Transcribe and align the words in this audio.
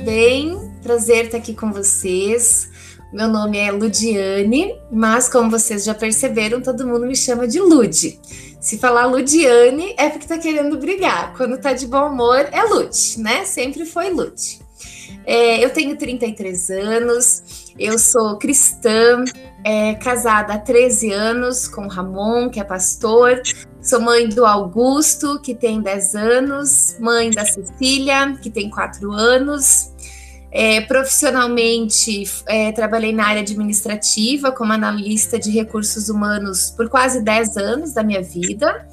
bem? 0.00 0.72
Prazer 0.82 1.26
estar 1.26 1.38
aqui 1.38 1.54
com 1.54 1.70
vocês. 1.72 2.68
Meu 3.12 3.28
nome 3.28 3.58
é 3.58 3.70
Ludiane, 3.70 4.74
mas 4.90 5.28
como 5.28 5.50
vocês 5.50 5.84
já 5.84 5.94
perceberam, 5.94 6.60
todo 6.62 6.86
mundo 6.86 7.06
me 7.06 7.14
chama 7.14 7.46
de 7.46 7.60
Lud. 7.60 8.18
Se 8.60 8.78
falar 8.78 9.06
Ludiane 9.06 9.94
é 9.98 10.08
porque 10.08 10.26
tá 10.26 10.38
querendo 10.38 10.78
brigar. 10.78 11.34
Quando 11.36 11.58
tá 11.58 11.72
de 11.72 11.86
bom 11.86 12.08
humor 12.08 12.48
é 12.50 12.62
Lud, 12.62 12.90
né? 13.18 13.44
Sempre 13.44 13.84
foi 13.84 14.10
Lud. 14.10 14.60
É, 15.26 15.62
eu 15.62 15.70
tenho 15.70 15.96
33 15.96 16.70
anos, 16.70 17.72
eu 17.78 17.98
sou 17.98 18.38
cristã, 18.38 19.24
é, 19.64 19.94
casada 19.94 20.54
há 20.54 20.58
13 20.58 21.12
anos 21.12 21.68
com 21.68 21.86
Ramon, 21.86 22.48
que 22.48 22.58
é 22.58 22.64
pastor. 22.64 23.42
Sou 23.82 23.98
mãe 23.98 24.28
do 24.28 24.44
Augusto, 24.44 25.40
que 25.40 25.54
tem 25.54 25.80
10 25.80 26.14
anos, 26.14 26.96
mãe 27.00 27.30
da 27.30 27.46
Cecília, 27.46 28.36
que 28.42 28.50
tem 28.50 28.68
4 28.68 29.10
anos. 29.10 29.90
É, 30.52 30.82
profissionalmente, 30.82 32.24
é, 32.46 32.72
trabalhei 32.72 33.12
na 33.12 33.26
área 33.26 33.40
administrativa 33.40 34.52
como 34.52 34.72
analista 34.72 35.38
de 35.38 35.50
recursos 35.50 36.10
humanos 36.10 36.70
por 36.76 36.90
quase 36.90 37.22
10 37.22 37.56
anos 37.56 37.92
da 37.94 38.02
minha 38.02 38.20
vida. 38.20 38.86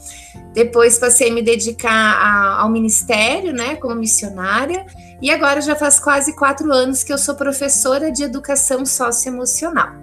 Depois 0.54 0.98
passei 0.98 1.32
a 1.32 1.34
me 1.34 1.42
dedicar 1.42 1.92
a, 1.92 2.62
ao 2.62 2.70
ministério, 2.70 3.52
né, 3.52 3.76
como 3.76 3.94
missionária. 3.96 4.86
E 5.22 5.32
agora 5.32 5.62
já 5.62 5.76
faz 5.76 6.00
quase 6.00 6.36
quatro 6.36 6.72
anos 6.72 7.04
que 7.04 7.12
eu 7.12 7.18
sou 7.18 7.34
professora 7.34 8.12
de 8.12 8.24
educação 8.24 8.86
socioemocional. 8.86 9.94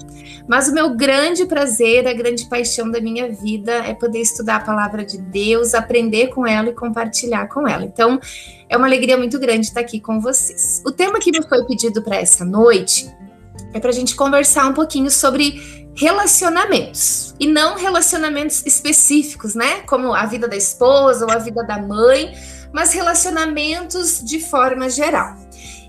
Mas 0.49 0.69
o 0.69 0.75
meu 0.75 0.95
grande 0.95 1.47
prazer, 1.47 2.07
a 2.07 2.13
grande 2.13 2.47
paixão 2.47 2.91
da 2.91 3.01
minha 3.01 3.31
vida 3.33 3.73
é 3.73 3.95
poder 3.95 4.21
estudar 4.21 4.57
a 4.57 4.61
palavra 4.61 5.05
de 5.05 5.19
Deus, 5.19 5.73
aprender 5.73 6.29
com 6.29 6.47
ela 6.47 6.69
e 6.69 6.75
compartilhar 6.75 7.47
com 7.49 7.67
ela. 7.67 7.85
Então, 7.85 8.21
é 8.69 8.77
uma 8.77 8.87
alegria 8.87 9.17
muito 9.17 9.39
grande 9.39 9.67
estar 9.67 9.81
aqui 9.81 10.01
com 10.01 10.21
vocês. 10.21 10.83
O 10.85 10.91
tema 10.91 11.21
que 11.21 11.31
me 11.31 11.47
foi 11.49 11.65
pedido 11.65 12.03
para 12.03 12.17
essa 12.17 12.45
noite 12.45 13.09
é 13.73 13.79
para 13.79 13.91
a 13.91 13.95
gente 13.95 14.17
conversar 14.17 14.67
um 14.67 14.75
pouquinho 14.75 15.11
sobre 15.11 15.85
relacionamentos 15.97 17.35
e 17.39 17.47
não 17.47 17.77
relacionamentos 17.77 18.67
específicos, 18.67 19.55
né? 19.55 19.81
Como 19.83 20.13
a 20.13 20.27
vida 20.27 20.49
da 20.49 20.57
esposa 20.57 21.25
ou 21.25 21.31
a 21.31 21.39
vida 21.39 21.63
da 21.65 21.79
mãe, 21.79 22.35
mas 22.75 22.93
relacionamentos 22.93 24.21
de 24.25 24.41
forma 24.41 24.91
geral. 24.91 25.37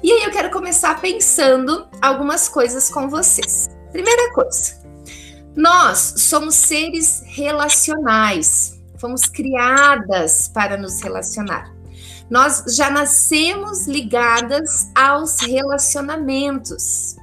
E 0.04 0.12
aí 0.12 0.24
eu 0.24 0.32
quero 0.32 0.52
começar 0.52 1.02
pensando 1.02 1.88
algumas 2.00 2.48
coisas 2.48 2.92
com 2.92 3.10
vocês. 3.10 3.68
Primeira 3.92 4.32
coisa, 4.34 4.76
nós 5.56 6.14
somos 6.18 6.54
seres 6.54 7.24
relacionais, 7.26 8.80
fomos 9.00 9.26
criadas 9.26 10.48
para 10.54 10.78
nos 10.78 11.02
relacionar. 11.02 11.74
Nós 12.30 12.76
já 12.76 12.92
nascemos 12.92 13.88
ligadas 13.88 14.88
aos 14.94 15.40
relacionamentos. 15.40 17.16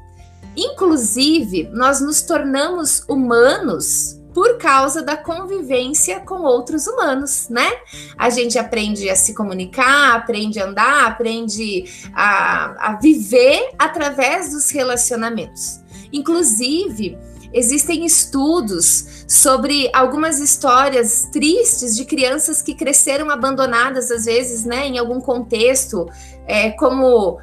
Inclusive, 0.56 1.68
nós 1.72 2.00
nos 2.00 2.22
tornamos 2.22 3.04
humanos 3.08 4.20
por 4.34 4.58
causa 4.58 5.02
da 5.02 5.16
convivência 5.16 6.20
com 6.20 6.42
outros 6.42 6.86
humanos, 6.86 7.48
né? 7.48 7.70
A 8.16 8.30
gente 8.30 8.58
aprende 8.58 9.08
a 9.10 9.16
se 9.16 9.34
comunicar, 9.34 10.14
aprende 10.14 10.60
a 10.60 10.66
andar, 10.66 11.06
aprende 11.06 11.84
a, 12.14 12.92
a 12.92 12.98
viver 13.00 13.70
através 13.78 14.52
dos 14.52 14.70
relacionamentos. 14.70 15.80
Inclusive, 16.12 17.18
existem 17.52 18.04
estudos 18.04 19.24
sobre 19.28 19.90
algumas 19.92 20.40
histórias 20.40 21.28
tristes 21.32 21.94
de 21.94 22.04
crianças 22.04 22.62
que 22.62 22.74
cresceram 22.74 23.30
abandonadas, 23.30 24.10
às 24.10 24.24
vezes, 24.24 24.64
né, 24.64 24.86
em 24.86 24.98
algum 24.98 25.20
contexto, 25.20 26.06
é, 26.46 26.70
como 26.72 27.38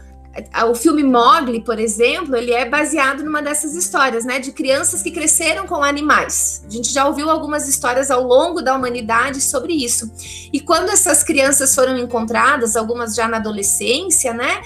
o 0.69 0.75
filme 0.75 1.03
Mogli, 1.03 1.61
por 1.61 1.79
exemplo, 1.79 2.35
ele 2.35 2.53
é 2.53 2.67
baseado 2.67 3.23
numa 3.23 3.41
dessas 3.41 3.73
histórias, 3.73 4.25
né, 4.25 4.39
de 4.39 4.51
crianças 4.51 5.01
que 5.01 5.11
cresceram 5.11 5.65
com 5.65 5.83
animais. 5.83 6.63
A 6.67 6.69
gente 6.69 6.91
já 6.91 7.07
ouviu 7.07 7.29
algumas 7.29 7.67
histórias 7.67 8.11
ao 8.11 8.23
longo 8.23 8.61
da 8.61 8.75
humanidade 8.75 9.41
sobre 9.41 9.73
isso. 9.73 10.11
E 10.53 10.59
quando 10.59 10.89
essas 10.89 11.23
crianças 11.23 11.73
foram 11.73 11.97
encontradas, 11.97 12.75
algumas 12.75 13.15
já 13.15 13.27
na 13.27 13.37
adolescência, 13.37 14.33
né, 14.33 14.61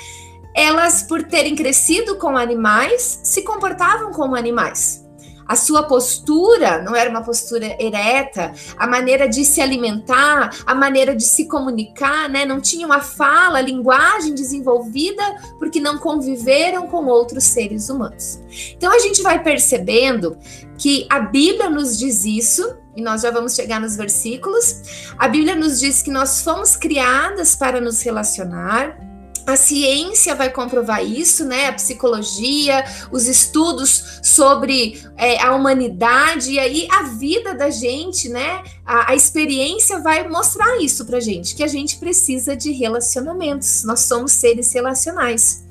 elas, 0.56 1.02
por 1.04 1.24
terem 1.24 1.56
crescido 1.56 2.18
com 2.18 2.38
animais, 2.38 3.20
se 3.24 3.42
comportavam 3.42 4.12
como 4.12 4.36
animais. 4.36 5.03
A 5.48 5.56
sua 5.56 5.84
postura 5.84 6.82
não 6.82 6.96
era 6.96 7.10
uma 7.10 7.24
postura 7.24 7.76
ereta, 7.80 8.54
a 8.78 8.88
maneira 8.88 9.28
de 9.28 9.44
se 9.44 9.62
alimentar, 9.62 10.50
a 10.66 10.76
maneira 10.76 11.16
de 11.16 11.24
se 11.24 11.48
comunicar, 11.48 12.30
né? 12.30 12.46
Não 12.46 12.62
tinham 12.62 12.92
a 12.92 13.02
fala, 13.02 13.62
linguagem 13.62 14.34
desenvolvida 14.34 15.24
porque 15.60 15.80
não 15.80 15.98
conviveram 15.98 16.88
com 16.88 17.06
outros 17.06 17.44
seres 17.44 17.90
humanos. 17.90 18.40
Então 18.76 18.92
a 18.92 19.00
gente 19.00 19.22
vai 19.22 19.42
percebendo 19.42 20.38
que 20.78 21.08
a 21.10 21.20
Bíblia 21.20 21.70
nos 21.70 21.98
diz 21.98 22.26
isso, 22.26 22.76
e 22.96 23.02
nós 23.02 23.22
já 23.22 23.32
vamos 23.32 23.56
chegar 23.56 23.80
nos 23.80 23.96
versículos. 23.96 25.14
A 25.18 25.28
Bíblia 25.28 25.56
nos 25.56 25.80
diz 25.80 26.02
que 26.02 26.12
nós 26.12 26.42
fomos 26.42 26.76
criadas 26.76 27.56
para 27.56 27.82
nos 27.82 28.02
relacionar, 28.02 28.98
a 29.46 29.56
ciência 29.56 30.36
vai 30.36 30.50
comprovar 30.50 31.04
isso, 31.04 31.44
né? 31.46 31.68
A 31.68 31.74
psicologia, 31.74 32.84
os 33.12 33.28
estudos 33.28 34.20
sobre 34.24 35.02
é, 35.18 35.42
a 35.42 35.54
humanidade 35.54 36.52
e 36.52 36.60
aí 36.60 36.88
a 36.90 37.04
vida 37.04 37.54
da 37.54 37.70
gente, 37.70 38.30
né? 38.30 38.64
A, 38.86 39.12
a 39.12 39.16
experiência 39.16 40.00
vai 40.00 40.28
mostrar 40.28 40.82
isso 40.82 41.06
pra 41.06 41.20
gente, 41.20 41.56
que 41.56 41.64
a 41.64 41.68
gente 41.68 41.98
precisa 41.98 42.56
de 42.56 42.72
relacionamentos. 42.72 43.84
Nós 43.84 44.02
somos 44.02 44.32
seres 44.32 44.72
relacionais. 44.74 45.64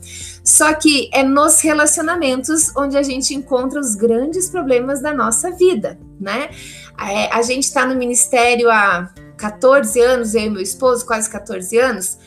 Só 0.45 0.75
que 0.75 1.09
é 1.13 1.23
nos 1.23 1.61
relacionamentos 1.61 2.73
onde 2.77 2.97
a 2.97 3.03
gente 3.03 3.33
encontra 3.33 3.81
os 3.81 3.95
grandes 3.95 4.51
problemas 4.51 5.01
da 5.01 5.15
nossa 5.15 5.51
vida, 5.53 5.99
né? 6.21 6.51
É, 6.99 7.33
a 7.33 7.41
gente 7.43 7.65
está 7.65 7.87
no 7.87 7.95
ministério 7.95 8.71
há 8.71 9.09
14 9.37 9.99
anos, 10.01 10.35
eu 10.35 10.43
e 10.43 10.51
meu 10.51 10.63
esposo, 10.63 11.07
quase 11.07 11.31
14 11.31 11.79
anos 11.79 12.19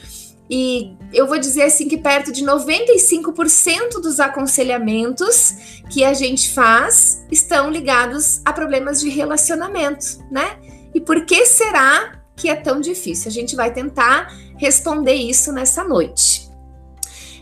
e 0.50 0.96
eu 1.12 1.28
vou 1.28 1.40
dizer 1.40 1.64
assim 1.64 1.88
que 1.88 1.98
perto 1.98 2.32
de 2.32 2.46
95% 2.46 4.02
dos 4.02 4.20
aconselhamentos 4.20 5.82
que 5.90 6.04
a 6.04 6.14
gente 6.14 6.52
faz 6.52 7.26
estão 7.32 7.70
ligados 7.70 8.42
a 8.46 8.54
problemas 8.54 9.02
de 9.02 9.10
relacionamento, 9.10 10.24
né? 10.30 10.58
E 10.94 11.02
por 11.02 11.26
que 11.26 11.46
será 11.46 12.22
que 12.36 12.50
é 12.50 12.56
tão 12.56 12.80
difícil? 12.80 13.30
A 13.30 13.32
gente 13.32 13.56
vai 13.56 13.74
tentar 13.74 14.32
responder 14.58 15.16
isso 15.16 15.52
nessa 15.52 15.84
noite. 15.84 16.50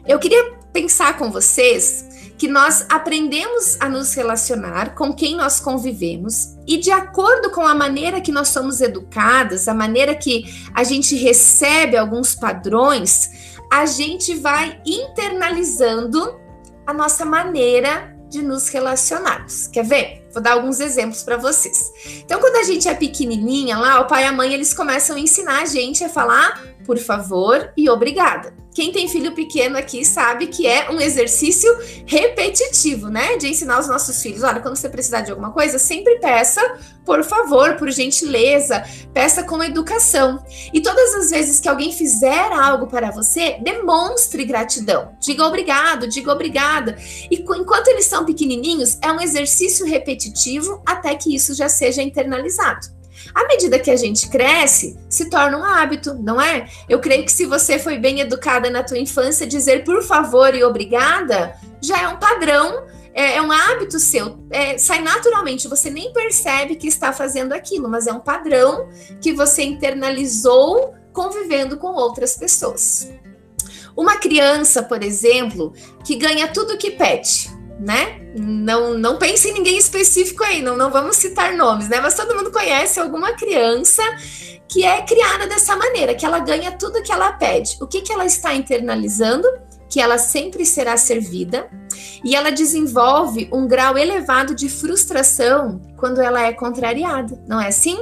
Eu 0.08 0.20
queria 0.20 0.54
pensar 0.72 1.18
com 1.18 1.32
vocês 1.32 2.13
que 2.44 2.48
nós 2.50 2.86
aprendemos 2.90 3.78
a 3.80 3.88
nos 3.88 4.14
relacionar 4.14 4.96
com 4.96 5.14
quem 5.14 5.34
nós 5.34 5.62
convivemos 5.62 6.58
e 6.68 6.76
de 6.76 6.92
acordo 6.92 7.50
com 7.52 7.66
a 7.66 7.74
maneira 7.74 8.20
que 8.20 8.34
nós 8.34 8.50
somos 8.50 8.82
educadas, 8.82 9.70
a 9.70 9.74
maneira 9.74 10.14
que 10.14 10.44
a 10.74 10.84
gente 10.84 11.16
recebe 11.16 11.96
alguns 11.96 12.36
padrões, 12.36 13.56
a 13.72 13.86
gente 13.86 14.36
vai 14.36 14.78
internalizando 14.86 16.38
a 16.86 16.94
nossa 16.94 17.24
maneira 17.24 18.14
de 18.28 18.42
nos 18.42 18.68
relacionarmos. 18.68 19.68
Quer 19.68 19.86
ver? 19.86 20.28
Vou 20.34 20.44
dar 20.44 20.52
alguns 20.52 20.82
exemplos 20.82 21.24
para 21.24 21.38
vocês. 21.38 21.94
Então, 22.26 22.42
quando 22.42 22.58
a 22.58 22.64
gente 22.64 22.90
é 22.90 22.94
pequenininha 22.94 23.78
lá, 23.78 24.02
o 24.02 24.08
pai 24.08 24.24
e 24.24 24.28
a 24.28 24.34
mãe 24.34 24.54
eles 24.54 24.74
começam 24.74 25.16
a 25.16 25.20
ensinar 25.20 25.62
a 25.62 25.66
gente 25.66 26.04
a 26.04 26.10
falar 26.10 26.62
por 26.86 26.98
favor 26.98 27.72
e 27.76 27.90
obrigada. 27.90 28.54
Quem 28.74 28.92
tem 28.92 29.08
filho 29.08 29.34
pequeno 29.34 29.78
aqui 29.78 30.04
sabe 30.04 30.48
que 30.48 30.66
é 30.66 30.90
um 30.90 31.00
exercício 31.00 31.72
repetitivo, 32.08 33.08
né? 33.08 33.38
De 33.38 33.48
ensinar 33.48 33.80
os 33.80 33.88
nossos 33.88 34.22
filhos: 34.22 34.44
olha, 34.44 34.60
quando 34.60 34.76
você 34.76 34.90
precisar 34.90 35.22
de 35.22 35.30
alguma 35.30 35.52
coisa, 35.52 35.78
sempre 35.78 36.20
peça, 36.20 36.80
por 37.06 37.24
favor, 37.24 37.76
por 37.76 37.92
gentileza, 37.92 38.84
peça 39.14 39.44
com 39.44 39.64
educação. 39.64 40.44
E 40.74 40.82
todas 40.82 41.14
as 41.14 41.30
vezes 41.30 41.60
que 41.60 41.70
alguém 41.70 41.92
fizer 41.92 42.52
algo 42.52 42.88
para 42.88 43.12
você, 43.12 43.58
demonstre 43.62 44.44
gratidão. 44.44 45.16
Diga 45.20 45.46
obrigado, 45.46 46.08
diga 46.08 46.32
obrigada. 46.32 46.98
E 47.30 47.36
enquanto 47.36 47.90
eles 47.90 48.06
são 48.06 48.26
pequenininhos, 48.26 48.98
é 49.02 49.12
um 49.12 49.22
exercício 49.22 49.86
repetitivo 49.86 50.82
até 50.86 51.14
que 51.16 51.36
isso 51.36 51.54
já 51.54 51.70
seja 51.70 52.02
internalizado. 52.02 53.03
À 53.34 53.48
medida 53.48 53.80
que 53.80 53.92
a 53.92 53.96
gente 53.96 54.30
cresce, 54.30 54.98
se 55.10 55.30
torna 55.30 55.58
um 55.58 55.64
hábito, 55.64 56.14
não 56.16 56.42
é? 56.42 56.68
Eu 56.90 57.00
creio 57.00 57.24
que 57.24 57.32
se 57.32 57.46
você 57.46 57.78
foi 57.78 57.98
bem 57.98 58.20
educada 58.20 58.70
na 58.70 58.84
tua 58.84 58.98
infância, 58.98 59.46
dizer 59.46 59.84
por 59.84 60.02
favor 60.04 60.56
e 60.56 60.64
obrigada 60.64 61.56
já 61.82 62.02
é 62.02 62.08
um 62.08 62.18
padrão, 62.18 62.86
é, 63.14 63.36
é 63.36 63.42
um 63.42 63.52
hábito 63.52 64.00
seu, 64.00 64.40
é, 64.50 64.78
sai 64.78 65.02
naturalmente, 65.02 65.68
você 65.68 65.90
nem 65.90 66.12
percebe 66.14 66.76
que 66.76 66.88
está 66.88 67.12
fazendo 67.12 67.54
aquilo, 67.54 67.90
mas 67.90 68.08
é 68.08 68.14
um 68.14 68.20
padrão 68.20 68.90
que 69.22 69.34
você 69.34 69.64
internalizou 69.64 70.96
convivendo 71.12 71.78
com 71.78 71.88
outras 71.88 72.36
pessoas. 72.36 73.10
Uma 73.96 74.18
criança, 74.18 74.82
por 74.82 75.04
exemplo, 75.04 75.74
que 76.04 76.16
ganha 76.16 76.48
tudo 76.48 76.78
que 76.78 76.92
pede, 76.92 77.53
né? 77.84 78.22
Não, 78.36 78.98
não 78.98 79.18
pense 79.18 79.50
em 79.50 79.54
ninguém 79.54 79.78
específico 79.78 80.44
aí, 80.44 80.62
não, 80.62 80.78
não 80.78 80.90
vamos 80.90 81.18
citar 81.18 81.54
nomes, 81.54 81.90
né? 81.90 82.00
Mas 82.00 82.16
todo 82.16 82.36
mundo 82.36 82.52
conhece 82.52 83.00
alguma 83.00 83.34
criança 83.34 84.02
que 84.68 84.86
é 84.86 85.02
criada 85.02 85.46
dessa 85.46 85.76
maneira, 85.76 86.16
que 86.16 86.26
ela 86.26 86.40
ganha 86.40 86.72
tudo 86.72 87.04
que 87.04 87.12
ela 87.12 87.34
pede. 87.34 87.78
O 87.82 87.88
que, 87.88 88.02
que 88.02 88.12
ela 88.12 88.26
está 88.26 88.54
internalizando? 88.54 89.48
que 89.94 90.02
ela 90.02 90.18
sempre 90.18 90.66
será 90.66 90.98
servida 90.98 91.70
e 92.24 92.36
ela 92.36 92.52
desenvolve 92.52 93.50
um 93.52 93.68
grau 93.68 93.98
elevado 93.98 94.56
de 94.56 94.70
frustração 94.70 95.82
quando 95.98 96.22
ela 96.22 96.42
é 96.42 96.54
contrariada, 96.54 97.42
não 97.48 97.60
é 97.60 97.68
assim? 97.68 97.98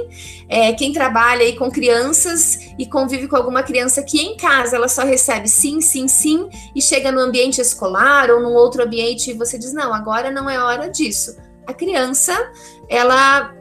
É, 0.48 0.72
quem 0.72 0.92
trabalha 0.92 1.42
aí 1.42 1.56
com 1.56 1.70
crianças 1.70 2.58
e 2.78 2.86
convive 2.86 3.28
com 3.28 3.36
alguma 3.36 3.62
criança 3.62 4.02
que 4.02 4.20
em 4.20 4.36
casa 4.36 4.76
ela 4.76 4.88
só 4.88 5.02
recebe 5.02 5.48
sim, 5.48 5.80
sim, 5.80 6.08
sim 6.08 6.48
e 6.74 6.82
chega 6.82 7.12
no 7.12 7.20
ambiente 7.20 7.60
escolar 7.60 8.30
ou 8.30 8.40
num 8.40 8.54
outro 8.54 8.82
ambiente 8.82 9.30
e 9.30 9.34
você 9.34 9.58
diz 9.58 9.72
não, 9.72 9.94
agora 9.94 10.30
não 10.30 10.48
é 10.48 10.58
hora 10.58 10.88
disso. 10.88 11.36
A 11.66 11.72
criança 11.72 12.34
ela 12.88 13.54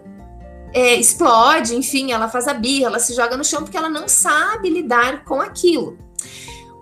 é, 0.74 0.96
explode, 0.96 1.76
enfim, 1.76 2.12
ela 2.12 2.28
faz 2.28 2.48
a 2.48 2.54
birra, 2.54 2.88
ela 2.88 3.00
se 3.00 3.14
joga 3.14 3.38
no 3.38 3.44
chão 3.44 3.62
porque 3.64 3.78
ela 3.78 3.90
não 3.90 4.08
sabe 4.08 4.70
lidar 4.70 5.24
com 5.24 5.40
aquilo 5.40 5.98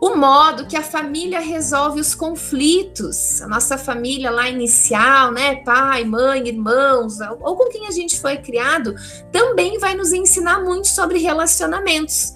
o 0.01 0.16
modo 0.16 0.66
que 0.66 0.78
a 0.78 0.81
família 0.81 1.42
resolve 1.42 2.00
os 2.00 2.16
conflitos, 2.16 3.42
a 3.42 3.48
nossa 3.48 3.78
família 3.78 4.31
lá 4.31 4.48
inicial, 4.48 5.31
né, 5.31 5.57
pai, 5.57 6.06
mãe, 6.06 6.48
irmãos, 6.48 7.18
ou 7.42 7.57
com 7.57 7.69
quem 7.69 7.86
a 7.86 7.92
gente 7.92 8.19
foi 8.19 8.38
criado, 8.38 8.96
também 9.31 9.78
vai 9.78 9.96
nos 9.96 10.13
ensinar 10.13 10.62
muito 10.63 10.88
sobre 10.88 11.19
relacionamentos. 11.19 12.34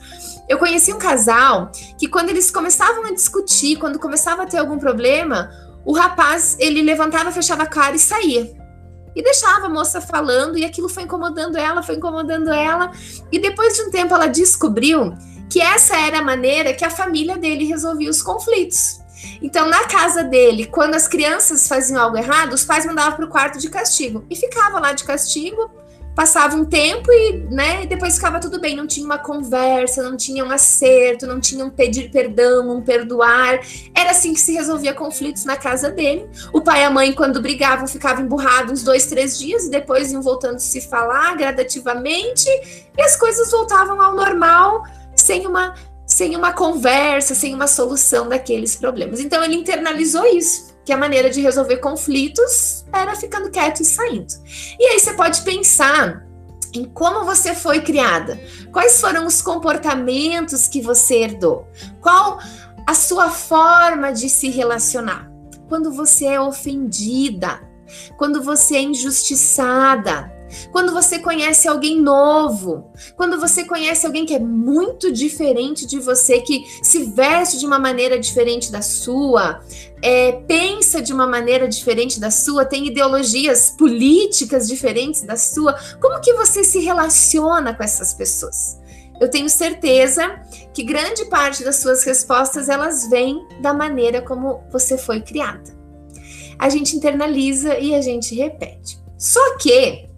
Eu 0.49 0.57
conheci 0.57 0.91
um 0.91 0.99
casal 0.99 1.71
que 1.97 2.07
quando 2.07 2.29
eles 2.29 2.51
começavam 2.51 3.05
a 3.05 3.13
discutir, 3.13 3.77
quando 3.77 3.97
começava 3.97 4.43
a 4.43 4.45
ter 4.45 4.57
algum 4.57 4.77
problema, 4.77 5.49
o 5.85 5.93
rapaz, 5.93 6.57
ele 6.59 6.81
levantava, 6.81 7.31
fechava 7.31 7.63
a 7.63 7.67
cara 7.67 7.95
e 7.95 7.99
saía. 7.99 8.53
E 9.15 9.23
deixava 9.23 9.67
a 9.67 9.69
moça 9.69 10.01
falando, 10.01 10.57
e 10.57 10.65
aquilo 10.65 10.89
foi 10.89 11.03
incomodando 11.03 11.57
ela, 11.57 11.81
foi 11.81 11.95
incomodando 11.95 12.51
ela. 12.51 12.91
E 13.31 13.39
depois 13.39 13.75
de 13.75 13.83
um 13.83 13.91
tempo 13.91 14.13
ela 14.13 14.27
descobriu 14.27 15.13
que 15.53 15.61
essa 15.61 15.95
era 15.95 16.17
a 16.17 16.23
maneira 16.23 16.73
que 16.73 16.83
a 16.83 16.89
família 16.89 17.37
dele 17.37 17.63
resolvia 17.65 18.09
os 18.09 18.23
conflitos. 18.23 18.99
Então, 19.39 19.69
na 19.69 19.85
casa 19.85 20.23
dele, 20.23 20.65
quando 20.65 20.95
as 20.95 21.07
crianças 21.07 21.67
faziam 21.67 22.01
algo 22.01 22.17
errado, 22.17 22.53
os 22.53 22.65
pais 22.65 22.87
mandavam 22.87 23.17
para 23.17 23.25
o 23.25 23.29
quarto 23.29 23.59
de 23.59 23.69
castigo 23.69 24.25
e 24.31 24.35
ficava 24.35 24.79
lá 24.79 24.93
de 24.93 25.03
castigo. 25.03 25.69
Passava 26.15 26.55
um 26.55 26.65
tempo 26.65 27.11
e, 27.11 27.33
né, 27.51 27.85
depois 27.85 28.15
ficava 28.15 28.39
tudo 28.39 28.59
bem. 28.59 28.75
Não 28.75 28.87
tinha 28.87 29.05
uma 29.05 29.19
conversa, 29.19 30.01
não 30.01 30.17
tinha 30.17 30.43
um 30.43 30.49
acerto, 30.49 31.27
não 31.27 31.39
tinha 31.39 31.63
um 31.63 31.69
pedir 31.69 32.09
perdão, 32.09 32.71
um 32.71 32.81
perdoar. 32.81 33.59
Era 33.95 34.09
assim 34.09 34.33
que 34.33 34.39
se 34.39 34.53
resolvia 34.53 34.93
conflitos 34.93 35.45
na 35.45 35.55
casa 35.55 35.91
dele. 35.91 36.27
O 36.51 36.61
pai 36.61 36.81
e 36.81 36.85
a 36.85 36.89
mãe, 36.89 37.13
quando 37.13 37.39
brigavam, 37.39 37.87
ficavam 37.87 38.25
emburrados 38.25 38.71
uns 38.71 38.83
dois, 38.83 39.05
três 39.05 39.37
dias 39.37 39.65
e 39.65 39.69
depois 39.69 40.11
iam 40.11 40.21
voltando 40.23 40.55
a 40.55 40.59
se 40.59 40.81
falar 40.81 41.37
gradativamente 41.37 42.49
e 42.97 43.01
as 43.03 43.15
coisas 43.15 43.51
voltavam 43.51 44.01
ao 44.01 44.15
normal 44.15 44.83
sem 45.15 45.45
uma 45.47 45.73
sem 46.05 46.35
uma 46.35 46.51
conversa, 46.51 47.33
sem 47.33 47.55
uma 47.55 47.65
solução 47.65 48.27
daqueles 48.27 48.75
problemas. 48.75 49.19
Então 49.19 49.43
ele 49.43 49.55
internalizou 49.55 50.25
isso, 50.25 50.73
que 50.85 50.91
a 50.91 50.97
maneira 50.97 51.29
de 51.29 51.41
resolver 51.41 51.77
conflitos 51.77 52.85
era 52.91 53.15
ficando 53.15 53.49
quieto 53.49 53.81
e 53.81 53.85
saindo. 53.85 54.33
E 54.79 54.85
aí 54.85 54.99
você 54.99 55.13
pode 55.13 55.41
pensar 55.41 56.23
em 56.73 56.85
como 56.85 57.23
você 57.23 57.53
foi 57.53 57.81
criada, 57.81 58.39
quais 58.71 58.99
foram 58.99 59.25
os 59.25 59.41
comportamentos 59.41 60.67
que 60.67 60.81
você 60.81 61.19
herdou, 61.19 61.67
qual 62.01 62.39
a 62.85 62.93
sua 62.93 63.29
forma 63.29 64.11
de 64.11 64.27
se 64.27 64.49
relacionar. 64.49 65.31
Quando 65.69 65.91
você 65.91 66.25
é 66.25 66.41
ofendida, 66.41 67.61
quando 68.17 68.41
você 68.41 68.75
é 68.75 68.81
injustiçada, 68.81 70.32
quando 70.71 70.93
você 70.93 71.19
conhece 71.19 71.67
alguém 71.67 71.99
novo, 71.99 72.91
quando 73.15 73.39
você 73.39 73.63
conhece 73.63 74.05
alguém 74.05 74.25
que 74.25 74.33
é 74.33 74.39
muito 74.39 75.11
diferente 75.11 75.85
de 75.85 75.99
você, 75.99 76.41
que 76.41 76.63
se 76.81 77.03
veste 77.05 77.59
de 77.59 77.65
uma 77.65 77.79
maneira 77.79 78.19
diferente 78.19 78.71
da 78.71 78.81
sua, 78.81 79.61
é, 80.01 80.33
pensa 80.47 81.01
de 81.01 81.13
uma 81.13 81.27
maneira 81.27 81.67
diferente 81.67 82.19
da 82.19 82.31
sua, 82.31 82.65
tem 82.65 82.87
ideologias 82.87 83.71
políticas 83.77 84.67
diferentes 84.67 85.21
da 85.21 85.37
sua, 85.37 85.77
como 86.01 86.19
que 86.21 86.33
você 86.33 86.63
se 86.63 86.79
relaciona 86.79 87.73
com 87.73 87.83
essas 87.83 88.13
pessoas? 88.13 88.81
Eu 89.19 89.29
tenho 89.29 89.49
certeza 89.49 90.41
que 90.73 90.83
grande 90.83 91.25
parte 91.25 91.63
das 91.63 91.77
suas 91.77 92.03
respostas 92.03 92.67
elas 92.67 93.07
vêm 93.09 93.47
da 93.61 93.73
maneira 93.73 94.21
como 94.21 94.63
você 94.71 94.97
foi 94.97 95.21
criada. 95.21 95.71
A 96.59 96.67
gente 96.69 96.95
internaliza 96.95 97.77
e 97.77 97.95
a 97.95 98.01
gente 98.01 98.35
repete. 98.35 99.01
Só 99.17 99.57
que 99.57 100.09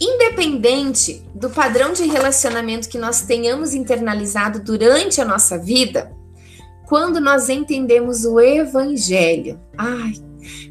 Independente 0.00 1.24
do 1.34 1.48
padrão 1.50 1.92
de 1.92 2.04
relacionamento 2.04 2.88
que 2.88 2.98
nós 2.98 3.22
tenhamos 3.22 3.74
internalizado 3.74 4.60
durante 4.60 5.20
a 5.20 5.24
nossa 5.24 5.56
vida, 5.56 6.12
quando 6.86 7.20
nós 7.20 7.48
entendemos 7.48 8.24
o 8.24 8.40
Evangelho, 8.40 9.60
ai, 9.78 10.12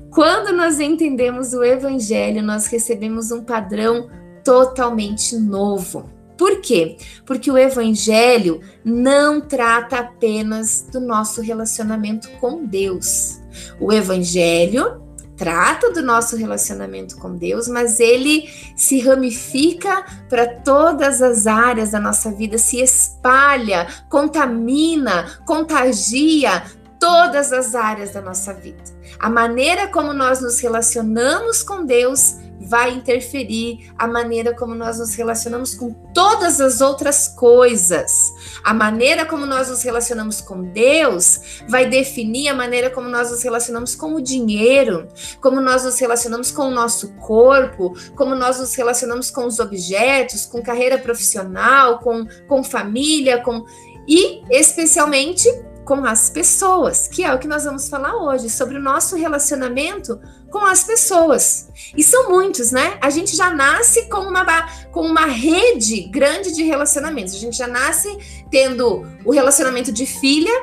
quando 0.09 0.55
nós 0.55 0.79
entendemos 0.79 1.53
o 1.53 1.63
Evangelho, 1.63 2.43
nós 2.43 2.67
recebemos 2.67 3.31
um 3.31 3.43
padrão 3.43 4.09
totalmente 4.43 5.35
novo. 5.37 6.09
Por 6.37 6.61
quê? 6.61 6.97
Porque 7.25 7.49
o 7.49 7.57
Evangelho 7.57 8.59
não 8.83 9.39
trata 9.39 9.99
apenas 9.99 10.85
do 10.91 10.99
nosso 10.99 11.41
relacionamento 11.41 12.29
com 12.39 12.65
Deus. 12.65 13.39
O 13.79 13.91
Evangelho 13.91 15.02
trata 15.37 15.91
do 15.91 16.01
nosso 16.01 16.35
relacionamento 16.35 17.17
com 17.17 17.35
Deus, 17.35 17.67
mas 17.67 17.99
ele 17.99 18.49
se 18.75 18.99
ramifica 18.99 20.05
para 20.29 20.47
todas 20.61 21.21
as 21.21 21.47
áreas 21.47 21.91
da 21.91 21.99
nossa 21.99 22.31
vida, 22.31 22.57
se 22.57 22.81
espalha, 22.81 23.87
contamina, 24.09 25.39
contagia 25.45 26.63
todas 26.99 27.51
as 27.51 27.75
áreas 27.75 28.11
da 28.11 28.21
nossa 28.21 28.53
vida. 28.53 28.81
A 29.19 29.29
maneira 29.29 29.87
como 29.87 30.13
nós 30.13 30.41
nos 30.41 30.59
relacionamos 30.59 31.61
com 31.61 31.85
Deus 31.85 32.37
vai 32.63 32.93
interferir 32.93 33.91
a 33.97 34.07
maneira 34.07 34.55
como 34.55 34.73
nós 34.73 34.99
nos 34.99 35.13
relacionamos 35.15 35.75
com 35.75 35.93
todas 36.13 36.59
as 36.61 36.81
outras 36.81 37.27
coisas. 37.27 38.31
A 38.63 38.73
maneira 38.73 39.25
como 39.25 39.45
nós 39.45 39.69
nos 39.69 39.83
relacionamos 39.83 40.41
com 40.41 40.63
Deus 40.63 41.63
vai 41.67 41.87
definir 41.87 42.49
a 42.49 42.55
maneira 42.55 42.89
como 42.89 43.09
nós 43.09 43.31
nos 43.31 43.43
relacionamos 43.43 43.95
com 43.95 44.15
o 44.15 44.21
dinheiro, 44.21 45.07
como 45.41 45.59
nós 45.59 45.83
nos 45.83 45.99
relacionamos 45.99 46.51
com 46.51 46.63
o 46.63 46.71
nosso 46.71 47.13
corpo, 47.15 47.93
como 48.15 48.35
nós 48.35 48.59
nos 48.59 48.73
relacionamos 48.75 49.29
com 49.29 49.45
os 49.45 49.59
objetos, 49.59 50.45
com 50.45 50.61
carreira 50.61 50.97
profissional, 50.97 51.99
com, 51.99 52.25
com 52.47 52.63
família, 52.63 53.41
com 53.41 53.63
e 54.07 54.41
especialmente 54.49 55.47
com 55.83 56.05
as 56.05 56.29
pessoas, 56.29 57.07
que 57.07 57.23
é 57.23 57.33
o 57.33 57.39
que 57.39 57.47
nós 57.47 57.63
vamos 57.63 57.89
falar 57.89 58.15
hoje, 58.15 58.49
sobre 58.49 58.77
o 58.77 58.81
nosso 58.81 59.15
relacionamento 59.15 60.19
com 60.49 60.59
as 60.59 60.83
pessoas. 60.83 61.67
E 61.95 62.03
são 62.03 62.29
muitos, 62.29 62.71
né? 62.71 62.97
A 63.01 63.09
gente 63.09 63.35
já 63.35 63.49
nasce 63.49 64.07
com 64.07 64.21
uma, 64.21 64.45
com 64.91 65.01
uma 65.01 65.25
rede 65.25 66.03
grande 66.03 66.53
de 66.53 66.63
relacionamentos. 66.63 67.33
A 67.33 67.37
gente 67.39 67.57
já 67.57 67.67
nasce 67.67 68.45
tendo 68.51 69.05
o 69.25 69.31
relacionamento 69.31 69.91
de 69.91 70.05
filha, 70.05 70.53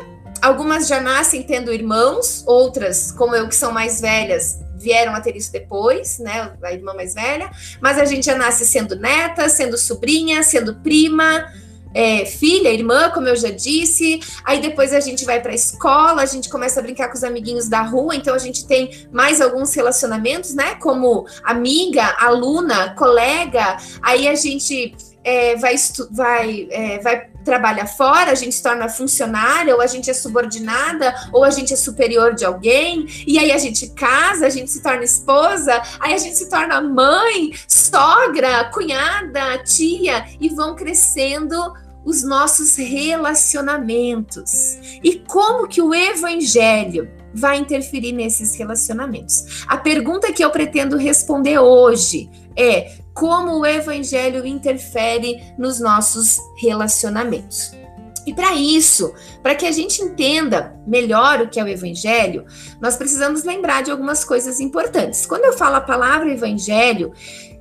algumas 0.41 0.87
já 0.87 1.01
nascem 1.01 1.43
tendo 1.43 1.73
irmãos, 1.73 2.45
outras, 2.47 3.13
como 3.13 3.35
eu, 3.35 3.49
que 3.49 3.57
são 3.57 3.73
mais 3.73 4.01
velhas, 4.01 4.61
vieram 4.77 5.15
a 5.15 5.21
ter 5.21 5.37
isso 5.37 5.53
depois, 5.53 6.19
né? 6.19 6.53
A 6.63 6.73
irmã 6.73 6.95
mais 6.95 7.13
velha, 7.13 7.51
mas 7.81 7.99
a 7.99 8.05
gente 8.05 8.25
já 8.25 8.37
nasce 8.37 8.65
sendo 8.65 8.97
neta, 8.97 9.49
sendo 9.49 9.77
sobrinha, 9.77 10.43
sendo 10.43 10.77
prima 10.77 11.47
é, 11.95 12.25
filha, 12.25 12.73
irmã, 12.73 13.11
como 13.11 13.29
eu 13.29 13.37
já 13.37 13.51
disse. 13.51 14.21
Aí 14.45 14.61
depois 14.61 14.93
a 14.93 15.01
gente 15.01 15.25
vai 15.25 15.41
para 15.41 15.53
a 15.53 15.55
escola, 15.55 16.23
a 16.23 16.27
gente 16.27 16.49
começa 16.49 16.81
a 16.81 16.83
brincar 16.83 17.09
com 17.09 17.15
os 17.15 17.25
amiguinhos 17.25 17.69
da 17.69 17.83
rua, 17.83 18.15
então 18.15 18.35
a 18.35 18.39
gente 18.39 18.67
tem 18.67 19.07
mais 19.13 19.41
alguns 19.41 19.75
relacionamentos, 19.75 20.55
né? 20.55 20.75
Como 20.77 21.27
amiga, 21.43 22.17
aluna, 22.19 22.95
colega. 22.95 23.77
Aí 24.03 24.29
a 24.29 24.35
gente 24.35 24.95
é, 25.25 25.57
vai, 25.57 25.75
vai, 26.11 26.69
é, 26.71 26.99
vai 26.99 27.30
trabalhar 27.45 27.87
fora, 27.87 28.31
a 28.31 28.35
gente 28.35 28.55
se 28.55 28.63
torna 28.63 28.89
funcionária, 28.89 29.75
ou 29.75 29.81
a 29.81 29.87
gente 29.87 30.11
é 30.11 30.15
subordinada, 30.15 31.15
ou 31.33 31.45
a 31.45 31.51
gente 31.51 31.73
é 31.73 31.77
superior 31.77 32.35
de 32.35 32.45
alguém, 32.45 33.07
e 33.27 33.39
aí 33.39 33.53
a 33.53 33.59
gente 33.59 33.91
casa, 33.91 34.47
a 34.47 34.51
gente 34.51 34.71
se 34.71 34.83
torna 34.83 35.05
esposa, 35.05 35.81
aí 35.99 36.15
a 36.15 36.19
gente 36.19 36.37
se 36.37 36.49
torna 36.49 36.81
mãe, 36.81 37.53
sogra, 37.67 38.71
cunhada, 38.73 39.59
tia, 39.65 40.27
e 40.41 40.49
vão 40.49 40.75
crescendo 40.75 41.57
os 42.05 42.23
nossos 42.23 42.77
relacionamentos. 42.77 44.79
E 45.03 45.23
como 45.27 45.69
que 45.69 45.83
o 45.83 45.95
evangelho 45.95 47.20
vai 47.35 47.59
interferir 47.59 48.13
nesses 48.13 48.55
relacionamentos? 48.57 49.65
A 49.67 49.77
pergunta 49.77 50.33
que 50.33 50.45
eu 50.45 50.51
pretendo 50.51 50.97
responder 50.97 51.59
hoje 51.59 52.31
é: 52.57 52.93
como 53.15 53.59
o 53.59 53.67
evangelho 53.67 54.47
interfere 54.47 55.43
nos 55.59 55.81
nossos 55.81 56.39
relacionamentos. 56.61 57.73
E 58.27 58.35
para 58.35 58.55
isso, 58.55 59.15
para 59.43 59.55
que 59.55 59.67
a 59.67 59.73
gente 59.73 60.03
entenda 60.03 60.79
melhor 60.87 61.41
o 61.41 61.49
que 61.49 61.59
é 61.59 61.65
o 61.65 61.69
evangelho, 61.69 62.45
nós 62.81 62.97
precisamos 62.97 63.45
lembrar 63.45 63.83
de 63.83 63.91
algumas 63.91 64.25
coisas 64.25 64.61
importantes. 64.61 65.25
Quando 65.25 65.47
eu 65.47 65.55
falo 65.55 65.77
a 65.77 65.81
palavra 65.81 66.31
evangelho, 66.31 67.13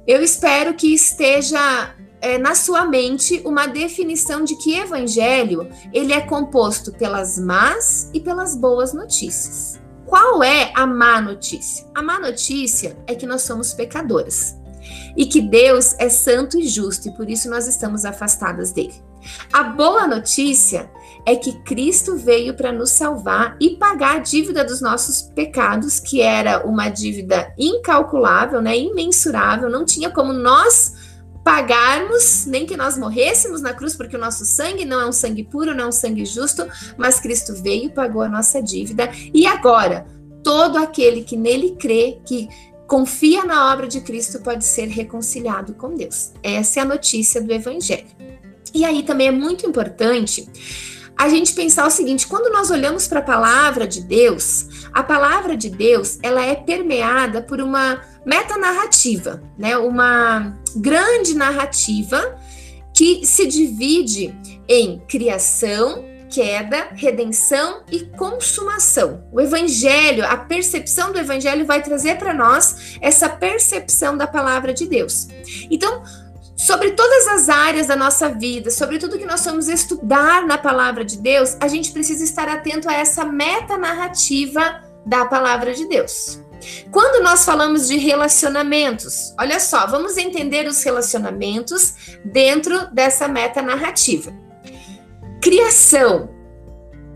eu 0.05 0.21
espero 0.21 0.73
que 0.73 0.93
esteja 0.93 1.95
é, 2.21 2.37
na 2.37 2.55
sua 2.55 2.85
mente 2.85 3.41
uma 3.45 3.67
definição 3.67 4.43
de 4.43 4.55
que 4.55 4.77
evangelho 4.77 5.69
ele 5.93 6.13
é 6.13 6.21
composto 6.21 6.91
pelas 6.91 7.37
más 7.37 8.09
e 8.13 8.19
pelas 8.19 8.55
boas 8.55 8.93
notícias. 8.93 9.79
Qual 10.05 10.43
é 10.43 10.71
a 10.75 10.87
má 10.87 11.21
notícia? 11.21 11.85
A 11.93 12.01
má 12.01 12.19
notícia 12.19 12.97
é 13.05 13.13
que 13.13 13.27
nós 13.27 13.43
somos 13.43 13.73
pecadoras 13.73 14.57
e 15.15 15.25
que 15.25 15.41
Deus 15.41 15.95
é 15.99 16.09
santo 16.09 16.57
e 16.57 16.67
justo 16.67 17.07
e 17.07 17.13
por 17.13 17.29
isso 17.29 17.49
nós 17.49 17.67
estamos 17.67 18.05
afastadas 18.05 18.71
dele. 18.71 18.95
A 19.51 19.63
boa 19.63 20.07
notícia 20.07 20.89
é 21.25 21.35
que 21.35 21.53
Cristo 21.63 22.15
veio 22.15 22.55
para 22.55 22.71
nos 22.71 22.91
salvar 22.91 23.55
e 23.59 23.71
pagar 23.71 24.15
a 24.15 24.19
dívida 24.19 24.63
dos 24.63 24.81
nossos 24.81 25.21
pecados, 25.21 25.99
que 25.99 26.21
era 26.21 26.65
uma 26.65 26.89
dívida 26.89 27.53
incalculável, 27.57 28.61
né, 28.61 28.77
imensurável, 28.77 29.69
não 29.69 29.85
tinha 29.85 30.09
como 30.09 30.33
nós 30.33 30.93
pagarmos, 31.43 32.45
nem 32.45 32.65
que 32.65 32.77
nós 32.77 32.97
morrêssemos 32.97 33.61
na 33.61 33.73
cruz, 33.73 33.95
porque 33.95 34.15
o 34.15 34.19
nosso 34.19 34.45
sangue 34.45 34.85
não 34.85 35.01
é 35.01 35.05
um 35.07 35.11
sangue 35.11 35.43
puro, 35.43 35.73
não 35.73 35.85
é 35.85 35.87
um 35.87 35.91
sangue 35.91 36.25
justo, 36.25 36.67
mas 36.97 37.19
Cristo 37.19 37.53
veio 37.61 37.85
e 37.85 37.89
pagou 37.89 38.21
a 38.21 38.29
nossa 38.29 38.61
dívida. 38.61 39.09
E 39.33 39.45
agora, 39.47 40.05
todo 40.43 40.77
aquele 40.77 41.23
que 41.23 41.37
nele 41.37 41.75
crê, 41.79 42.19
que 42.25 42.47
confia 42.87 43.45
na 43.45 43.71
obra 43.71 43.87
de 43.87 44.01
Cristo, 44.01 44.39
pode 44.39 44.65
ser 44.65 44.87
reconciliado 44.87 45.73
com 45.73 45.95
Deus. 45.95 46.31
Essa 46.41 46.79
é 46.79 46.83
a 46.83 46.85
notícia 46.85 47.41
do 47.41 47.53
Evangelho. 47.53 48.07
E 48.73 48.85
aí 48.85 49.03
também 49.03 49.27
é 49.27 49.31
muito 49.31 49.65
importante 49.65 50.47
a 51.19 51.27
gente 51.27 51.53
pensar 51.53 51.85
o 51.85 51.91
seguinte: 51.91 52.25
quando 52.25 52.49
nós 52.51 52.71
olhamos 52.71 53.05
para 53.05 53.19
a 53.19 53.23
palavra 53.23 53.85
de 53.85 53.99
Deus, 53.99 54.87
a 54.93 55.03
palavra 55.03 55.57
de 55.57 55.69
Deus 55.69 56.17
ela 56.23 56.41
é 56.41 56.55
permeada 56.55 57.41
por 57.41 57.59
uma 57.59 58.01
metanarrativa, 58.25 59.43
né? 59.57 59.77
Uma 59.77 60.57
grande 60.77 61.35
narrativa 61.35 62.39
que 62.93 63.25
se 63.25 63.45
divide 63.47 64.33
em 64.67 64.99
criação, 65.07 66.05
queda, 66.29 66.89
redenção 66.93 67.83
e 67.91 68.01
consumação. 68.01 69.27
O 69.31 69.41
evangelho, 69.41 70.25
a 70.25 70.37
percepção 70.37 71.11
do 71.11 71.19
evangelho 71.19 71.65
vai 71.65 71.81
trazer 71.81 72.17
para 72.17 72.33
nós 72.33 72.97
essa 73.01 73.27
percepção 73.27 74.15
da 74.15 74.27
palavra 74.27 74.73
de 74.73 74.87
Deus. 74.87 75.27
Então, 75.69 76.03
sobre 76.59 76.91
todas 76.91 77.25
as 77.25 77.47
áreas 77.47 77.87
da 77.87 77.95
nossa 77.95 78.27
vida, 78.27 78.69
sobre 78.69 78.99
tudo 78.99 79.17
que 79.17 79.25
nós 79.25 79.45
vamos 79.45 79.69
estudar 79.69 80.45
na 80.45 80.57
palavra 80.57 81.05
de 81.05 81.17
Deus, 81.17 81.55
a 81.57 81.69
gente 81.69 81.93
precisa 81.93 82.21
estar 82.21 82.49
atento 82.49 82.89
a 82.89 82.93
essa 82.93 83.23
metanarrativa 83.23 84.83
da 85.05 85.25
palavra 85.25 85.73
de 85.73 85.87
Deus. 85.87 86.43
Quando 86.91 87.23
nós 87.23 87.45
falamos 87.45 87.87
de 87.87 87.97
relacionamentos, 87.97 89.33
olha 89.39 89.57
só, 89.57 89.87
vamos 89.87 90.17
entender 90.17 90.67
os 90.67 90.83
relacionamentos 90.83 92.19
dentro 92.25 92.93
dessa 92.93 93.29
metanarrativa. 93.29 94.33
Criação. 95.41 96.29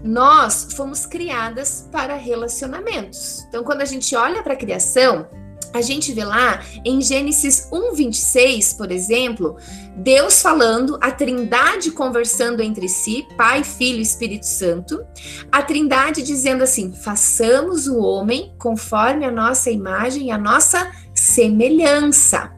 Nós 0.02 0.70
fomos 0.74 1.06
criadas 1.06 1.90
para 1.92 2.16
relacionamentos. 2.16 3.44
Então, 3.50 3.62
quando 3.62 3.82
a 3.82 3.86
gente 3.86 4.16
olha 4.16 4.42
para 4.42 4.54
a 4.54 4.58
criação, 4.58 5.28
a 5.74 5.82
gente 5.82 6.14
vê 6.14 6.24
lá 6.24 6.62
em 6.86 7.02
Gênesis 7.02 7.68
1:26, 7.72 8.74
por 8.74 8.92
exemplo, 8.92 9.58
Deus 9.96 10.42
falando, 10.42 10.98
a 11.02 11.12
Trindade 11.12 11.92
conversando 11.92 12.62
entre 12.62 12.88
si, 12.88 13.26
Pai, 13.36 13.64
Filho 13.64 14.00
e 14.00 14.04
Espírito 14.04 14.46
Santo, 14.46 15.04
a 15.52 15.62
Trindade 15.62 16.22
dizendo 16.22 16.64
assim: 16.64 16.94
"Façamos 16.94 17.88
o 17.88 17.98
homem 17.98 18.54
conforme 18.58 19.26
a 19.26 19.32
nossa 19.32 19.72
imagem 19.72 20.28
e 20.28 20.32
a 20.32 20.38
nossa 20.38 20.92
semelhança". 21.14 22.52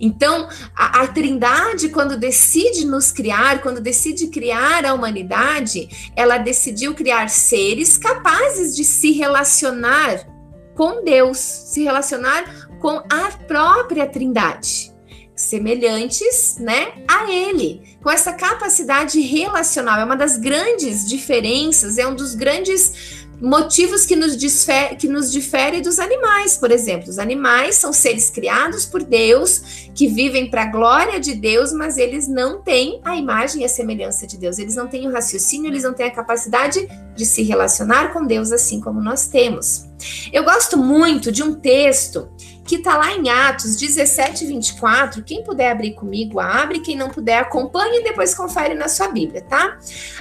Então, 0.00 0.48
a, 0.74 1.02
a, 1.02 1.06
Trindade, 1.06 1.88
quando 1.88 2.16
decide 2.16 2.84
nos 2.84 3.12
criar, 3.12 3.62
quando 3.62 3.80
decide 3.80 4.26
criar 4.26 4.84
a 4.84 4.94
humanidade, 4.94 5.88
ela 6.16 6.38
decidiu 6.38 6.92
criar 6.92 7.30
seres 7.30 7.96
capazes 7.96 8.74
de 8.74 8.84
se 8.84 9.12
relacionar 9.12 10.31
com 10.74 11.04
Deus, 11.04 11.38
se 11.38 11.82
relacionar 11.84 12.68
com 12.80 13.02
a 13.10 13.30
própria 13.46 14.06
Trindade, 14.06 14.92
semelhantes, 15.34 16.56
né, 16.58 16.92
a 17.08 17.30
ele, 17.30 17.96
com 18.02 18.10
essa 18.10 18.32
capacidade 18.32 19.20
relacional. 19.20 20.00
É 20.00 20.04
uma 20.04 20.16
das 20.16 20.36
grandes 20.36 21.08
diferenças, 21.08 21.98
é 21.98 22.06
um 22.06 22.14
dos 22.14 22.34
grandes 22.34 23.22
motivos 23.42 24.06
que 24.06 24.14
nos, 24.14 24.36
difere, 24.36 24.94
que 24.94 25.08
nos 25.08 25.32
difere 25.32 25.80
dos 25.80 25.98
animais, 25.98 26.56
por 26.56 26.70
exemplo. 26.70 27.08
Os 27.08 27.18
animais 27.18 27.74
são 27.74 27.92
seres 27.92 28.30
criados 28.30 28.86
por 28.86 29.02
Deus, 29.02 29.88
que 29.94 30.06
vivem 30.06 30.48
para 30.48 30.62
a 30.62 30.66
glória 30.66 31.18
de 31.18 31.34
Deus, 31.34 31.72
mas 31.72 31.98
eles 31.98 32.28
não 32.28 32.62
têm 32.62 33.00
a 33.04 33.16
imagem 33.16 33.62
e 33.62 33.64
a 33.64 33.68
semelhança 33.68 34.28
de 34.28 34.38
Deus. 34.38 34.58
Eles 34.58 34.76
não 34.76 34.86
têm 34.86 35.08
o 35.08 35.12
raciocínio, 35.12 35.68
eles 35.70 35.82
não 35.82 35.92
têm 35.92 36.06
a 36.06 36.10
capacidade 36.12 36.88
de 37.16 37.26
se 37.26 37.42
relacionar 37.42 38.12
com 38.12 38.24
Deus 38.24 38.52
assim 38.52 38.80
como 38.80 39.00
nós 39.00 39.26
temos. 39.26 39.91
Eu 40.32 40.44
gosto 40.44 40.76
muito 40.76 41.30
de 41.30 41.42
um 41.42 41.54
texto 41.54 42.28
que 42.64 42.76
está 42.76 42.96
lá 42.96 43.12
em 43.12 43.28
Atos 43.28 43.76
17, 43.76 44.46
24. 44.46 45.22
Quem 45.22 45.42
puder 45.42 45.70
abrir 45.70 45.94
comigo, 45.94 46.38
abre. 46.38 46.80
Quem 46.80 46.96
não 46.96 47.10
puder, 47.10 47.38
acompanhe 47.38 48.00
e 48.00 48.04
depois 48.04 48.34
confere 48.34 48.74
na 48.74 48.88
sua 48.88 49.08
Bíblia, 49.08 49.42
tá? 49.42 49.78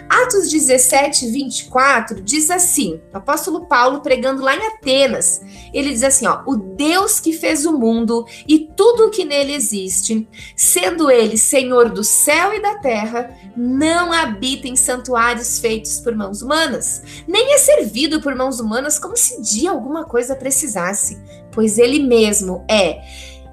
Atos 0.09 0.49
17, 0.49 1.27
24 1.27 2.21
diz 2.21 2.49
assim: 2.49 2.99
o 3.13 3.17
apóstolo 3.17 3.67
Paulo 3.67 4.01
pregando 4.01 4.41
lá 4.41 4.55
em 4.55 4.67
Atenas. 4.67 5.41
Ele 5.73 5.89
diz 5.89 6.03
assim: 6.03 6.25
ó, 6.25 6.41
o 6.45 6.55
Deus 6.55 7.19
que 7.19 7.31
fez 7.31 7.65
o 7.65 7.77
mundo 7.77 8.25
e 8.47 8.59
tudo 8.75 9.07
o 9.07 9.11
que 9.11 9.23
nele 9.23 9.53
existe, 9.53 10.27
sendo 10.55 11.11
ele 11.11 11.37
Senhor 11.37 11.89
do 11.89 12.03
céu 12.03 12.53
e 12.53 12.61
da 12.61 12.75
terra, 12.79 13.35
não 13.55 14.11
habita 14.11 14.67
em 14.67 14.75
santuários 14.75 15.59
feitos 15.59 15.99
por 15.99 16.15
mãos 16.15 16.41
humanas, 16.41 17.23
nem 17.27 17.53
é 17.53 17.57
servido 17.57 18.21
por 18.21 18.35
mãos 18.35 18.59
humanas 18.59 18.97
como 18.97 19.15
se 19.15 19.41
de 19.41 19.67
alguma 19.71 20.05
coisa 20.05 20.35
precisasse 20.35 21.19
pois 21.51 21.77
ele 21.77 21.99
mesmo 21.99 22.65
é 22.69 23.01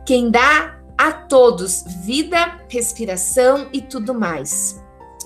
quem 0.07 0.31
dá 0.31 0.79
a 0.97 1.13
todos 1.13 1.85
vida, 2.05 2.59
respiração 2.69 3.69
e 3.73 3.83
tudo 3.83 4.15
mais. 4.15 4.83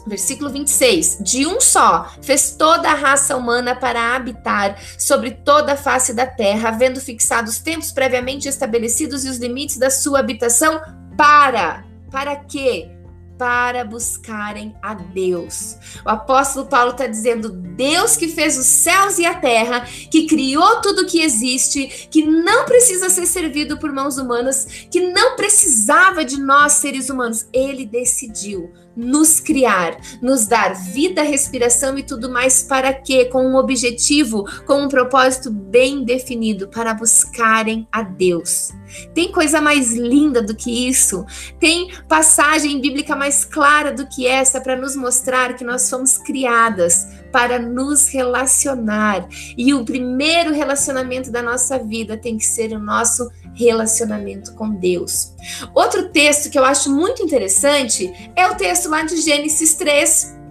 Versículo 0.06 0.50
26: 0.50 1.18
De 1.20 1.46
um 1.46 1.60
só 1.60 2.10
fez 2.20 2.56
toda 2.56 2.90
a 2.90 2.94
raça 2.94 3.36
humana 3.36 3.74
para 3.76 4.16
habitar 4.16 4.76
sobre 4.98 5.30
toda 5.30 5.74
a 5.74 5.76
face 5.76 6.12
da 6.12 6.26
terra, 6.26 6.70
havendo 6.70 7.00
fixado 7.00 7.48
os 7.48 7.60
tempos 7.60 7.92
previamente 7.92 8.48
estabelecidos 8.48 9.24
e 9.24 9.28
os 9.28 9.36
limites 9.36 9.78
da 9.78 9.90
sua 9.90 10.18
habitação, 10.18 10.80
para. 11.16 11.84
Para 12.10 12.36
quê? 12.36 12.90
Para 13.42 13.84
buscarem 13.84 14.72
a 14.80 14.94
Deus. 14.94 15.76
O 16.06 16.08
apóstolo 16.08 16.66
Paulo 16.66 16.92
está 16.92 17.08
dizendo: 17.08 17.48
Deus 17.48 18.16
que 18.16 18.28
fez 18.28 18.56
os 18.56 18.66
céus 18.66 19.18
e 19.18 19.26
a 19.26 19.34
terra, 19.34 19.80
que 19.80 20.28
criou 20.28 20.80
tudo 20.80 21.06
que 21.06 21.20
existe, 21.20 22.06
que 22.08 22.24
não 22.24 22.64
precisa 22.66 23.10
ser 23.10 23.26
servido 23.26 23.78
por 23.78 23.90
mãos 23.90 24.16
humanas, 24.16 24.86
que 24.88 25.00
não 25.10 25.34
precisava 25.34 26.24
de 26.24 26.40
nós, 26.40 26.74
seres 26.74 27.10
humanos, 27.10 27.44
ele 27.52 27.84
decidiu 27.84 28.72
nos 28.96 29.40
criar, 29.40 29.96
nos 30.20 30.46
dar 30.46 30.74
vida, 30.74 31.22
respiração 31.22 31.98
e 31.98 32.02
tudo 32.02 32.30
mais 32.30 32.62
para 32.62 32.92
quê? 32.92 33.26
Com 33.26 33.46
um 33.46 33.56
objetivo, 33.56 34.44
com 34.66 34.82
um 34.82 34.88
propósito 34.88 35.50
bem 35.50 36.04
definido 36.04 36.68
para 36.68 36.94
buscarem 36.94 37.86
a 37.90 38.02
Deus. 38.02 38.70
Tem 39.14 39.32
coisa 39.32 39.60
mais 39.60 39.92
linda 39.92 40.42
do 40.42 40.54
que 40.54 40.88
isso? 40.88 41.24
Tem 41.58 41.90
passagem 42.08 42.80
bíblica 42.80 43.16
mais 43.16 43.44
clara 43.44 43.92
do 43.92 44.06
que 44.06 44.26
essa 44.26 44.60
para 44.60 44.76
nos 44.76 44.94
mostrar 44.94 45.54
que 45.54 45.64
nós 45.64 45.82
somos 45.82 46.18
criadas 46.18 47.06
para 47.32 47.58
nos 47.58 48.08
relacionar. 48.08 49.26
E 49.56 49.74
o 49.74 49.84
primeiro 49.84 50.52
relacionamento 50.52 51.30
da 51.32 51.42
nossa 51.42 51.78
vida 51.78 52.16
tem 52.16 52.36
que 52.36 52.44
ser 52.44 52.72
o 52.72 52.78
nosso 52.78 53.30
relacionamento 53.54 54.54
com 54.54 54.70
Deus. 54.70 55.32
Outro 55.74 56.10
texto 56.10 56.50
que 56.50 56.58
eu 56.58 56.64
acho 56.64 56.90
muito 56.90 57.22
interessante 57.22 58.12
é 58.36 58.46
o 58.46 58.54
texto 58.54 58.88
lá 58.88 59.02
de 59.02 59.16
Gênesis 59.20 59.74
3, 59.74 60.42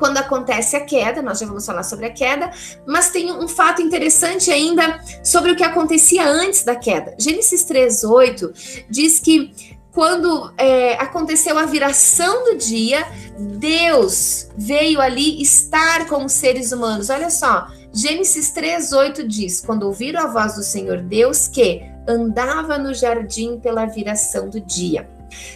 quando 0.00 0.16
acontece 0.16 0.74
a 0.74 0.80
queda, 0.80 1.20
nós 1.20 1.38
já 1.38 1.46
vamos 1.46 1.66
falar 1.66 1.82
sobre 1.82 2.06
a 2.06 2.10
queda, 2.10 2.50
mas 2.86 3.10
tem 3.10 3.30
um 3.30 3.46
fato 3.46 3.82
interessante 3.82 4.50
ainda 4.50 4.98
sobre 5.22 5.52
o 5.52 5.56
que 5.56 5.62
acontecia 5.62 6.26
antes 6.26 6.64
da 6.64 6.74
queda. 6.74 7.14
Gênesis 7.18 7.64
3:8 7.64 8.86
diz 8.88 9.20
que 9.20 9.52
quando 9.92 10.52
é, 10.56 10.94
aconteceu 10.94 11.58
a 11.58 11.66
viração 11.66 12.44
do 12.44 12.56
dia, 12.56 13.06
Deus 13.38 14.48
veio 14.56 15.00
ali 15.00 15.40
estar 15.42 16.06
com 16.06 16.24
os 16.24 16.32
seres 16.32 16.72
humanos. 16.72 17.10
Olha 17.10 17.30
só, 17.30 17.68
Gênesis 17.92 18.52
3:8 18.52 19.26
diz: 19.26 19.60
quando 19.60 19.84
ouviram 19.84 20.22
a 20.22 20.26
voz 20.26 20.54
do 20.54 20.62
Senhor 20.62 20.98
Deus 20.98 21.48
que 21.48 21.82
andava 22.06 22.78
no 22.78 22.94
jardim 22.94 23.58
pela 23.58 23.86
viração 23.86 24.48
do 24.48 24.60
dia. 24.60 25.08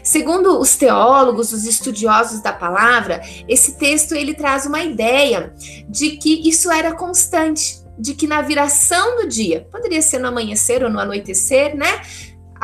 Segundo 0.02 0.58
os 0.60 0.76
teólogos, 0.76 1.52
os 1.52 1.64
estudiosos 1.64 2.40
da 2.40 2.52
palavra, 2.52 3.20
esse 3.48 3.76
texto 3.76 4.14
ele 4.14 4.34
traz 4.34 4.66
uma 4.66 4.82
ideia 4.82 5.52
de 5.88 6.12
que 6.12 6.48
isso 6.48 6.70
era 6.70 6.92
constante, 6.92 7.82
de 7.98 8.14
que 8.14 8.26
na 8.26 8.40
viração 8.40 9.16
do 9.16 9.28
dia, 9.28 9.66
poderia 9.72 10.00
ser 10.00 10.18
no 10.18 10.28
amanhecer 10.28 10.84
ou 10.84 10.90
no 10.90 11.00
anoitecer, 11.00 11.76
né? 11.76 12.00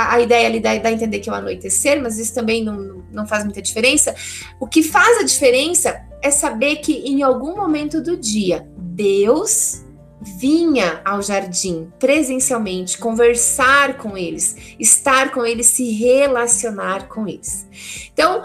A, 0.09 0.21
ideia 0.21 0.47
ali 0.47 0.61
dá, 0.61 0.77
dá 0.77 0.89
a 0.89 0.93
entender 0.93 1.19
que 1.21 1.29
é 1.29 1.33
o 1.33 1.37
anoitecer, 1.37 2.01
mas 2.03 2.19
isso 2.19 2.35
também 2.35 2.65
não, 2.65 3.03
não 3.11 3.27
faz 3.27 3.45
muita 3.45 3.61
diferença. 3.61 4.15
O 4.59 4.67
que 4.67 4.83
faz 4.83 5.19
a 5.19 5.25
diferença 5.25 6.01
é 6.23 6.31
saber 6.31 6.77
que 6.77 6.93
em 6.93 7.23
algum 7.23 7.57
momento 7.57 8.01
do 8.01 8.17
dia, 8.17 8.69
Deus 8.77 9.83
vinha 10.21 11.01
ao 11.05 11.23
jardim 11.23 11.91
presencialmente, 11.99 12.99
conversar 12.99 13.97
com 13.97 14.17
eles, 14.17 14.55
estar 14.79 15.33
com 15.33 15.47
eles, 15.47 15.67
se 15.67 15.91
relacionar 15.93 17.09
com 17.09 17.27
eles. 17.27 17.67
Então, 18.13 18.43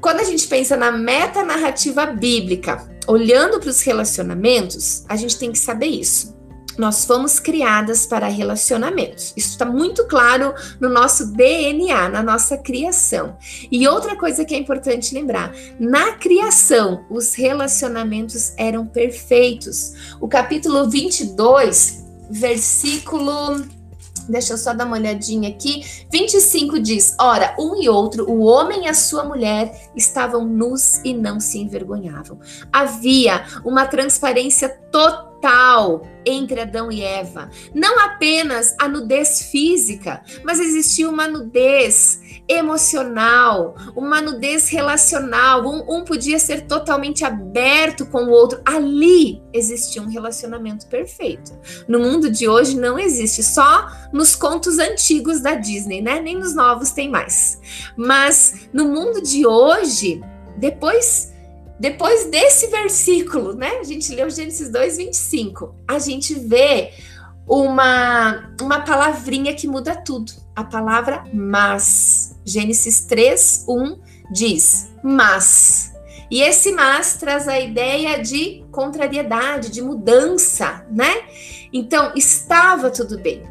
quando 0.00 0.20
a 0.20 0.24
gente 0.24 0.46
pensa 0.46 0.76
na 0.76 0.92
meta 0.92 1.42
narrativa 1.42 2.06
bíblica, 2.06 2.88
olhando 3.06 3.58
para 3.58 3.70
os 3.70 3.80
relacionamentos, 3.82 5.04
a 5.08 5.16
gente 5.16 5.38
tem 5.38 5.50
que 5.50 5.58
saber 5.58 5.86
isso. 5.86 6.39
Nós 6.78 7.04
fomos 7.04 7.38
criadas 7.38 8.06
para 8.06 8.26
relacionamentos. 8.28 9.32
Isso 9.36 9.50
está 9.50 9.64
muito 9.64 10.06
claro 10.06 10.54
no 10.78 10.88
nosso 10.88 11.32
DNA, 11.32 12.08
na 12.08 12.22
nossa 12.22 12.56
criação. 12.56 13.36
E 13.70 13.86
outra 13.86 14.16
coisa 14.16 14.44
que 14.44 14.54
é 14.54 14.58
importante 14.58 15.14
lembrar: 15.14 15.52
na 15.78 16.12
criação, 16.12 17.04
os 17.10 17.34
relacionamentos 17.34 18.52
eram 18.56 18.86
perfeitos. 18.86 20.16
O 20.20 20.28
capítulo 20.28 20.88
22, 20.88 22.04
versículo 22.30 23.64
Deixa 24.28 24.52
eu 24.52 24.58
só 24.58 24.72
dar 24.72 24.86
uma 24.86 24.96
olhadinha 24.96 25.48
aqui. 25.48 25.84
25 26.10 26.78
diz: 26.78 27.16
Ora, 27.18 27.54
um 27.58 27.82
e 27.82 27.88
outro, 27.88 28.30
o 28.30 28.42
homem 28.42 28.84
e 28.84 28.88
a 28.88 28.94
sua 28.94 29.24
mulher, 29.24 29.90
estavam 29.96 30.46
nus 30.46 31.00
e 31.04 31.12
não 31.12 31.40
se 31.40 31.58
envergonhavam. 31.58 32.38
Havia 32.72 33.44
uma 33.64 33.86
transparência 33.86 34.68
total 34.68 35.29
entre 36.24 36.60
Adão 36.60 36.90
e 36.90 37.02
Eva. 37.02 37.50
Não 37.74 37.98
apenas 37.98 38.74
a 38.78 38.88
nudez 38.88 39.42
física, 39.50 40.22
mas 40.44 40.60
existia 40.60 41.08
uma 41.08 41.26
nudez 41.26 42.20
emocional, 42.48 43.76
uma 43.94 44.20
nudez 44.20 44.68
relacional. 44.68 45.64
Um, 45.64 45.98
um, 45.98 46.04
podia 46.04 46.38
ser 46.38 46.66
totalmente 46.66 47.24
aberto 47.24 48.04
com 48.06 48.24
o 48.24 48.30
outro. 48.30 48.60
Ali 48.64 49.40
existia 49.52 50.02
um 50.02 50.08
relacionamento 50.08 50.86
perfeito. 50.86 51.52
No 51.86 52.00
mundo 52.00 52.30
de 52.30 52.48
hoje 52.48 52.78
não 52.78 52.98
existe, 52.98 53.42
só 53.42 53.88
nos 54.12 54.34
contos 54.34 54.78
antigos 54.78 55.40
da 55.40 55.54
Disney, 55.54 56.02
né? 56.02 56.20
Nem 56.20 56.36
nos 56.36 56.54
novos 56.54 56.90
tem 56.90 57.08
mais. 57.08 57.60
Mas 57.96 58.68
no 58.72 58.86
mundo 58.86 59.22
de 59.22 59.46
hoje, 59.46 60.20
depois 60.56 61.29
depois 61.80 62.26
desse 62.26 62.66
versículo, 62.66 63.54
né? 63.54 63.78
A 63.80 63.84
gente 63.84 64.14
leu 64.14 64.28
Gênesis 64.28 64.68
2, 64.68 64.98
25. 64.98 65.74
A 65.88 65.98
gente 65.98 66.34
vê 66.34 66.92
uma, 67.48 68.52
uma 68.60 68.80
palavrinha 68.80 69.54
que 69.54 69.66
muda 69.66 69.96
tudo. 69.96 70.30
A 70.54 70.62
palavra 70.62 71.24
mas. 71.32 72.38
Gênesis 72.44 73.06
3, 73.06 73.64
1 73.66 73.98
diz 74.30 74.92
mas. 75.02 75.90
E 76.30 76.42
esse 76.42 76.70
mas 76.72 77.16
traz 77.16 77.48
a 77.48 77.58
ideia 77.58 78.22
de 78.22 78.62
contrariedade, 78.70 79.70
de 79.70 79.80
mudança, 79.80 80.86
né? 80.90 81.22
Então, 81.72 82.12
estava 82.14 82.90
tudo 82.90 83.18
bem, 83.18 83.42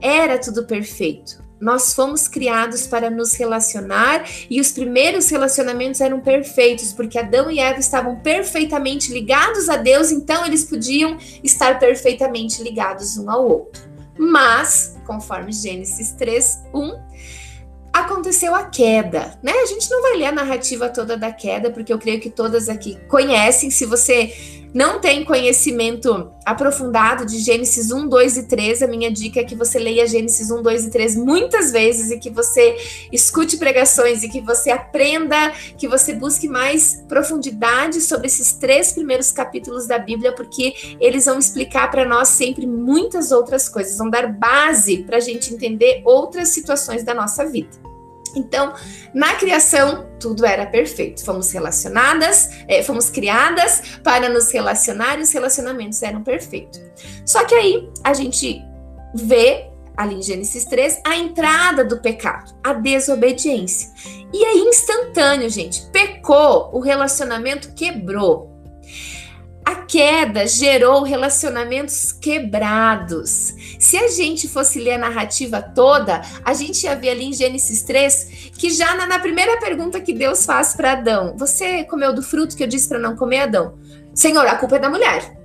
era 0.00 0.38
tudo 0.38 0.64
perfeito. 0.64 1.41
Nós 1.62 1.94
fomos 1.94 2.26
criados 2.26 2.88
para 2.88 3.08
nos 3.08 3.34
relacionar 3.34 4.28
e 4.50 4.60
os 4.60 4.72
primeiros 4.72 5.30
relacionamentos 5.30 6.00
eram 6.00 6.18
perfeitos, 6.18 6.92
porque 6.92 7.16
Adão 7.16 7.48
e 7.48 7.60
Eva 7.60 7.78
estavam 7.78 8.16
perfeitamente 8.16 9.12
ligados 9.12 9.68
a 9.68 9.76
Deus, 9.76 10.10
então 10.10 10.44
eles 10.44 10.64
podiam 10.64 11.16
estar 11.44 11.78
perfeitamente 11.78 12.60
ligados 12.64 13.16
um 13.16 13.30
ao 13.30 13.48
outro. 13.48 13.80
Mas, 14.18 14.96
conforme 15.06 15.52
Gênesis 15.52 16.10
3, 16.14 16.64
1, 16.74 17.00
aconteceu 17.92 18.56
a 18.56 18.64
queda, 18.64 19.38
né? 19.40 19.52
A 19.52 19.66
gente 19.66 19.88
não 19.88 20.02
vai 20.02 20.16
ler 20.16 20.26
a 20.26 20.32
narrativa 20.32 20.88
toda 20.88 21.16
da 21.16 21.30
queda, 21.30 21.70
porque 21.70 21.92
eu 21.92 21.98
creio 21.98 22.20
que 22.20 22.30
todas 22.30 22.68
aqui 22.68 22.98
conhecem. 23.06 23.70
Se 23.70 23.86
você 23.86 24.61
não 24.74 25.00
tem 25.00 25.24
conhecimento 25.24 26.32
aprofundado 26.44 27.26
de 27.26 27.38
Gênesis 27.38 27.90
1, 27.90 28.08
2 28.08 28.36
e 28.38 28.42
3, 28.44 28.82
a 28.82 28.86
minha 28.86 29.10
dica 29.10 29.40
é 29.40 29.44
que 29.44 29.54
você 29.54 29.78
leia 29.78 30.06
Gênesis 30.06 30.50
1, 30.50 30.62
2 30.62 30.86
e 30.86 30.90
3 30.90 31.16
muitas 31.16 31.70
vezes 31.70 32.10
e 32.10 32.18
que 32.18 32.30
você 32.30 32.76
escute 33.12 33.58
pregações 33.58 34.22
e 34.22 34.28
que 34.28 34.40
você 34.40 34.70
aprenda, 34.70 35.50
que 35.76 35.86
você 35.86 36.14
busque 36.14 36.48
mais 36.48 37.04
profundidade 37.06 38.00
sobre 38.00 38.26
esses 38.26 38.54
três 38.54 38.92
primeiros 38.92 39.30
capítulos 39.30 39.86
da 39.86 39.98
Bíblia, 39.98 40.32
porque 40.32 40.96
eles 40.98 41.26
vão 41.26 41.38
explicar 41.38 41.90
para 41.90 42.04
nós 42.04 42.28
sempre 42.28 42.66
muitas 42.66 43.30
outras 43.30 43.68
coisas, 43.68 43.98
vão 43.98 44.08
dar 44.08 44.26
base 44.32 44.98
para 45.04 45.18
a 45.18 45.20
gente 45.20 45.52
entender 45.52 46.02
outras 46.04 46.48
situações 46.48 47.04
da 47.04 47.14
nossa 47.14 47.44
vida. 47.44 47.91
Então, 48.34 48.72
na 49.14 49.34
criação, 49.34 50.08
tudo 50.18 50.44
era 50.44 50.66
perfeito. 50.66 51.24
Fomos 51.24 51.50
relacionadas, 51.52 52.50
é, 52.68 52.82
fomos 52.82 53.10
criadas 53.10 53.98
para 54.02 54.28
nos 54.28 54.50
relacionar 54.50 55.18
e 55.18 55.22
os 55.22 55.32
relacionamentos 55.32 56.02
eram 56.02 56.22
perfeitos. 56.22 56.80
Só 57.26 57.44
que 57.44 57.54
aí 57.54 57.90
a 58.04 58.14
gente 58.14 58.62
vê 59.14 59.72
ali 59.96 60.16
em 60.16 60.22
Gênesis 60.22 60.64
3 60.64 61.00
a 61.06 61.16
entrada 61.16 61.84
do 61.84 62.00
pecado, 62.00 62.54
a 62.62 62.72
desobediência. 62.72 63.90
E 64.32 64.44
é 64.44 64.56
instantâneo, 64.56 65.48
gente. 65.50 65.82
Pecou, 65.90 66.70
o 66.72 66.80
relacionamento 66.80 67.74
quebrou. 67.74 68.51
A 69.64 69.76
queda 69.76 70.46
gerou 70.46 71.02
relacionamentos 71.02 72.12
quebrados. 72.12 73.54
Se 73.78 73.96
a 73.96 74.08
gente 74.08 74.48
fosse 74.48 74.78
ler 74.78 74.94
a 74.94 74.98
narrativa 74.98 75.62
toda, 75.62 76.20
a 76.44 76.54
gente 76.54 76.84
ia 76.84 76.96
ver 76.96 77.10
ali 77.10 77.26
em 77.26 77.32
Gênesis 77.32 77.82
3 77.82 78.52
que 78.56 78.70
já 78.70 78.94
na, 78.96 79.06
na 79.06 79.18
primeira 79.18 79.58
pergunta 79.58 80.00
que 80.00 80.12
Deus 80.12 80.44
faz 80.44 80.74
para 80.74 80.92
Adão: 80.92 81.36
Você 81.36 81.84
comeu 81.84 82.14
do 82.14 82.22
fruto 82.22 82.56
que 82.56 82.62
eu 82.62 82.68
disse 82.68 82.88
para 82.88 82.98
não 82.98 83.16
comer, 83.16 83.40
Adão? 83.40 83.78
Senhor, 84.14 84.46
a 84.46 84.56
culpa 84.56 84.76
é 84.76 84.80
da 84.80 84.90
mulher. 84.90 85.41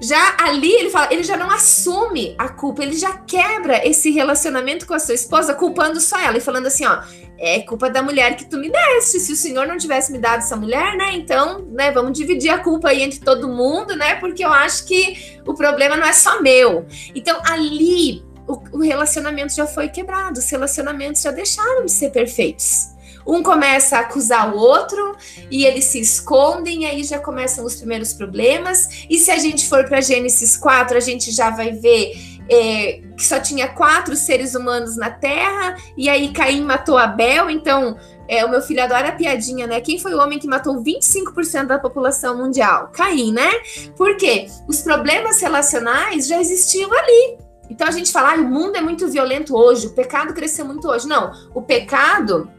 Já 0.00 0.36
ali 0.40 0.72
ele 0.72 0.90
fala, 0.90 1.08
ele 1.12 1.22
já 1.22 1.36
não 1.36 1.50
assume 1.50 2.34
a 2.38 2.48
culpa, 2.48 2.82
ele 2.82 2.96
já 2.96 3.16
quebra 3.18 3.86
esse 3.86 4.10
relacionamento 4.10 4.86
com 4.86 4.94
a 4.94 4.98
sua 4.98 5.14
esposa, 5.14 5.54
culpando 5.54 6.00
só 6.00 6.18
ela 6.20 6.36
e 6.36 6.40
falando 6.40 6.66
assim, 6.66 6.84
ó, 6.86 7.02
é 7.38 7.60
culpa 7.60 7.90
da 7.90 8.02
mulher 8.02 8.36
que 8.36 8.44
tu 8.44 8.56
me 8.56 8.70
deste. 8.70 9.18
Se 9.18 9.32
o 9.32 9.36
Senhor 9.36 9.66
não 9.66 9.76
tivesse 9.76 10.12
me 10.12 10.18
dado 10.18 10.38
essa 10.38 10.56
mulher, 10.56 10.96
né? 10.96 11.12
Então, 11.14 11.66
né, 11.72 11.90
vamos 11.90 12.16
dividir 12.16 12.50
a 12.50 12.58
culpa 12.58 12.90
aí 12.90 13.02
entre 13.02 13.18
todo 13.18 13.48
mundo, 13.48 13.96
né? 13.96 14.14
Porque 14.16 14.44
eu 14.44 14.52
acho 14.52 14.86
que 14.86 15.40
o 15.46 15.54
problema 15.54 15.96
não 15.96 16.06
é 16.06 16.12
só 16.12 16.40
meu. 16.40 16.86
Então, 17.14 17.40
ali 17.44 18.22
o, 18.46 18.78
o 18.78 18.80
relacionamento 18.80 19.54
já 19.54 19.66
foi 19.66 19.88
quebrado, 19.88 20.38
os 20.38 20.48
relacionamentos 20.50 21.22
já 21.22 21.30
deixaram 21.30 21.84
de 21.84 21.90
ser 21.92 22.10
perfeitos. 22.10 22.91
Um 23.26 23.42
começa 23.42 23.96
a 23.96 24.00
acusar 24.00 24.54
o 24.54 24.58
outro 24.58 25.16
e 25.50 25.64
eles 25.64 25.84
se 25.86 26.00
escondem, 26.00 26.82
e 26.82 26.86
aí 26.86 27.04
já 27.04 27.18
começam 27.18 27.64
os 27.64 27.76
primeiros 27.76 28.12
problemas. 28.12 29.06
E 29.08 29.18
se 29.18 29.30
a 29.30 29.38
gente 29.38 29.68
for 29.68 29.84
para 29.84 30.00
Gênesis 30.00 30.56
4, 30.56 30.96
a 30.96 31.00
gente 31.00 31.30
já 31.30 31.50
vai 31.50 31.72
ver 31.72 32.12
é, 32.48 33.00
que 33.16 33.24
só 33.24 33.40
tinha 33.40 33.68
quatro 33.68 34.16
seres 34.16 34.54
humanos 34.54 34.96
na 34.96 35.10
Terra, 35.10 35.76
e 35.96 36.08
aí 36.08 36.32
Caim 36.32 36.62
matou 36.62 36.98
Abel, 36.98 37.48
então 37.48 37.96
é, 38.28 38.44
o 38.44 38.50
meu 38.50 38.62
filho 38.62 38.82
adora 38.82 39.08
a 39.08 39.12
piadinha, 39.12 39.66
né? 39.66 39.80
Quem 39.80 39.98
foi 39.98 40.14
o 40.14 40.20
homem 40.20 40.38
que 40.38 40.46
matou 40.46 40.82
25% 40.82 41.66
da 41.66 41.78
população 41.78 42.36
mundial? 42.36 42.88
Caim, 42.92 43.32
né? 43.32 43.50
Por 43.96 44.16
quê? 44.16 44.46
Os 44.66 44.80
problemas 44.80 45.40
relacionais 45.40 46.26
já 46.26 46.40
existiam 46.40 46.90
ali. 46.92 47.38
Então 47.70 47.86
a 47.86 47.90
gente 47.90 48.12
fala, 48.12 48.32
ah, 48.32 48.36
o 48.36 48.44
mundo 48.44 48.76
é 48.76 48.80
muito 48.80 49.08
violento 49.08 49.56
hoje, 49.56 49.86
o 49.86 49.90
pecado 49.90 50.34
cresceu 50.34 50.64
muito 50.64 50.86
hoje. 50.88 51.08
Não, 51.08 51.32
o 51.54 51.62
pecado 51.62 52.50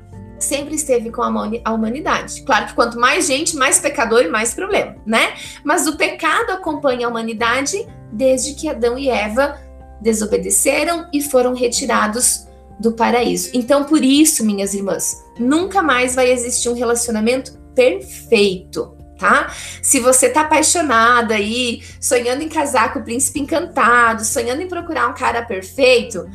sempre 0.44 0.76
esteve 0.76 1.10
com 1.10 1.22
a 1.22 1.74
humanidade. 1.74 2.44
Claro 2.44 2.68
que 2.68 2.74
quanto 2.74 3.00
mais 3.00 3.26
gente, 3.28 3.56
mais 3.56 3.80
pecador 3.80 4.22
e 4.22 4.28
mais 4.28 4.54
problema, 4.54 4.96
né? 5.06 5.34
Mas 5.64 5.88
o 5.88 5.98
pecado 5.98 6.52
acompanha 6.52 7.08
a 7.08 7.10
humanidade 7.10 7.88
desde 8.12 8.54
que 8.54 8.70
Adão 8.70 8.98
e 8.98 9.10
Eva 9.10 9.60
desobedeceram 10.02 11.08
e 11.12 11.22
foram 11.22 11.54
retirados 11.54 12.48
do 12.80 12.92
paraíso. 12.92 13.50
Então, 13.54 13.86
por 13.86 14.04
isso, 14.04 14.46
minhas 14.46 14.74
irmãs, 14.74 15.24
nunca 15.40 15.82
mais 15.82 16.16
vai 16.16 16.32
existir 16.32 16.70
um 16.70 16.74
relacionamento 16.74 17.54
perfeito 17.74 18.98
tá? 19.24 19.54
Se 19.82 20.02
você 20.02 20.30
tá 20.30 20.42
apaixonada 20.42 21.36
aí, 21.36 21.82
sonhando 22.00 22.44
em 22.44 22.50
casar 22.50 22.92
com 22.92 23.00
o 23.00 23.04
príncipe 23.04 23.40
encantado, 23.40 24.26
sonhando 24.26 24.62
em 24.62 24.68
procurar 24.68 25.08
um 25.08 25.14
cara 25.14 25.42
perfeito, 25.42 26.30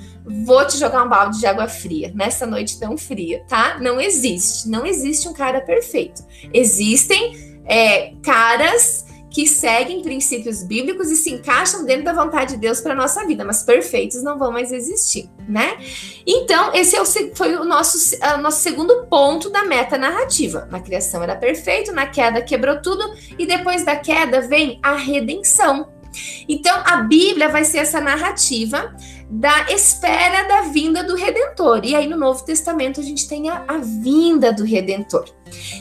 vou 0.44 0.66
te 0.66 0.76
jogar 0.78 1.02
um 1.04 1.08
balde 1.08 1.38
de 1.38 1.46
água 1.46 1.68
fria 1.68 2.12
nessa 2.14 2.46
noite 2.46 2.78
tão 2.78 2.96
fria, 2.96 3.44
tá? 3.48 3.78
Não 3.80 4.00
existe, 4.00 4.68
não 4.68 4.84
existe 4.84 5.28
um 5.28 5.32
cara 5.32 5.60
perfeito. 5.60 6.22
Existem 6.52 7.62
é, 7.66 8.12
caras 8.22 9.06
que 9.30 9.46
seguem 9.46 10.02
princípios 10.02 10.62
bíblicos 10.62 11.10
e 11.10 11.16
se 11.16 11.30
encaixam 11.30 11.84
dentro 11.84 12.04
da 12.04 12.12
vontade 12.12 12.54
de 12.54 12.60
Deus 12.60 12.80
para 12.80 12.94
nossa 12.94 13.26
vida, 13.26 13.44
mas 13.44 13.62
perfeitos 13.62 14.22
não 14.22 14.38
vão 14.38 14.50
mais 14.50 14.72
existir, 14.72 15.30
né? 15.46 15.76
Então, 16.26 16.74
esse 16.74 16.96
é 16.96 17.02
o, 17.02 17.04
foi 17.34 17.54
o 17.56 17.64
nosso, 17.64 18.16
o 18.34 18.38
nosso 18.38 18.60
segundo 18.60 19.06
ponto 19.06 19.50
da 19.50 19.64
meta 19.64 19.98
narrativa. 19.98 20.66
Na 20.70 20.80
criação 20.80 21.22
era 21.22 21.36
perfeito, 21.36 21.92
na 21.92 22.06
queda 22.06 22.40
quebrou 22.42 22.80
tudo, 22.80 23.04
e 23.38 23.46
depois 23.46 23.84
da 23.84 23.96
queda 23.96 24.40
vem 24.40 24.80
a 24.82 24.94
redenção. 24.94 25.88
Então, 26.48 26.82
a 26.84 26.98
Bíblia 26.98 27.48
vai 27.48 27.64
ser 27.64 27.78
essa 27.78 28.00
narrativa 28.00 28.94
da 29.30 29.70
espera 29.70 30.48
da 30.48 30.62
vinda 30.62 31.04
do 31.04 31.14
Redentor. 31.14 31.82
E 31.84 31.94
aí, 31.94 32.06
no 32.06 32.16
Novo 32.16 32.42
Testamento, 32.44 32.98
a 32.98 33.02
gente 33.02 33.28
tem 33.28 33.50
a, 33.50 33.64
a, 33.68 33.76
vinda 33.78 34.52
do 34.52 34.64
Redentor. 34.64 35.26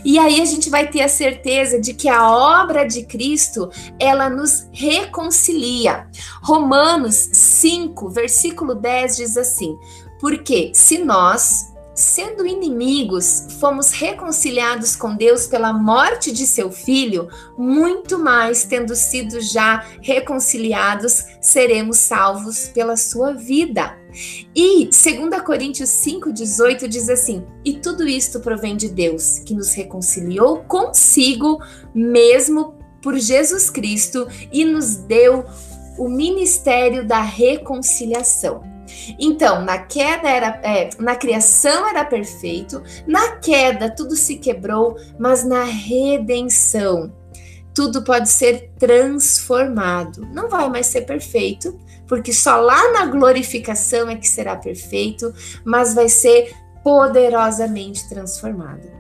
E 0.04 0.20
aí, 0.20 0.42
a 0.42 0.46
gente 0.46 0.70
vai 0.70 0.88
ter 0.88 1.02
a 1.02 1.08
certeza 1.08 1.80
de 1.80 1.94
que 1.94 2.10
a 2.10 2.30
obra 2.30 2.86
de 2.86 3.06
Cristo, 3.06 3.70
ela 4.00 4.30
nos 4.30 4.68
reconcilia. 4.74 6.08
Romanos 6.42 7.16
5, 7.32 8.10
versículo 8.10 8.76
10 8.76 9.16
diz 9.16 9.38
assim: 9.38 9.78
Porque 10.20 10.72
se 10.74 10.98
nós, 10.98 11.74
sendo 11.98 12.46
inimigos, 12.46 13.48
fomos 13.60 13.92
reconciliados 13.92 14.96
com 14.96 15.16
Deus 15.16 15.48
pela 15.48 15.74
morte 15.74 16.32
de 16.32 16.46
seu 16.46 16.72
filho, 16.72 17.28
muito 17.58 18.20
mais, 18.20 18.64
tendo 18.66 18.96
sido 18.96 19.42
já 19.42 19.84
reconciliados, 20.00 21.26
seremos 21.42 21.98
salvos 21.98 22.68
pela 22.68 22.96
sua 22.96 23.34
vida. 23.34 23.98
E 24.56 24.86
2 24.86 25.42
Coríntios 25.42 25.90
5,18 25.90 26.88
diz 26.88 27.10
assim: 27.10 27.44
E 27.66 27.74
tudo 27.74 28.08
isto 28.08 28.40
provém 28.42 28.78
de 28.78 28.90
Deus, 28.90 29.40
que 29.40 29.56
nos 29.56 29.74
reconciliou 29.74 30.64
consigo 30.66 31.60
mesmo 31.96 32.76
por 33.02 33.18
Jesus 33.18 33.72
Cristo 33.72 34.28
e 34.52 34.64
nos 34.64 34.98
deu 34.98 35.46
o 35.98 36.08
ministério 36.08 37.08
da 37.08 37.22
reconciliação. 37.22 38.77
Então, 39.20 39.64
na 39.64 39.80
queda 39.80 40.30
era, 40.30 40.60
é, 40.64 40.90
na 41.00 41.16
criação 41.16 41.88
era 41.88 42.04
perfeito, 42.06 42.82
na 43.06 43.38
queda 43.38 43.90
tudo 43.90 44.16
se 44.16 44.38
quebrou, 44.38 44.98
mas 45.20 45.44
na 45.44 45.64
redenção 45.64 47.14
tudo 47.74 48.04
pode 48.04 48.30
ser 48.30 48.72
transformado. 48.80 50.28
Não 50.34 50.50
vai 50.50 50.68
mais 50.68 50.88
ser 50.88 51.02
perfeito, 51.02 51.80
porque 52.08 52.34
só 52.34 52.58
lá 52.58 52.92
na 52.92 53.06
glorificação 53.06 54.10
é 54.10 54.16
que 54.16 54.28
será 54.28 54.56
perfeito, 54.56 55.32
mas 55.64 55.94
vai 55.94 56.10
ser 56.10 56.56
poderosamente 56.84 58.10
transformado. 58.10 58.97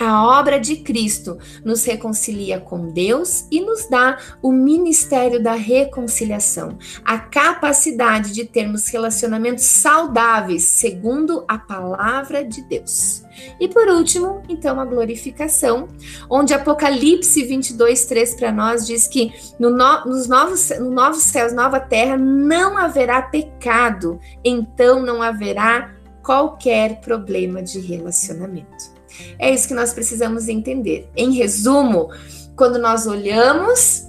A 0.00 0.38
obra 0.38 0.60
de 0.60 0.76
Cristo 0.76 1.38
nos 1.64 1.84
reconcilia 1.84 2.60
com 2.60 2.88
Deus 2.92 3.46
e 3.50 3.60
nos 3.60 3.88
dá 3.88 4.16
o 4.40 4.52
ministério 4.52 5.42
da 5.42 5.54
reconciliação, 5.54 6.78
a 7.04 7.18
capacidade 7.18 8.32
de 8.32 8.44
termos 8.44 8.86
relacionamentos 8.86 9.64
saudáveis, 9.64 10.62
segundo 10.62 11.44
a 11.48 11.58
palavra 11.58 12.44
de 12.44 12.62
Deus. 12.62 13.24
E 13.60 13.68
por 13.68 13.88
último, 13.88 14.40
então, 14.48 14.78
a 14.78 14.84
glorificação, 14.84 15.88
onde 16.30 16.54
Apocalipse 16.54 17.42
22, 17.42 18.04
3 18.04 18.34
para 18.36 18.52
nós 18.52 18.86
diz 18.86 19.08
que 19.08 19.32
no, 19.58 19.68
no, 19.68 20.04
nos 20.04 20.28
novos, 20.28 20.70
no 20.78 20.90
novos 20.92 21.22
céus, 21.22 21.52
nova 21.52 21.80
terra, 21.80 22.16
não 22.16 22.78
haverá 22.78 23.22
pecado, 23.22 24.20
então 24.44 25.02
não 25.02 25.20
haverá 25.20 25.92
qualquer 26.22 27.00
problema 27.00 27.62
de 27.62 27.80
relacionamento. 27.80 28.97
É 29.38 29.50
isso 29.50 29.68
que 29.68 29.74
nós 29.74 29.92
precisamos 29.92 30.48
entender. 30.48 31.08
Em 31.16 31.32
resumo, 31.32 32.10
quando 32.56 32.78
nós 32.78 33.06
olhamos 33.06 34.08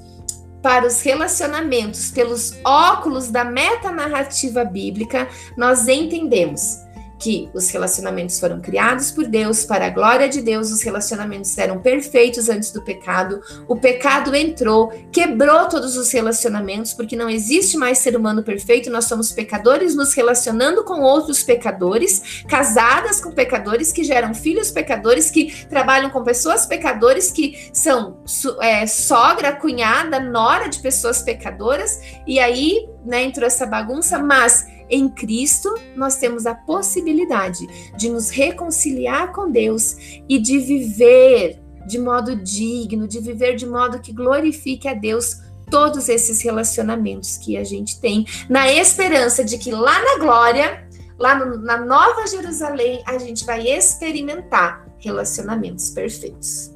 para 0.62 0.86
os 0.86 1.02
relacionamentos 1.02 2.12
pelos 2.12 2.54
óculos 2.66 3.30
da 3.30 3.46
metanarrativa 3.46 4.64
bíblica, 4.66 5.28
nós 5.58 5.88
entendemos 5.88 6.78
que 7.20 7.50
os 7.54 7.70
relacionamentos 7.70 8.40
foram 8.40 8.62
criados 8.62 9.12
por 9.12 9.28
Deus, 9.28 9.66
para 9.66 9.88
a 9.88 9.90
glória 9.90 10.30
de 10.30 10.42
Deus, 10.42 10.72
os 10.72 10.82
relacionamentos 10.82 11.56
eram 11.58 11.80
perfeitos 11.80 12.48
antes 12.50 12.72
do 12.72 12.82
pecado, 12.82 13.42
o 13.68 13.76
pecado 13.76 14.34
entrou, 14.34 14.92
quebrou 15.12 15.68
todos 15.68 15.98
os 15.98 16.10
relacionamentos, 16.12 16.94
porque 16.94 17.16
não 17.16 17.30
existe 17.30 17.78
mais 17.78 17.98
ser 17.98 18.16
humano 18.16 18.42
perfeito, 18.42 18.90
nós 18.90 19.06
somos 19.06 19.32
pecadores 19.34 19.94
nos 19.96 20.14
relacionando 20.14 20.84
com 20.84 21.02
outros 21.02 21.44
pecadores, 21.44 22.44
casadas 22.48 23.20
com 23.20 23.32
pecadores 23.32 23.92
que 23.92 24.04
geram 24.04 24.34
filhos 24.34 24.72
pecadores, 24.72 25.30
que 25.30 25.66
trabalham 25.68 26.10
com 26.10 26.24
pessoas 26.24 26.66
pecadores, 26.66 27.32
que 27.32 27.70
são 27.74 28.24
é, 28.62 28.88
sogra, 28.88 29.52
cunhada, 29.52 30.20
nora 30.20 30.68
de 30.68 30.80
pessoas 30.80 31.22
pecadoras, 31.22 32.00
e 32.26 32.40
aí 32.40 32.88
né, 33.06 33.24
entrou 33.24 33.46
essa 33.46 33.66
bagunça, 33.66 34.20
mas 34.20 34.68
em 34.90 35.08
Cristo, 35.08 35.74
nós 35.96 36.18
temos 36.18 36.46
a 36.46 36.56
possibilidade 36.56 37.68
de 37.96 38.10
nos 38.10 38.30
reconciliar 38.30 39.32
com 39.32 39.52
Deus 39.52 39.96
e 40.28 40.40
de 40.40 40.58
viver 40.58 41.62
de 41.88 41.98
modo 41.98 42.36
digno, 42.36 43.08
de 43.08 43.20
viver 43.20 43.56
de 43.56 43.66
modo 43.66 44.00
que 44.00 44.12
glorifique 44.12 44.88
a 44.88 44.94
Deus 44.94 45.42
todos 45.70 46.10
esses 46.10 46.42
relacionamentos 46.42 47.38
que 47.38 47.56
a 47.56 47.64
gente 47.64 48.00
tem, 48.00 48.26
na 48.50 48.72
esperança 48.72 49.44
de 49.44 49.58
que 49.58 49.72
lá 49.72 50.02
na 50.02 50.18
glória, 50.18 50.88
lá 51.18 51.36
no, 51.36 51.58
na 51.58 51.78
Nova 51.78 52.26
Jerusalém, 52.28 53.04
a 53.06 53.18
gente 53.18 53.46
vai 53.46 53.68
experimentar 53.68 54.88
relacionamentos 54.98 55.92
perfeitos. 55.92 56.72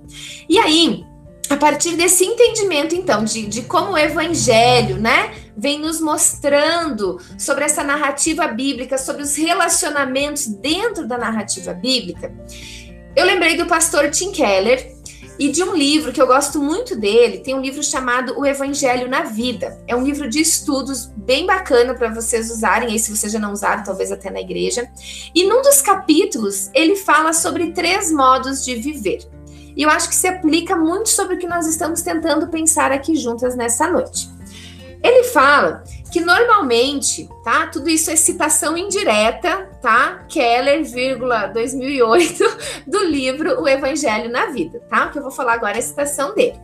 E 0.48 0.60
aí, 0.60 1.04
a 1.50 1.58
partir 1.58 1.96
desse 1.96 2.24
entendimento, 2.24 2.96
então, 2.96 3.24
de, 3.24 3.48
de 3.48 3.64
como 3.64 3.94
o 3.94 3.98
evangelho, 3.98 4.98
né, 4.98 5.34
vem 5.56 5.80
nos 5.80 6.02
mostrando 6.02 7.20
sobre 7.38 7.64
essa 7.64 7.84
narrativa 7.84 8.48
bíblica, 8.48 8.98
sobre 8.98 9.24
os 9.24 9.36
relacionamentos 9.36 10.48
dentro 10.48 11.08
da 11.08 11.18
narrativa 11.18 11.74
bíblica, 11.74 12.34
eu 13.16 13.26
lembrei 13.26 13.56
do 13.56 13.68
pastor 13.68 14.10
Tim 14.10 14.32
Keller 14.32 14.92
e 15.38 15.52
de 15.52 15.64
um 15.64 15.76
livro 15.76 16.12
que 16.12 16.20
eu 16.20 16.26
gosto 16.26 16.60
muito 16.60 16.96
dele. 16.96 17.40
Tem 17.40 17.54
um 17.54 17.62
livro 17.62 17.84
chamado 17.84 18.40
O 18.40 18.44
Evangelho 18.44 19.08
na 19.08 19.22
Vida. 19.22 19.80
É 19.88 19.96
um 19.96 20.04
livro 20.04 20.28
de 20.28 20.42
estudos 20.42 21.12
bem 21.16 21.46
bacana 21.46 21.94
para 21.94 22.12
vocês 22.12 22.50
usarem, 22.50 22.90
aí 22.90 22.98
se 22.98 23.16
vocês 23.16 23.32
já 23.32 23.38
não 23.38 23.52
usaram, 23.52 23.84
talvez 23.84 24.12
até 24.12 24.32
na 24.32 24.42
igreja. 24.42 24.90
E 25.34 25.46
num 25.46 25.62
dos 25.62 25.80
capítulos, 25.80 26.72
ele 26.74 26.96
fala 26.96 27.34
sobre 27.34 27.72
três 27.72 28.12
modos 28.12 28.66
de 28.66 28.76
viver. 28.76 29.20
E 29.76 29.84
eu 29.84 29.90
acho 29.92 30.10
que 30.10 30.16
se 30.16 30.28
aplica 30.28 30.76
muito 30.76 31.10
sobre 31.10 31.36
o 31.36 31.38
que 31.38 31.48
nós 31.48 31.68
estamos 31.68 32.02
tentando 32.02 32.48
pensar 32.48 32.92
aqui 32.92 33.16
juntas 33.16 33.56
nessa 33.56 33.88
noite. 33.88 34.28
Ele 35.04 35.26
fala 35.26 35.84
que 36.12 36.22
normalmente, 36.22 37.30
tá? 37.44 37.68
Tudo 37.68 37.90
isso 37.90 38.10
é 38.10 38.16
citação 38.16 38.78
indireta, 38.78 39.70
tá? 39.82 40.26
Keller, 40.30 40.84
2008, 41.52 42.44
do 42.88 43.04
livro 43.04 43.62
O 43.62 43.68
Evangelho 43.68 44.32
na 44.32 44.46
Vida, 44.48 44.80
tá? 44.90 45.10
Que 45.10 45.18
eu 45.18 45.24
vou 45.24 45.32
falar 45.32 45.54
agora 45.54 45.76
é 45.76 45.80
a 45.80 45.82
citação 45.82 46.34
dele. 46.34 46.60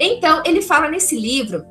Então, 0.00 0.42
ele 0.44 0.62
fala 0.62 0.88
nesse 0.88 1.14
livro 1.14 1.64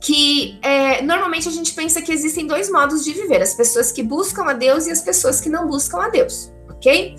que 0.00 0.58
é, 0.62 1.02
normalmente 1.02 1.48
a 1.48 1.52
gente 1.52 1.72
pensa 1.72 2.02
que 2.02 2.12
existem 2.12 2.46
dois 2.46 2.70
modos 2.70 3.04
de 3.04 3.12
viver: 3.12 3.40
as 3.40 3.54
pessoas 3.54 3.90
que 3.90 4.02
buscam 4.02 4.44
a 4.44 4.52
Deus 4.52 4.86
e 4.86 4.90
as 4.90 5.00
pessoas 5.00 5.40
que 5.40 5.48
não 5.48 5.66
buscam 5.66 5.98
a 5.98 6.08
Deus, 6.08 6.52
ok? 6.68 7.16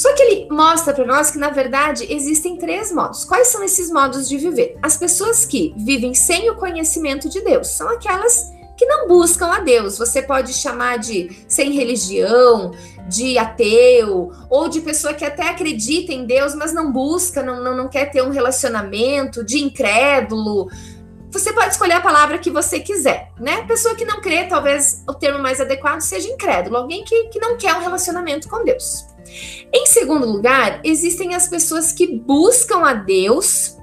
Só 0.00 0.14
que 0.14 0.22
ele 0.22 0.48
mostra 0.50 0.94
para 0.94 1.04
nós 1.04 1.30
que, 1.30 1.36
na 1.36 1.50
verdade, 1.50 2.06
existem 2.08 2.56
três 2.56 2.90
modos. 2.90 3.22
Quais 3.22 3.48
são 3.48 3.62
esses 3.62 3.90
modos 3.90 4.26
de 4.26 4.38
viver? 4.38 4.78
As 4.80 4.96
pessoas 4.96 5.44
que 5.44 5.74
vivem 5.76 6.14
sem 6.14 6.48
o 6.48 6.56
conhecimento 6.56 7.28
de 7.28 7.42
Deus 7.42 7.68
são 7.68 7.86
aquelas 7.86 8.50
que 8.78 8.86
não 8.86 9.06
buscam 9.06 9.48
a 9.48 9.58
Deus. 9.58 9.98
Você 9.98 10.22
pode 10.22 10.54
chamar 10.54 10.98
de 10.98 11.44
sem 11.46 11.72
religião, 11.72 12.72
de 13.10 13.36
ateu, 13.36 14.32
ou 14.48 14.70
de 14.70 14.80
pessoa 14.80 15.12
que 15.12 15.22
até 15.22 15.50
acredita 15.50 16.14
em 16.14 16.24
Deus, 16.24 16.54
mas 16.54 16.72
não 16.72 16.90
busca, 16.90 17.42
não, 17.42 17.62
não, 17.62 17.76
não 17.76 17.86
quer 17.86 18.10
ter 18.10 18.22
um 18.22 18.30
relacionamento, 18.30 19.44
de 19.44 19.62
incrédulo. 19.62 20.70
Você 21.30 21.52
pode 21.52 21.72
escolher 21.72 21.94
a 21.94 22.00
palavra 22.00 22.38
que 22.38 22.50
você 22.50 22.80
quiser, 22.80 23.32
né? 23.38 23.62
Pessoa 23.62 23.94
que 23.94 24.04
não 24.04 24.20
crê, 24.20 24.44
talvez 24.44 25.04
o 25.08 25.14
termo 25.14 25.38
mais 25.38 25.60
adequado 25.60 26.00
seja 26.00 26.28
incrédulo, 26.28 26.76
alguém 26.76 27.04
que, 27.04 27.24
que 27.28 27.38
não 27.38 27.56
quer 27.56 27.74
um 27.74 27.80
relacionamento 27.80 28.48
com 28.48 28.64
Deus. 28.64 29.06
Em 29.72 29.86
segundo 29.86 30.26
lugar, 30.26 30.80
existem 30.82 31.34
as 31.34 31.46
pessoas 31.46 31.92
que 31.92 32.16
buscam 32.16 32.84
a 32.84 32.94
Deus 32.94 33.76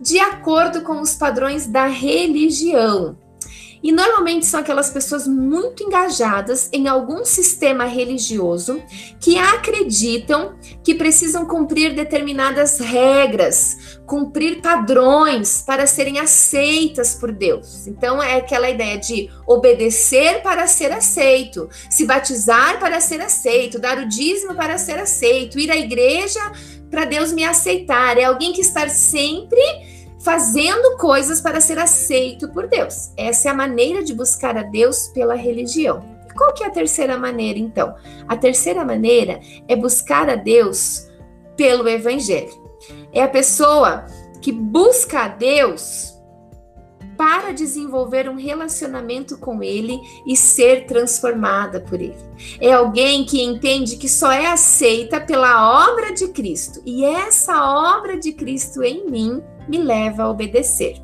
de 0.00 0.18
acordo 0.18 0.82
com 0.82 1.00
os 1.00 1.14
padrões 1.14 1.66
da 1.66 1.86
religião. 1.86 3.16
E 3.82 3.90
normalmente 3.90 4.46
são 4.46 4.60
aquelas 4.60 4.90
pessoas 4.90 5.26
muito 5.26 5.82
engajadas 5.82 6.68
em 6.72 6.86
algum 6.86 7.24
sistema 7.24 7.84
religioso 7.84 8.80
que 9.20 9.36
acreditam 9.36 10.54
que 10.84 10.94
precisam 10.94 11.44
cumprir 11.46 11.94
determinadas 11.94 12.78
regras, 12.78 13.98
cumprir 14.06 14.60
padrões 14.60 15.62
para 15.66 15.86
serem 15.86 16.20
aceitas 16.20 17.14
por 17.14 17.32
Deus. 17.32 17.86
Então 17.86 18.22
é 18.22 18.36
aquela 18.36 18.70
ideia 18.70 18.98
de 18.98 19.28
obedecer 19.46 20.42
para 20.42 20.66
ser 20.66 20.92
aceito, 20.92 21.68
se 21.90 22.04
batizar 22.04 22.78
para 22.78 23.00
ser 23.00 23.20
aceito, 23.20 23.80
dar 23.80 23.98
o 23.98 24.08
dízimo 24.08 24.54
para 24.54 24.78
ser 24.78 24.98
aceito, 24.98 25.58
ir 25.58 25.70
à 25.70 25.76
igreja 25.76 26.40
para 26.90 27.04
Deus 27.06 27.32
me 27.32 27.42
aceitar. 27.42 28.18
É 28.18 28.24
alguém 28.24 28.52
que 28.52 28.60
está 28.60 28.88
sempre 28.88 29.60
fazendo 30.22 30.96
coisas 30.96 31.40
para 31.40 31.60
ser 31.60 31.78
aceito 31.78 32.48
por 32.48 32.68
Deus. 32.68 33.12
Essa 33.16 33.48
é 33.48 33.50
a 33.50 33.54
maneira 33.54 34.02
de 34.02 34.14
buscar 34.14 34.56
a 34.56 34.62
Deus 34.62 35.08
pela 35.08 35.34
religião. 35.34 36.04
Qual 36.36 36.54
que 36.54 36.64
é 36.64 36.66
a 36.68 36.70
terceira 36.70 37.18
maneira, 37.18 37.58
então? 37.58 37.94
A 38.26 38.36
terceira 38.36 38.84
maneira 38.84 39.40
é 39.68 39.76
buscar 39.76 40.30
a 40.30 40.36
Deus 40.36 41.08
pelo 41.56 41.88
evangelho. 41.88 42.62
É 43.12 43.22
a 43.22 43.28
pessoa 43.28 44.06
que 44.40 44.50
busca 44.50 45.24
a 45.24 45.28
Deus 45.28 46.12
para 47.16 47.52
desenvolver 47.52 48.28
um 48.28 48.36
relacionamento 48.36 49.36
com 49.38 49.62
Ele 49.62 50.00
e 50.26 50.36
ser 50.36 50.86
transformada 50.86 51.80
por 51.80 52.00
Ele. 52.00 52.16
É 52.60 52.72
alguém 52.72 53.24
que 53.24 53.42
entende 53.42 53.96
que 53.96 54.08
só 54.08 54.32
é 54.32 54.46
aceita 54.46 55.20
pela 55.20 55.86
obra 55.88 56.12
de 56.12 56.28
Cristo 56.28 56.82
e 56.84 57.04
essa 57.04 57.94
obra 57.96 58.18
de 58.18 58.32
Cristo 58.32 58.82
em 58.82 59.08
mim 59.08 59.42
me 59.68 59.78
leva 59.78 60.24
a 60.24 60.30
obedecer. 60.30 61.00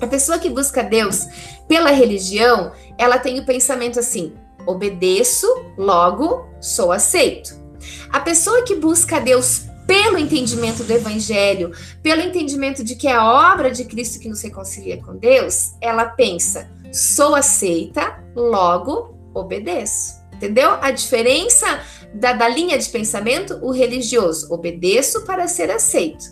A 0.00 0.06
pessoa 0.06 0.38
que 0.38 0.48
busca 0.48 0.82
Deus 0.82 1.26
pela 1.68 1.90
religião, 1.90 2.72
ela 2.96 3.18
tem 3.18 3.38
o 3.38 3.46
pensamento 3.46 3.98
assim: 3.98 4.34
obedeço, 4.66 5.46
logo 5.76 6.48
sou 6.60 6.90
aceito. 6.90 7.58
A 8.10 8.20
pessoa 8.20 8.62
que 8.62 8.74
busca 8.74 9.20
Deus 9.20 9.66
pelo 9.86 10.18
entendimento 10.18 10.84
do 10.84 10.92
evangelho, 10.92 11.72
pelo 12.02 12.22
entendimento 12.22 12.84
de 12.84 12.94
que 12.94 13.08
é 13.08 13.12
a 13.12 13.52
obra 13.52 13.70
de 13.70 13.84
Cristo 13.84 14.20
que 14.20 14.28
nos 14.28 14.40
reconcilia 14.40 15.02
com 15.02 15.16
Deus, 15.16 15.74
ela 15.80 16.06
pensa: 16.06 16.70
sou 16.92 17.34
aceita, 17.34 18.22
logo 18.34 19.14
obedeço. 19.34 20.20
Entendeu? 20.32 20.70
A 20.80 20.90
diferença 20.90 21.66
da, 22.14 22.32
da 22.32 22.48
linha 22.48 22.78
de 22.78 22.88
pensamento, 22.88 23.58
o 23.62 23.70
religioso, 23.70 24.52
obedeço 24.52 25.24
para 25.26 25.46
ser 25.46 25.70
aceito. 25.70 26.24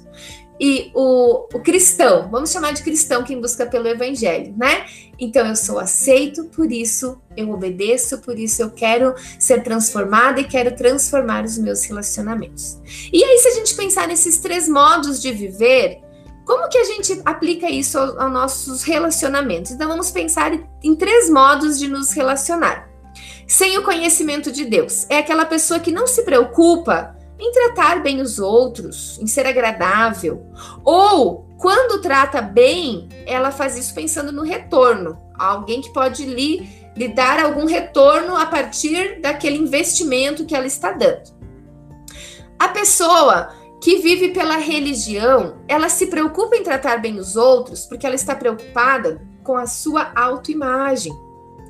E 0.61 0.90
o, 0.94 1.47
o 1.55 1.61
cristão, 1.61 2.29
vamos 2.31 2.51
chamar 2.51 2.73
de 2.73 2.83
cristão 2.83 3.23
quem 3.23 3.40
busca 3.40 3.64
pelo 3.64 3.87
evangelho, 3.87 4.55
né? 4.57 4.87
Então 5.18 5.47
eu 5.47 5.55
sou 5.55 5.79
aceito, 5.79 6.44
por 6.47 6.71
isso 6.73 7.21
eu 7.37 7.51
obedeço, 7.51 8.18
por 8.18 8.38
isso 8.38 8.62
eu 8.62 8.71
quero 8.71 9.14
ser 9.38 9.62
transformada 9.62 10.40
e 10.40 10.44
quero 10.44 10.75
transformar 10.75 11.44
os 11.44 11.59
meus 11.59 11.85
relacionamentos. 11.85 12.79
E 13.12 13.23
aí, 13.23 13.38
se 13.38 13.49
a 13.49 13.55
gente 13.55 13.75
pensar 13.75 14.09
nesses 14.09 14.38
três 14.38 14.68
modos 14.68 15.21
de 15.23 15.33
viver, 15.33 16.01
como 16.44 16.68
que 16.68 16.79
a 16.79 16.85
gente 16.85 17.21
aplica 17.25 17.71
isso 17.71 17.99
aos, 17.99 18.16
aos 18.16 18.33
nossos 18.33 18.83
relacionamentos? 18.83 19.71
Então 19.71 19.87
vamos 19.87 20.11
pensar 20.11 20.53
em 20.83 20.97
três 20.97 21.29
modos 21.29 21.79
de 21.79 21.87
nos 21.87 22.12
relacionar. 22.12 22.88
Sem 23.47 23.79
o 23.79 23.83
conhecimento 23.83 24.53
de 24.53 24.64
Deus, 24.64 25.07
é 25.09 25.18
aquela 25.18 25.44
pessoa 25.44 25.81
que 25.81 25.92
não 25.92 26.07
se 26.07 26.23
preocupa 26.23 27.16
em 27.38 27.53
tratar 27.53 28.03
bem 28.03 28.20
os 28.20 28.38
outros, 28.38 29.18
em 29.20 29.27
ser 29.27 29.46
agradável, 29.46 30.46
ou 30.85 31.46
quando 31.59 32.01
trata 32.01 32.40
bem, 32.40 33.09
ela 33.27 33.51
faz 33.51 33.77
isso 33.77 33.94
pensando 33.94 34.33
no 34.33 34.42
retorno. 34.42 35.18
Alguém 35.37 35.81
que 35.81 35.92
pode 35.92 36.24
lhe, 36.24 36.68
lhe 36.96 37.09
dar 37.09 37.40
algum 37.40 37.66
retorno 37.66 38.37
a 38.37 38.46
partir 38.46 39.20
daquele 39.20 39.57
investimento 39.57 40.44
que 40.46 40.55
ela 40.55 40.66
está 40.66 40.92
dando. 40.92 41.37
A 42.59 42.68
pessoa 42.68 43.53
que 43.81 43.98
vive 43.98 44.31
pela 44.31 44.57
religião, 44.57 45.59
ela 45.68 45.88
se 45.88 46.07
preocupa 46.09 46.57
em 46.57 46.62
tratar 46.62 46.98
bem 46.98 47.18
os 47.18 47.37
outros 47.37 47.87
porque 47.87 48.07
ela 48.07 48.16
está 48.16 48.35
preocupada 48.35 49.20
com 49.44 49.57
a 49.57 49.66
sua 49.66 50.12
autoimagem. 50.14 51.12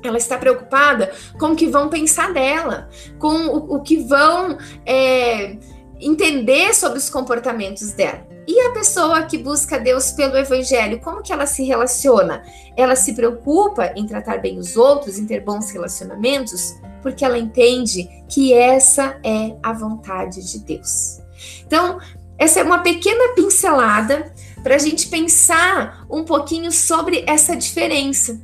Ela 0.03 0.17
está 0.17 0.37
preocupada 0.37 1.11
com 1.39 1.47
o 1.47 1.55
que 1.55 1.67
vão 1.67 1.89
pensar 1.89 2.33
dela, 2.33 2.89
com 3.17 3.47
o, 3.47 3.75
o 3.75 3.81
que 3.81 3.97
vão 3.97 4.57
é, 4.85 5.57
entender 5.99 6.73
sobre 6.73 6.97
os 6.97 7.09
comportamentos 7.09 7.91
dela. 7.91 8.27
E 8.47 8.59
a 8.61 8.71
pessoa 8.71 9.21
que 9.23 9.37
busca 9.37 9.79
Deus 9.79 10.11
pelo 10.11 10.35
Evangelho, 10.35 10.99
como 11.01 11.21
que 11.21 11.31
ela 11.31 11.45
se 11.45 11.63
relaciona? 11.63 12.43
Ela 12.75 12.95
se 12.95 13.13
preocupa 13.13 13.93
em 13.95 14.07
tratar 14.07 14.39
bem 14.39 14.57
os 14.57 14.75
outros, 14.75 15.19
em 15.19 15.25
ter 15.27 15.41
bons 15.41 15.69
relacionamentos, 15.69 16.75
porque 17.03 17.23
ela 17.23 17.37
entende 17.37 18.09
que 18.27 18.51
essa 18.51 19.19
é 19.23 19.55
a 19.61 19.71
vontade 19.71 20.43
de 20.51 20.59
Deus. 20.59 21.19
Então, 21.65 21.99
essa 22.39 22.61
é 22.61 22.63
uma 22.63 22.79
pequena 22.79 23.35
pincelada 23.35 24.33
para 24.63 24.75
a 24.75 24.79
gente 24.79 25.09
pensar 25.09 26.05
um 26.09 26.23
pouquinho 26.23 26.71
sobre 26.71 27.23
essa 27.27 27.55
diferença. 27.55 28.41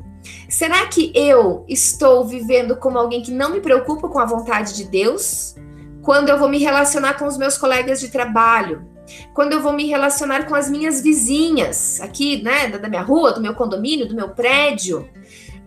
Será 0.49 0.85
que 0.87 1.11
eu 1.15 1.65
estou 1.67 2.25
vivendo 2.25 2.75
como 2.75 2.97
alguém 2.97 3.21
que 3.21 3.31
não 3.31 3.51
me 3.51 3.61
preocupa 3.61 4.07
com 4.07 4.19
a 4.19 4.25
vontade 4.25 4.75
de 4.75 4.85
Deus? 4.85 5.55
Quando 6.01 6.29
eu 6.29 6.37
vou 6.37 6.47
me 6.47 6.59
relacionar 6.59 7.15
com 7.15 7.25
os 7.25 7.37
meus 7.37 7.57
colegas 7.57 7.99
de 7.99 8.09
trabalho, 8.09 8.87
quando 9.33 9.53
eu 9.53 9.61
vou 9.61 9.73
me 9.73 9.87
relacionar 9.87 10.47
com 10.47 10.55
as 10.55 10.69
minhas 10.69 11.01
vizinhas, 11.01 11.99
aqui, 12.01 12.41
né, 12.41 12.67
da 12.67 12.89
minha 12.89 13.01
rua, 13.01 13.31
do 13.31 13.41
meu 13.41 13.53
condomínio, 13.53 14.07
do 14.07 14.15
meu 14.15 14.29
prédio, 14.29 15.07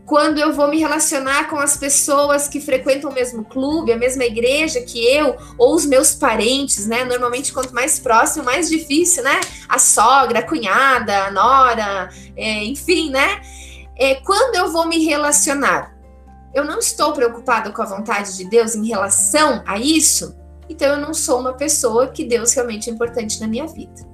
quando 0.09 0.39
eu 0.39 0.55
vou 0.55 0.69
me 0.69 0.79
relacionar 0.79 1.51
com 1.51 1.57
as 1.59 1.77
pessoas 1.77 2.49
que 2.49 2.61
frequentam 2.61 3.11
o 3.11 3.15
mesmo 3.15 3.45
clube, 3.45 3.93
a 3.93 3.97
mesma 3.97 4.25
igreja 4.25 4.81
que 4.81 5.05
eu, 5.05 5.37
ou 5.59 5.75
os 5.75 5.85
meus 5.85 6.15
parentes, 6.15 6.87
né? 6.87 7.05
Normalmente, 7.05 7.53
quanto 7.53 7.75
mais 7.75 7.99
próximo, 7.99 8.43
mais 8.43 8.71
difícil, 8.71 9.23
né? 9.23 9.39
A 9.69 9.79
sogra, 9.79 10.39
a 10.39 10.43
cunhada, 10.43 11.27
a 11.27 11.31
nora, 11.31 12.09
é, 12.35 12.65
enfim, 12.65 13.11
né? 13.11 13.43
É, 13.99 14.15
quando 14.17 14.55
eu 14.55 14.71
vou 14.71 14.87
me 14.87 15.05
relacionar, 15.05 15.97
eu 16.55 16.65
não 16.65 16.79
estou 16.79 17.13
preocupada 17.13 17.71
com 17.71 17.83
a 17.83 17.87
vontade 17.87 18.37
de 18.37 18.45
Deus 18.45 18.75
em 18.75 18.87
relação 18.87 19.63
a 19.67 19.79
isso, 19.79 20.37
então 20.69 20.89
eu 20.89 21.01
não 21.01 21.13
sou 21.13 21.41
uma 21.41 21.55
pessoa 21.55 22.09
que 22.09 22.25
Deus 22.25 22.53
realmente 22.53 22.89
é 22.89 22.93
importante 22.93 23.41
na 23.41 23.47
minha 23.47 23.67
vida. 23.67 24.07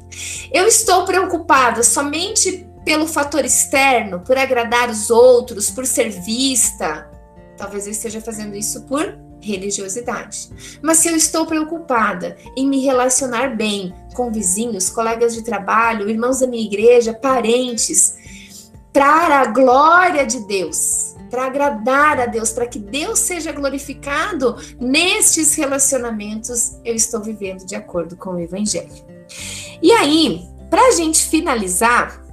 Eu 0.53 0.67
estou 0.67 1.05
preocupada 1.05 1.83
somente 1.83 2.67
pelo 2.85 3.07
fator 3.07 3.45
externo, 3.45 4.21
por 4.21 4.37
agradar 4.37 4.91
os 4.91 5.11
outros, 5.11 5.71
por 5.71 5.87
ser 5.87 6.11
vista. 6.11 7.11
Talvez 7.57 7.87
eu 7.87 7.93
esteja 7.93 8.21
fazendo 8.21 8.55
isso 8.55 8.83
por 8.85 9.19
religiosidade. 9.41 10.49
Mas 10.83 10.99
se 10.99 11.09
eu 11.09 11.17
estou 11.17 11.47
preocupada 11.47 12.37
em 12.57 12.67
me 12.67 12.83
relacionar 12.85 13.57
bem 13.57 13.95
com 14.15 14.33
vizinhos, 14.33 14.89
colegas 14.89 15.35
de 15.35 15.43
trabalho, 15.43 16.09
irmãos 16.09 16.41
da 16.41 16.47
minha 16.47 16.65
igreja, 16.65 17.13
parentes, 17.13 18.17
para 18.95 19.41
a 19.41 19.47
glória 19.47 20.25
de 20.25 20.39
Deus, 20.47 21.17
para 21.29 21.47
agradar 21.47 22.21
a 22.21 22.27
Deus, 22.27 22.53
para 22.53 22.65
que 22.65 22.79
Deus 22.79 23.19
seja 23.19 23.51
glorificado 23.51 24.57
nestes 24.81 25.57
relacionamentos, 25.57 26.79
eu 26.85 26.95
estou 26.95 27.21
vivendo 27.21 27.67
de 27.67 27.75
acordo 27.75 28.17
com 28.17 28.31
o 28.31 28.39
Evangelho. 28.39 29.05
E 29.83 29.91
aí, 29.91 30.49
para 30.71 30.87
a 30.87 30.91
gente 30.93 31.25
finalizar, 31.25 32.25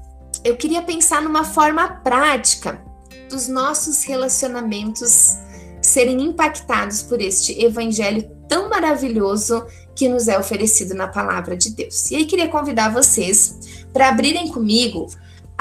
eu 0.44 0.56
queria 0.56 0.84
pensar 0.84 1.20
numa 1.24 1.44
forma 1.44 2.00
prática 2.04 2.80
dos 3.28 3.48
nossos 3.48 4.04
relacionamentos 4.04 5.38
serem 5.82 6.22
impactados 6.22 7.02
por 7.02 7.20
este 7.20 7.60
Evangelho 7.60 8.30
tão 8.48 8.70
maravilhoso 8.70 9.66
que 9.96 10.08
nos 10.08 10.28
é 10.28 10.38
oferecido 10.38 10.94
na 10.94 11.08
palavra 11.08 11.58
de 11.58 11.72
Deus. 11.72 12.12
E 12.12 12.18
aí 12.18 12.26
queria 12.26 12.50
convidar 12.50 12.94
vocês 12.94 13.88
para 13.92 14.10
abrirem 14.10 14.50
comigo 14.50 15.08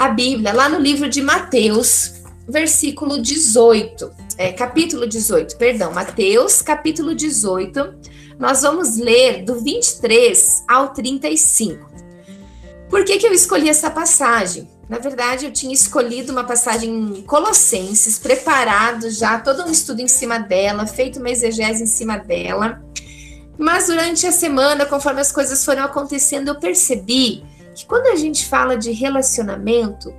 a 0.01 0.09
Bíblia 0.09 0.55
lá 0.55 0.67
no 0.67 0.79
livro 0.79 1.11
de 1.11 1.21
Mateus, 1.21 2.23
versículo 2.49 3.21
18, 3.21 4.11
é, 4.39 4.51
capítulo 4.51 5.07
18, 5.07 5.59
perdão, 5.59 5.93
Mateus, 5.93 6.63
capítulo 6.63 7.15
18, 7.15 7.97
nós 8.39 8.63
vamos 8.63 8.97
ler 8.97 9.45
do 9.45 9.61
23 9.61 10.65
ao 10.67 10.95
35. 10.95 11.87
Por 12.89 13.05
que, 13.05 13.19
que 13.19 13.27
eu 13.27 13.35
escolhi 13.35 13.69
essa 13.69 13.91
passagem? 13.91 14.67
Na 14.89 14.97
verdade, 14.97 15.45
eu 15.45 15.53
tinha 15.53 15.75
escolhido 15.75 16.33
uma 16.33 16.45
passagem 16.45 16.91
em 17.19 17.21
Colossenses, 17.21 18.19
preparado 18.19 19.11
já 19.11 19.39
todo 19.39 19.65
um 19.65 19.71
estudo 19.71 20.01
em 20.01 20.09
cima 20.09 20.39
dela, 20.39 20.87
feito 20.87 21.19
uma 21.19 21.29
exegese 21.29 21.83
em 21.83 21.87
cima 21.87 22.17
dela. 22.17 22.83
Mas 23.59 23.89
durante 23.89 24.27
a 24.27 24.33
semana, 24.33 24.87
conforme 24.87 25.21
as 25.21 25.31
coisas 25.31 25.63
foram 25.63 25.85
acontecendo, 25.85 26.49
eu 26.49 26.59
percebi 26.59 27.45
que 27.81 27.87
quando 27.87 28.07
a 28.09 28.16
gente 28.16 28.47
fala 28.47 28.77
de 28.77 28.93
relacionamento, 28.93 30.14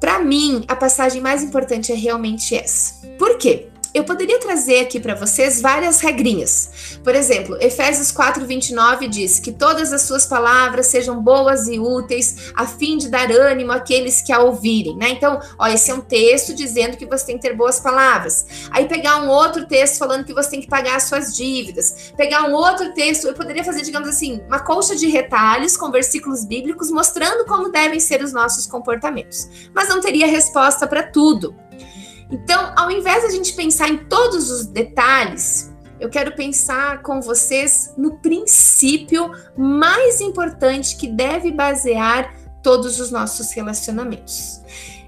para 0.00 0.18
mim, 0.20 0.64
a 0.66 0.74
passagem 0.74 1.20
mais 1.20 1.42
importante 1.42 1.92
é 1.92 1.94
realmente 1.94 2.54
essa. 2.54 3.06
Por 3.18 3.36
quê? 3.36 3.68
Eu 3.98 4.04
poderia 4.04 4.38
trazer 4.38 4.78
aqui 4.78 5.00
para 5.00 5.16
vocês 5.16 5.60
várias 5.60 5.98
regrinhas. 6.00 7.00
Por 7.02 7.16
exemplo, 7.16 7.56
Efésios 7.60 8.12
4:29 8.12 9.08
diz 9.08 9.40
que 9.40 9.50
todas 9.50 9.92
as 9.92 10.02
suas 10.02 10.24
palavras 10.24 10.86
sejam 10.86 11.20
boas 11.20 11.66
e 11.66 11.80
úteis, 11.80 12.52
a 12.54 12.64
fim 12.64 12.96
de 12.96 13.08
dar 13.08 13.28
ânimo 13.32 13.72
àqueles 13.72 14.22
que 14.22 14.32
a 14.32 14.38
ouvirem, 14.38 14.96
né? 14.96 15.08
Então, 15.10 15.40
ó, 15.58 15.66
esse 15.66 15.90
é 15.90 15.94
um 15.94 16.00
texto 16.00 16.54
dizendo 16.54 16.96
que 16.96 17.06
você 17.06 17.26
tem 17.26 17.38
que 17.38 17.42
ter 17.42 17.56
boas 17.56 17.80
palavras. 17.80 18.46
Aí 18.70 18.86
pegar 18.86 19.20
um 19.20 19.28
outro 19.28 19.66
texto 19.66 19.98
falando 19.98 20.24
que 20.24 20.32
você 20.32 20.50
tem 20.50 20.60
que 20.60 20.68
pagar 20.68 20.94
as 20.94 21.08
suas 21.08 21.34
dívidas. 21.34 22.12
Pegar 22.16 22.44
um 22.44 22.52
outro 22.52 22.94
texto, 22.94 23.26
eu 23.26 23.34
poderia 23.34 23.64
fazer, 23.64 23.82
digamos 23.82 24.08
assim, 24.08 24.40
uma 24.46 24.60
colcha 24.60 24.94
de 24.94 25.08
retalhos 25.08 25.76
com 25.76 25.90
versículos 25.90 26.44
bíblicos 26.44 26.88
mostrando 26.92 27.44
como 27.46 27.72
devem 27.72 27.98
ser 27.98 28.22
os 28.22 28.32
nossos 28.32 28.64
comportamentos. 28.64 29.48
Mas 29.74 29.88
não 29.88 30.00
teria 30.00 30.28
resposta 30.28 30.86
para 30.86 31.02
tudo. 31.02 31.52
Então, 32.30 32.72
ao 32.76 32.90
invés 32.90 33.22
de 33.22 33.28
a 33.28 33.30
gente 33.30 33.54
pensar 33.54 33.88
em 33.88 33.96
todos 33.96 34.50
os 34.50 34.66
detalhes, 34.66 35.72
eu 35.98 36.08
quero 36.08 36.32
pensar 36.32 37.02
com 37.02 37.20
vocês 37.20 37.92
no 37.96 38.18
princípio 38.18 39.30
mais 39.56 40.20
importante 40.20 40.96
que 40.96 41.08
deve 41.08 41.50
basear 41.50 42.34
todos 42.62 43.00
os 43.00 43.10
nossos 43.10 43.52
relacionamentos. 43.52 44.60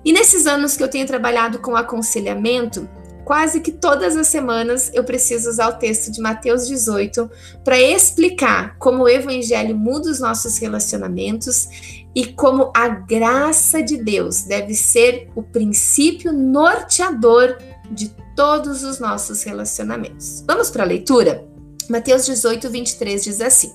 E 0.05 0.13
nesses 0.13 0.47
anos 0.47 0.77
que 0.77 0.83
eu 0.83 0.89
tenho 0.89 1.07
trabalhado 1.07 1.59
com 1.59 1.77
aconselhamento, 1.77 2.89
quase 3.25 3.61
que 3.61 3.71
todas 3.71 4.17
as 4.17 4.27
semanas 4.27 4.91
eu 4.95 5.05
preciso 5.05 5.51
usar 5.51 5.69
o 5.69 5.79
texto 5.79 6.11
de 6.11 6.21
Mateus 6.21 6.67
18 6.67 7.31
para 7.63 7.81
explicar 7.81 8.77
como 8.79 9.05
o 9.05 9.09
evangelho 9.09 9.77
muda 9.77 10.11
os 10.11 10.21
nossos 10.21 10.59
relacionamentos 10.59 12.00
e 12.14 12.27
como 12.27 12.73
a 12.75 12.88
graça 12.88 13.83
de 13.83 13.96
Deus 13.96 14.42
deve 14.42 14.75
ser 14.75 15.31
o 15.35 15.42
princípio 15.42 16.33
norteador 16.33 17.57
de 17.90 18.09
todos 18.35 18.83
os 18.83 18.99
nossos 18.99 19.42
relacionamentos. 19.42 20.42
Vamos 20.46 20.70
para 20.70 20.83
a 20.83 20.87
leitura? 20.87 21.46
Mateus 21.88 22.25
18, 22.27 22.70
23 22.70 23.25
diz 23.25 23.40
assim. 23.40 23.73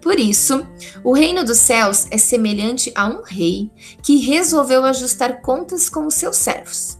Por 0.00 0.18
isso, 0.18 0.66
o 1.02 1.14
reino 1.14 1.42
dos 1.44 1.58
céus 1.58 2.06
é 2.10 2.18
semelhante 2.18 2.92
a 2.94 3.06
um 3.06 3.22
rei 3.22 3.70
que 4.02 4.18
resolveu 4.18 4.84
ajustar 4.84 5.40
contas 5.40 5.88
com 5.88 6.06
os 6.06 6.14
seus 6.14 6.36
servos. 6.36 6.98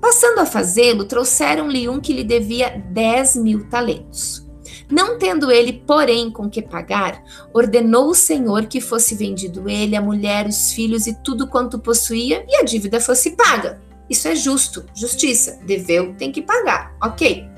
Passando 0.00 0.38
a 0.38 0.46
fazê-lo, 0.46 1.04
trouxeram-lhe 1.04 1.88
um 1.88 2.00
que 2.00 2.12
lhe 2.12 2.22
devia 2.22 2.80
10 2.90 3.36
mil 3.36 3.68
talentos. 3.68 4.43
Não 4.90 5.18
tendo 5.18 5.50
ele, 5.50 5.72
porém, 5.86 6.30
com 6.30 6.48
que 6.48 6.60
pagar, 6.60 7.22
ordenou 7.52 8.08
o 8.08 8.14
Senhor 8.14 8.66
que 8.66 8.80
fosse 8.80 9.14
vendido 9.14 9.68
ele, 9.68 9.96
a 9.96 10.02
mulher, 10.02 10.46
os 10.46 10.72
filhos 10.72 11.06
e 11.06 11.14
tudo 11.14 11.46
quanto 11.46 11.78
possuía, 11.78 12.44
e 12.48 12.56
a 12.56 12.62
dívida 12.62 13.00
fosse 13.00 13.32
paga. 13.32 13.80
Isso 14.08 14.28
é 14.28 14.36
justo, 14.36 14.84
justiça. 14.94 15.58
Deveu, 15.64 16.14
tem 16.14 16.30
que 16.30 16.42
pagar, 16.42 16.94
ok? 17.02 17.48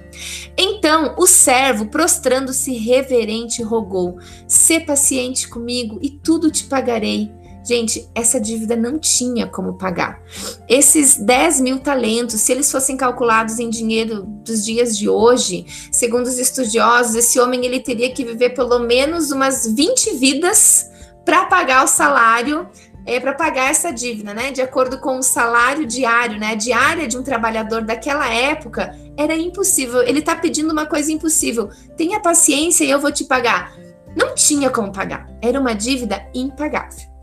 Então 0.56 1.14
o 1.18 1.26
servo, 1.26 1.86
prostrando-se 1.86 2.72
reverente, 2.72 3.62
rogou: 3.62 4.18
Sê 4.46 4.80
paciente 4.80 5.48
comigo 5.48 5.98
e 6.00 6.10
tudo 6.10 6.50
te 6.50 6.64
pagarei. 6.64 7.30
Gente, 7.66 8.08
essa 8.14 8.40
dívida 8.40 8.76
não 8.76 8.96
tinha 8.96 9.44
como 9.44 9.74
pagar. 9.74 10.22
Esses 10.68 11.16
10 11.16 11.60
mil 11.60 11.80
talentos, 11.80 12.40
se 12.40 12.52
eles 12.52 12.70
fossem 12.70 12.96
calculados 12.96 13.58
em 13.58 13.68
dinheiro 13.68 14.22
dos 14.22 14.64
dias 14.64 14.96
de 14.96 15.08
hoje, 15.08 15.66
segundo 15.90 16.28
os 16.28 16.38
estudiosos, 16.38 17.16
esse 17.16 17.40
homem 17.40 17.66
ele 17.66 17.80
teria 17.80 18.12
que 18.12 18.24
viver 18.24 18.50
pelo 18.50 18.78
menos 18.78 19.32
umas 19.32 19.66
20 19.66 20.14
vidas 20.14 20.88
para 21.24 21.46
pagar 21.46 21.84
o 21.84 21.88
salário 21.88 22.68
é, 23.04 23.18
para 23.18 23.34
pagar 23.34 23.68
essa 23.68 23.92
dívida, 23.92 24.32
né? 24.32 24.52
De 24.52 24.62
acordo 24.62 25.00
com 25.00 25.18
o 25.18 25.22
salário 25.22 25.84
diário, 25.84 26.38
né? 26.38 26.52
A 26.52 26.54
diária 26.54 27.08
de 27.08 27.18
um 27.18 27.22
trabalhador 27.22 27.82
daquela 27.82 28.32
época 28.32 28.96
era 29.16 29.34
impossível. 29.34 30.02
Ele 30.02 30.20
está 30.20 30.36
pedindo 30.36 30.70
uma 30.70 30.86
coisa 30.86 31.10
impossível. 31.10 31.68
Tenha 31.96 32.20
paciência 32.20 32.84
e 32.84 32.90
eu 32.90 33.00
vou 33.00 33.10
te 33.10 33.24
pagar. 33.24 33.74
Não 34.16 34.36
tinha 34.36 34.70
como 34.70 34.92
pagar. 34.92 35.28
Era 35.42 35.58
uma 35.60 35.74
dívida 35.74 36.28
impagável. 36.32 37.15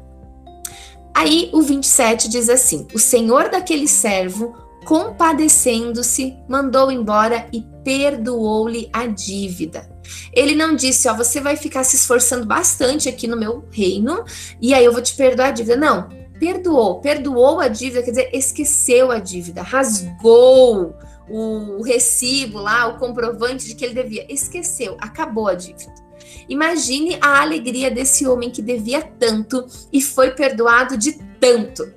Aí 1.13 1.49
o 1.53 1.61
27 1.61 2.27
diz 2.27 2.49
assim: 2.49 2.87
O 2.93 2.99
senhor 2.99 3.49
daquele 3.49 3.87
servo, 3.87 4.55
compadecendo-se, 4.85 6.35
mandou 6.47 6.91
embora 6.91 7.47
e 7.53 7.63
perdoou-lhe 7.83 8.89
a 8.91 9.05
dívida. 9.05 9.89
Ele 10.33 10.55
não 10.55 10.75
disse, 10.75 11.07
ó, 11.07 11.13
você 11.13 11.39
vai 11.39 11.55
ficar 11.55 11.83
se 11.83 11.95
esforçando 11.95 12.45
bastante 12.45 13.07
aqui 13.07 13.27
no 13.27 13.37
meu 13.37 13.65
reino 13.71 14.23
e 14.61 14.73
aí 14.73 14.83
eu 14.83 14.91
vou 14.91 15.01
te 15.01 15.15
perdoar 15.15 15.47
a 15.47 15.51
dívida. 15.51 15.75
Não, 15.75 16.09
perdoou, 16.39 16.99
perdoou 16.99 17.59
a 17.59 17.67
dívida, 17.67 18.03
quer 18.03 18.11
dizer, 18.11 18.29
esqueceu 18.33 19.11
a 19.11 19.19
dívida, 19.19 19.61
rasgou 19.61 20.95
o 21.29 21.81
recibo 21.81 22.59
lá, 22.59 22.87
o 22.87 22.97
comprovante 22.99 23.65
de 23.65 23.75
que 23.75 23.85
ele 23.85 23.93
devia, 23.93 24.25
esqueceu, 24.29 24.97
acabou 24.99 25.47
a 25.47 25.55
dívida. 25.55 26.02
Imagine 26.47 27.17
a 27.21 27.41
alegria 27.41 27.89
desse 27.89 28.27
homem 28.27 28.49
que 28.49 28.61
devia 28.61 29.01
tanto 29.01 29.65
e 29.91 30.01
foi 30.01 30.31
perdoado 30.31 30.97
de 30.97 31.13
tanto. 31.39 31.91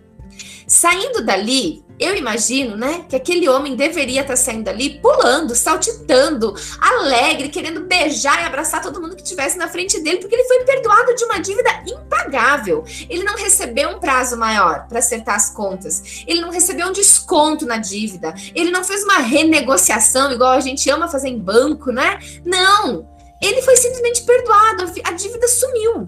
Saindo 0.66 1.24
dali, 1.24 1.84
eu 1.98 2.14
imagino, 2.14 2.76
né, 2.76 3.04
que 3.08 3.16
aquele 3.16 3.48
homem 3.48 3.74
deveria 3.74 4.20
estar 4.20 4.36
saindo 4.36 4.64
dali 4.64 5.00
pulando, 5.00 5.54
saltitando, 5.54 6.54
alegre, 6.78 7.48
querendo 7.48 7.80
beijar 7.80 8.42
e 8.42 8.44
abraçar 8.44 8.82
todo 8.82 9.00
mundo 9.00 9.16
que 9.16 9.22
estivesse 9.22 9.56
na 9.56 9.68
frente 9.68 9.98
dele, 10.00 10.18
porque 10.18 10.34
ele 10.34 10.44
foi 10.44 10.64
perdoado 10.64 11.14
de 11.14 11.24
uma 11.24 11.38
dívida 11.38 11.70
impagável. 11.86 12.84
Ele 13.08 13.24
não 13.24 13.36
recebeu 13.36 13.90
um 13.90 13.98
prazo 13.98 14.36
maior 14.36 14.86
para 14.88 14.98
acertar 14.98 15.36
as 15.36 15.50
contas. 15.50 16.24
Ele 16.26 16.40
não 16.40 16.50
recebeu 16.50 16.88
um 16.88 16.92
desconto 16.92 17.64
na 17.64 17.78
dívida. 17.78 18.34
Ele 18.54 18.70
não 18.70 18.84
fez 18.84 19.02
uma 19.04 19.18
renegociação 19.18 20.32
igual 20.32 20.52
a 20.52 20.60
gente 20.60 20.88
ama 20.90 21.08
fazer 21.08 21.28
em 21.28 21.38
banco, 21.38 21.90
né? 21.90 22.18
Não. 22.44 23.15
Ele 23.40 23.62
foi 23.62 23.76
simplesmente 23.76 24.22
perdoado, 24.22 24.84
a 25.04 25.12
dívida 25.12 25.46
sumiu. 25.48 26.06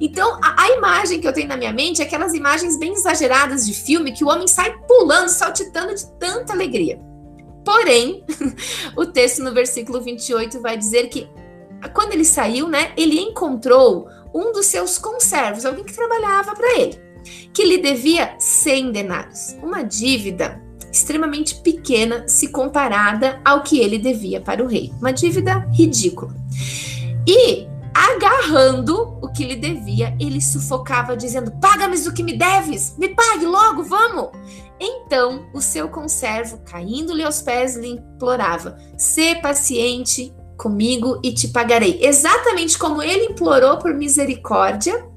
Então, 0.00 0.38
a, 0.42 0.64
a, 0.64 0.70
imagem 0.70 1.20
que 1.20 1.26
eu 1.26 1.32
tenho 1.32 1.48
na 1.48 1.56
minha 1.56 1.72
mente 1.72 2.00
é 2.00 2.04
aquelas 2.04 2.34
imagens 2.34 2.78
bem 2.78 2.92
exageradas 2.92 3.66
de 3.66 3.74
filme 3.74 4.12
que 4.12 4.24
o 4.24 4.28
homem 4.28 4.46
sai 4.46 4.76
pulando, 4.86 5.28
saltitando 5.28 5.94
de 5.94 6.06
tanta 6.18 6.52
alegria. 6.52 7.00
Porém, 7.64 8.24
o 8.96 9.06
texto 9.06 9.42
no 9.42 9.52
versículo 9.52 10.00
28 10.00 10.60
vai 10.60 10.76
dizer 10.76 11.08
que 11.08 11.28
quando 11.94 12.12
ele 12.12 12.24
saiu, 12.24 12.68
né, 12.68 12.92
ele 12.96 13.20
encontrou 13.20 14.08
um 14.34 14.52
dos 14.52 14.66
seus 14.66 14.98
conservos, 14.98 15.64
alguém 15.64 15.84
que 15.84 15.94
trabalhava 15.94 16.54
para 16.54 16.78
ele, 16.78 17.00
que 17.52 17.64
lhe 17.64 17.78
devia 17.78 18.34
100 18.38 18.92
denários, 18.92 19.56
uma 19.62 19.82
dívida 19.82 20.62
extremamente 20.98 21.54
pequena 21.56 22.26
se 22.26 22.48
comparada 22.48 23.40
ao 23.44 23.62
que 23.62 23.80
ele 23.80 23.98
devia 23.98 24.40
para 24.40 24.62
o 24.62 24.66
rei, 24.66 24.92
uma 25.00 25.12
dívida 25.12 25.68
ridícula. 25.72 26.34
E 27.26 27.66
agarrando 27.94 29.18
o 29.22 29.28
que 29.32 29.44
lhe 29.44 29.56
devia, 29.56 30.16
ele 30.20 30.40
sufocava, 30.40 31.16
dizendo: 31.16 31.50
Paga-me 31.60 31.96
o 31.96 32.12
que 32.12 32.22
me 32.22 32.36
deves, 32.36 32.94
me 32.98 33.08
pague 33.08 33.46
logo, 33.46 33.84
vamos! 33.84 34.30
Então 34.80 35.46
o 35.52 35.60
seu 35.60 35.88
conservo, 35.88 36.58
caindo-lhe 36.64 37.22
aos 37.22 37.40
pés, 37.40 37.76
lhe 37.76 37.88
implorava: 37.88 38.76
Sê 38.96 39.36
paciente 39.36 40.34
comigo 40.56 41.20
e 41.22 41.32
te 41.32 41.48
pagarei. 41.48 42.00
Exatamente 42.02 42.76
como 42.76 43.02
ele 43.02 43.26
implorou 43.26 43.78
por 43.78 43.94
misericórdia, 43.94 45.07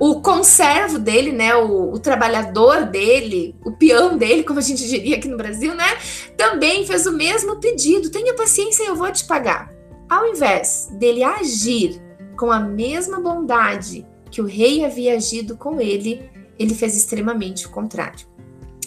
o 0.00 0.20
conservo 0.20 0.98
dele, 0.98 1.32
né, 1.32 1.54
o, 1.54 1.92
o, 1.92 1.98
trabalhador 1.98 2.86
dele, 2.86 3.54
o 3.64 3.72
peão 3.72 4.16
dele, 4.16 4.42
como 4.42 4.58
a 4.58 4.62
gente 4.62 4.86
diria 4.88 5.16
aqui 5.16 5.28
no 5.28 5.36
Brasil, 5.36 5.74
né, 5.74 5.96
também 6.36 6.86
fez 6.86 7.06
o 7.06 7.12
mesmo 7.12 7.56
pedido: 7.60 8.10
tenha 8.10 8.34
paciência, 8.34 8.84
eu 8.84 8.96
vou 8.96 9.10
te 9.12 9.24
pagar. 9.24 9.72
Ao 10.08 10.26
invés 10.26 10.88
dele 10.92 11.22
agir 11.22 12.00
com 12.36 12.50
a 12.50 12.60
mesma 12.60 13.20
bondade 13.20 14.06
que 14.30 14.40
o 14.40 14.46
rei 14.46 14.84
havia 14.84 15.14
agido 15.14 15.56
com 15.56 15.80
ele, 15.80 16.28
ele 16.58 16.74
fez 16.74 16.96
extremamente 16.96 17.66
o 17.66 17.70
contrário. 17.70 18.26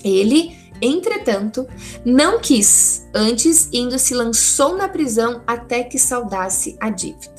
Ele, 0.03 0.55
entretanto, 0.81 1.67
não 2.03 2.39
quis, 2.39 3.07
antes 3.13 3.69
indo 3.71 3.97
se 3.97 4.13
lançou 4.13 4.75
na 4.77 4.87
prisão 4.87 5.41
até 5.47 5.83
que 5.83 5.97
saudasse 5.97 6.75
a 6.79 6.89
dívida. 6.89 7.34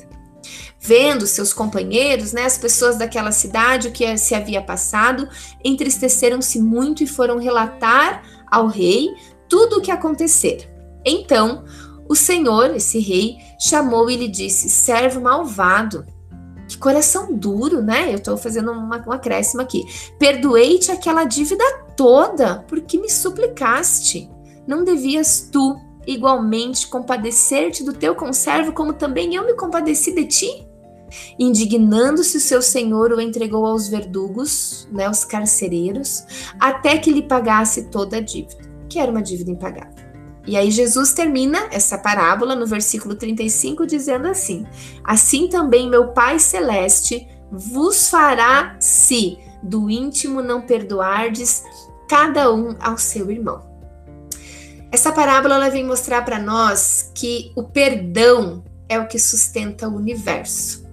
Vendo 0.87 1.27
seus 1.27 1.51
companheiros, 1.51 2.31
né, 2.31 2.45
as 2.45 2.57
pessoas 2.57 2.97
daquela 2.97 3.33
cidade, 3.33 3.89
o 3.89 3.91
que 3.91 4.17
se 4.17 4.33
havia 4.33 4.61
passado, 4.61 5.27
entristeceram-se 5.61 6.61
muito 6.61 7.03
e 7.03 7.07
foram 7.07 7.37
relatar 7.37 8.23
ao 8.49 8.67
rei 8.67 9.13
tudo 9.49 9.79
o 9.79 9.81
que 9.81 9.91
acontecera. 9.91 10.63
Então, 11.03 11.65
o 12.07 12.15
Senhor, 12.15 12.73
esse 12.73 12.99
rei, 12.99 13.35
chamou 13.59 14.09
e 14.09 14.15
lhe 14.15 14.29
disse: 14.29 14.69
servo 14.69 15.19
malvado. 15.19 16.05
Que 16.69 16.77
coração 16.77 17.33
duro, 17.35 17.81
né? 17.81 18.09
Eu 18.09 18.15
estou 18.15 18.37
fazendo 18.37 18.71
uma, 18.71 19.03
um 19.05 19.11
acréscimo 19.11 19.61
aqui. 19.61 19.83
Perdoei-te 20.17 20.89
aquela 20.89 21.25
dívida 21.25 21.65
toda, 21.97 22.63
porque 22.65 22.97
me 22.97 23.09
suplicaste. 23.09 24.29
Não 24.65 24.85
devias 24.85 25.49
tu, 25.51 25.77
igualmente, 26.05 26.87
compadecer-te 26.87 27.83
do 27.83 27.91
teu 27.91 28.15
conservo, 28.15 28.71
como 28.71 28.93
também 28.93 29.35
eu 29.35 29.45
me 29.45 29.53
compadeci 29.53 30.15
de 30.15 30.25
ti? 30.25 30.66
Indignando-se 31.39 32.39
seu 32.39 32.61
senhor, 32.61 33.11
o 33.11 33.21
entregou 33.21 33.65
aos 33.65 33.87
verdugos, 33.87 34.87
né, 34.91 35.09
os 35.09 35.23
carcereiros, 35.23 36.25
até 36.59 36.97
que 36.97 37.11
lhe 37.11 37.21
pagasse 37.21 37.85
toda 37.85 38.17
a 38.17 38.21
dívida, 38.21 38.57
que 38.89 38.99
era 38.99 39.11
uma 39.11 39.21
dívida 39.21 39.51
impagável. 39.51 40.07
E 40.45 40.55
aí 40.55 40.71
Jesus 40.71 41.11
termina 41.11 41.67
essa 41.71 41.97
parábola 41.97 42.55
no 42.55 42.65
versículo 42.65 43.15
35 43.15 43.85
dizendo 43.85 44.27
assim: 44.27 44.65
Assim 45.03 45.49
também 45.49 45.89
meu 45.89 46.13
Pai 46.13 46.39
celeste 46.39 47.27
vos 47.51 48.09
fará 48.09 48.77
se 48.79 49.37
do 49.61 49.89
íntimo 49.89 50.41
não 50.41 50.61
perdoardes 50.61 51.63
cada 52.07 52.53
um 52.53 52.75
ao 52.79 52.97
seu 52.97 53.29
irmão. 53.29 53.67
Essa 54.89 55.11
parábola 55.11 55.55
ela 55.55 55.69
vem 55.69 55.83
mostrar 55.83 56.23
para 56.23 56.39
nós 56.39 57.11
que 57.13 57.51
o 57.53 57.63
perdão 57.63 58.63
é 58.87 58.97
o 58.97 59.07
que 59.07 59.19
sustenta 59.19 59.89
o 59.89 59.95
universo. 59.95 60.86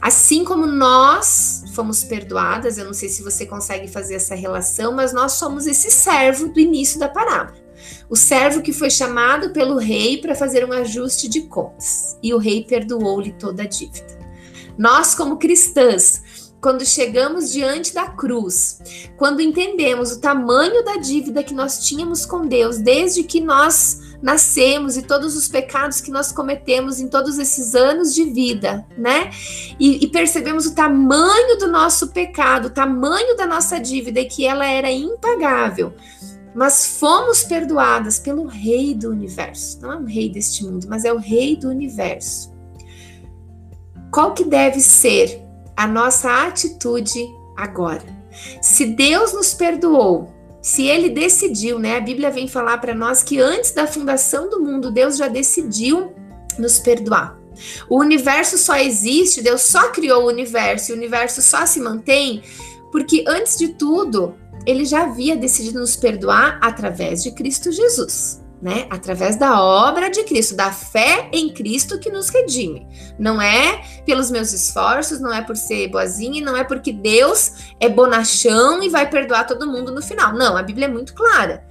Assim 0.00 0.44
como 0.44 0.66
nós 0.66 1.64
fomos 1.74 2.04
perdoadas, 2.04 2.78
eu 2.78 2.84
não 2.84 2.94
sei 2.94 3.08
se 3.08 3.22
você 3.22 3.44
consegue 3.44 3.88
fazer 3.88 4.14
essa 4.14 4.34
relação, 4.34 4.92
mas 4.92 5.12
nós 5.12 5.32
somos 5.32 5.66
esse 5.66 5.90
servo 5.90 6.48
do 6.48 6.60
início 6.60 6.98
da 6.98 7.08
parábola 7.08 7.68
o 8.08 8.16
servo 8.16 8.62
que 8.62 8.72
foi 8.72 8.90
chamado 8.90 9.50
pelo 9.50 9.76
rei 9.76 10.18
para 10.18 10.34
fazer 10.34 10.64
um 10.64 10.72
ajuste 10.72 11.28
de 11.28 11.42
contas, 11.42 12.18
e 12.22 12.32
o 12.32 12.38
rei 12.38 12.64
perdoou-lhe 12.64 13.32
toda 13.32 13.62
a 13.62 13.66
dívida. 13.66 14.18
Nós, 14.76 15.14
como 15.14 15.38
cristãs, 15.38 16.52
quando 16.60 16.84
chegamos 16.84 17.52
diante 17.52 17.94
da 17.94 18.06
cruz, 18.06 18.78
quando 19.16 19.40
entendemos 19.40 20.12
o 20.12 20.20
tamanho 20.20 20.84
da 20.84 20.96
dívida 20.96 21.42
que 21.42 21.54
nós 21.54 21.84
tínhamos 21.84 22.24
com 22.24 22.46
Deus, 22.46 22.78
desde 22.78 23.22
que 23.22 23.40
nós 23.40 24.07
nascemos 24.22 24.96
e 24.96 25.02
todos 25.02 25.36
os 25.36 25.48
pecados 25.48 26.00
que 26.00 26.10
nós 26.10 26.32
cometemos 26.32 27.00
em 27.00 27.08
todos 27.08 27.38
esses 27.38 27.74
anos 27.74 28.14
de 28.14 28.24
vida, 28.24 28.86
né? 28.96 29.30
E, 29.78 30.04
e 30.04 30.08
percebemos 30.08 30.66
o 30.66 30.74
tamanho 30.74 31.58
do 31.58 31.68
nosso 31.68 32.08
pecado, 32.08 32.66
o 32.66 32.70
tamanho 32.70 33.36
da 33.36 33.46
nossa 33.46 33.78
dívida 33.78 34.20
e 34.20 34.24
que 34.24 34.46
ela 34.46 34.66
era 34.66 34.90
impagável. 34.90 35.94
Mas 36.54 36.98
fomos 36.98 37.44
perdoadas 37.44 38.18
pelo 38.18 38.46
Rei 38.46 38.94
do 38.94 39.10
universo. 39.10 39.80
Não 39.80 39.92
é 39.92 39.96
um 39.96 40.04
rei 40.04 40.28
deste 40.28 40.64
mundo, 40.64 40.86
mas 40.88 41.04
é 41.04 41.12
o 41.12 41.18
Rei 41.18 41.56
do 41.56 41.68
universo. 41.68 42.52
Qual 44.10 44.34
que 44.34 44.44
deve 44.44 44.80
ser 44.80 45.40
a 45.76 45.86
nossa 45.86 46.46
atitude 46.46 47.24
agora? 47.56 48.18
Se 48.60 48.86
Deus 48.86 49.32
nos 49.32 49.54
perdoou 49.54 50.34
se 50.68 50.86
ele 50.86 51.08
decidiu, 51.08 51.78
né? 51.78 51.96
A 51.96 52.00
Bíblia 52.00 52.30
vem 52.30 52.46
falar 52.46 52.76
para 52.76 52.94
nós 52.94 53.22
que 53.22 53.40
antes 53.40 53.70
da 53.70 53.86
fundação 53.86 54.50
do 54.50 54.60
mundo, 54.60 54.90
Deus 54.90 55.16
já 55.16 55.26
decidiu 55.26 56.12
nos 56.58 56.78
perdoar. 56.78 57.38
O 57.88 57.98
universo 57.98 58.58
só 58.58 58.76
existe, 58.76 59.40
Deus 59.40 59.62
só 59.62 59.88
criou 59.92 60.24
o 60.24 60.28
universo, 60.28 60.90
e 60.90 60.94
o 60.94 60.96
universo 60.98 61.40
só 61.40 61.64
se 61.64 61.80
mantém 61.80 62.42
porque 62.92 63.24
antes 63.26 63.56
de 63.56 63.68
tudo, 63.68 64.34
ele 64.66 64.84
já 64.84 65.04
havia 65.04 65.34
decidido 65.34 65.80
nos 65.80 65.96
perdoar 65.96 66.58
através 66.60 67.22
de 67.22 67.30
Cristo 67.30 67.72
Jesus 67.72 68.46
né? 68.60 68.86
Através 68.90 69.36
da 69.36 69.62
obra 69.62 70.10
de 70.10 70.24
Cristo, 70.24 70.56
da 70.56 70.72
fé 70.72 71.28
em 71.32 71.48
Cristo 71.52 71.98
que 71.98 72.10
nos 72.10 72.28
redime. 72.28 72.86
Não 73.18 73.40
é 73.40 73.82
pelos 74.04 74.30
meus 74.30 74.52
esforços, 74.52 75.20
não 75.20 75.32
é 75.32 75.42
por 75.42 75.56
ser 75.56 75.88
boazinha, 75.88 76.44
não 76.44 76.56
é 76.56 76.64
porque 76.64 76.92
Deus 76.92 77.52
é 77.80 77.88
bonachão 77.88 78.82
e 78.82 78.88
vai 78.88 79.08
perdoar 79.08 79.46
todo 79.46 79.70
mundo 79.70 79.92
no 79.92 80.02
final. 80.02 80.34
Não, 80.34 80.56
a 80.56 80.62
Bíblia 80.62 80.86
é 80.86 80.90
muito 80.90 81.14
clara. 81.14 81.64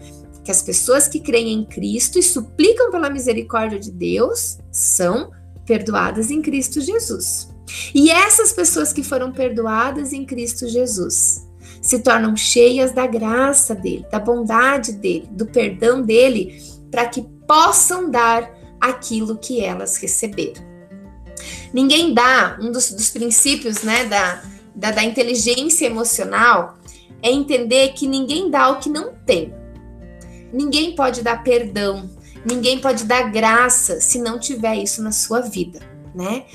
Que 0.44 0.52
as 0.52 0.62
pessoas 0.62 1.10
que 1.10 1.20
creem 1.20 1.52
em 1.52 1.66
Cristo 1.66 2.18
e 2.18 2.24
suplicam 2.24 2.90
pela 2.90 3.10
misericórdia 3.10 3.80
de 3.80 3.92
Deus 3.92 4.58
são 4.72 5.32
perdoadas 5.66 6.32
em 6.32 6.42
Cristo 6.42 6.80
Jesus. 6.80 7.50
E 7.94 8.10
essas 8.10 8.54
pessoas 8.54 8.94
que 8.94 9.04
foram 9.04 9.34
perdoadas 9.34 10.14
em 10.14 10.26
Cristo 10.26 10.70
Jesus 10.70 11.46
se 11.82 12.00
tornam 12.00 12.36
cheias 12.36 12.94
da 12.94 13.06
graça 13.06 13.76
dele, 13.76 14.06
da 14.10 14.20
bondade 14.20 14.94
dele, 14.94 15.28
do 15.32 15.46
perdão 15.46 16.02
dele 16.02 16.77
para 16.98 17.06
que 17.06 17.22
possam 17.48 18.10
dar 18.10 18.52
aquilo 18.82 19.38
que 19.38 19.64
elas 19.64 19.98
receberam. 19.98 20.66
Ninguém 21.72 22.12
dá, 22.12 22.58
um 22.60 22.72
dos, 22.72 22.92
dos 22.92 23.12
princípios 23.12 23.84
né, 23.84 24.06
da, 24.06 24.42
da, 24.74 24.90
da 24.90 25.04
inteligência 25.04 25.86
emocional 25.86 26.76
é 27.22 27.30
entender 27.30 27.90
que 27.90 28.08
ninguém 28.08 28.50
dá 28.50 28.70
o 28.70 28.80
que 28.80 28.90
não 28.90 29.14
tem. 29.14 29.54
Ninguém 30.52 30.96
pode 30.96 31.22
dar 31.22 31.44
perdão, 31.44 32.10
ninguém 32.44 32.80
pode 32.80 33.04
dar 33.04 33.30
graça 33.30 34.02
se 34.02 34.20
não 34.20 34.40
tiver 34.40 34.78
isso 34.78 35.04
na 35.04 35.12
sua 35.12 35.42
vida, 35.42 35.80
né? 36.16 36.46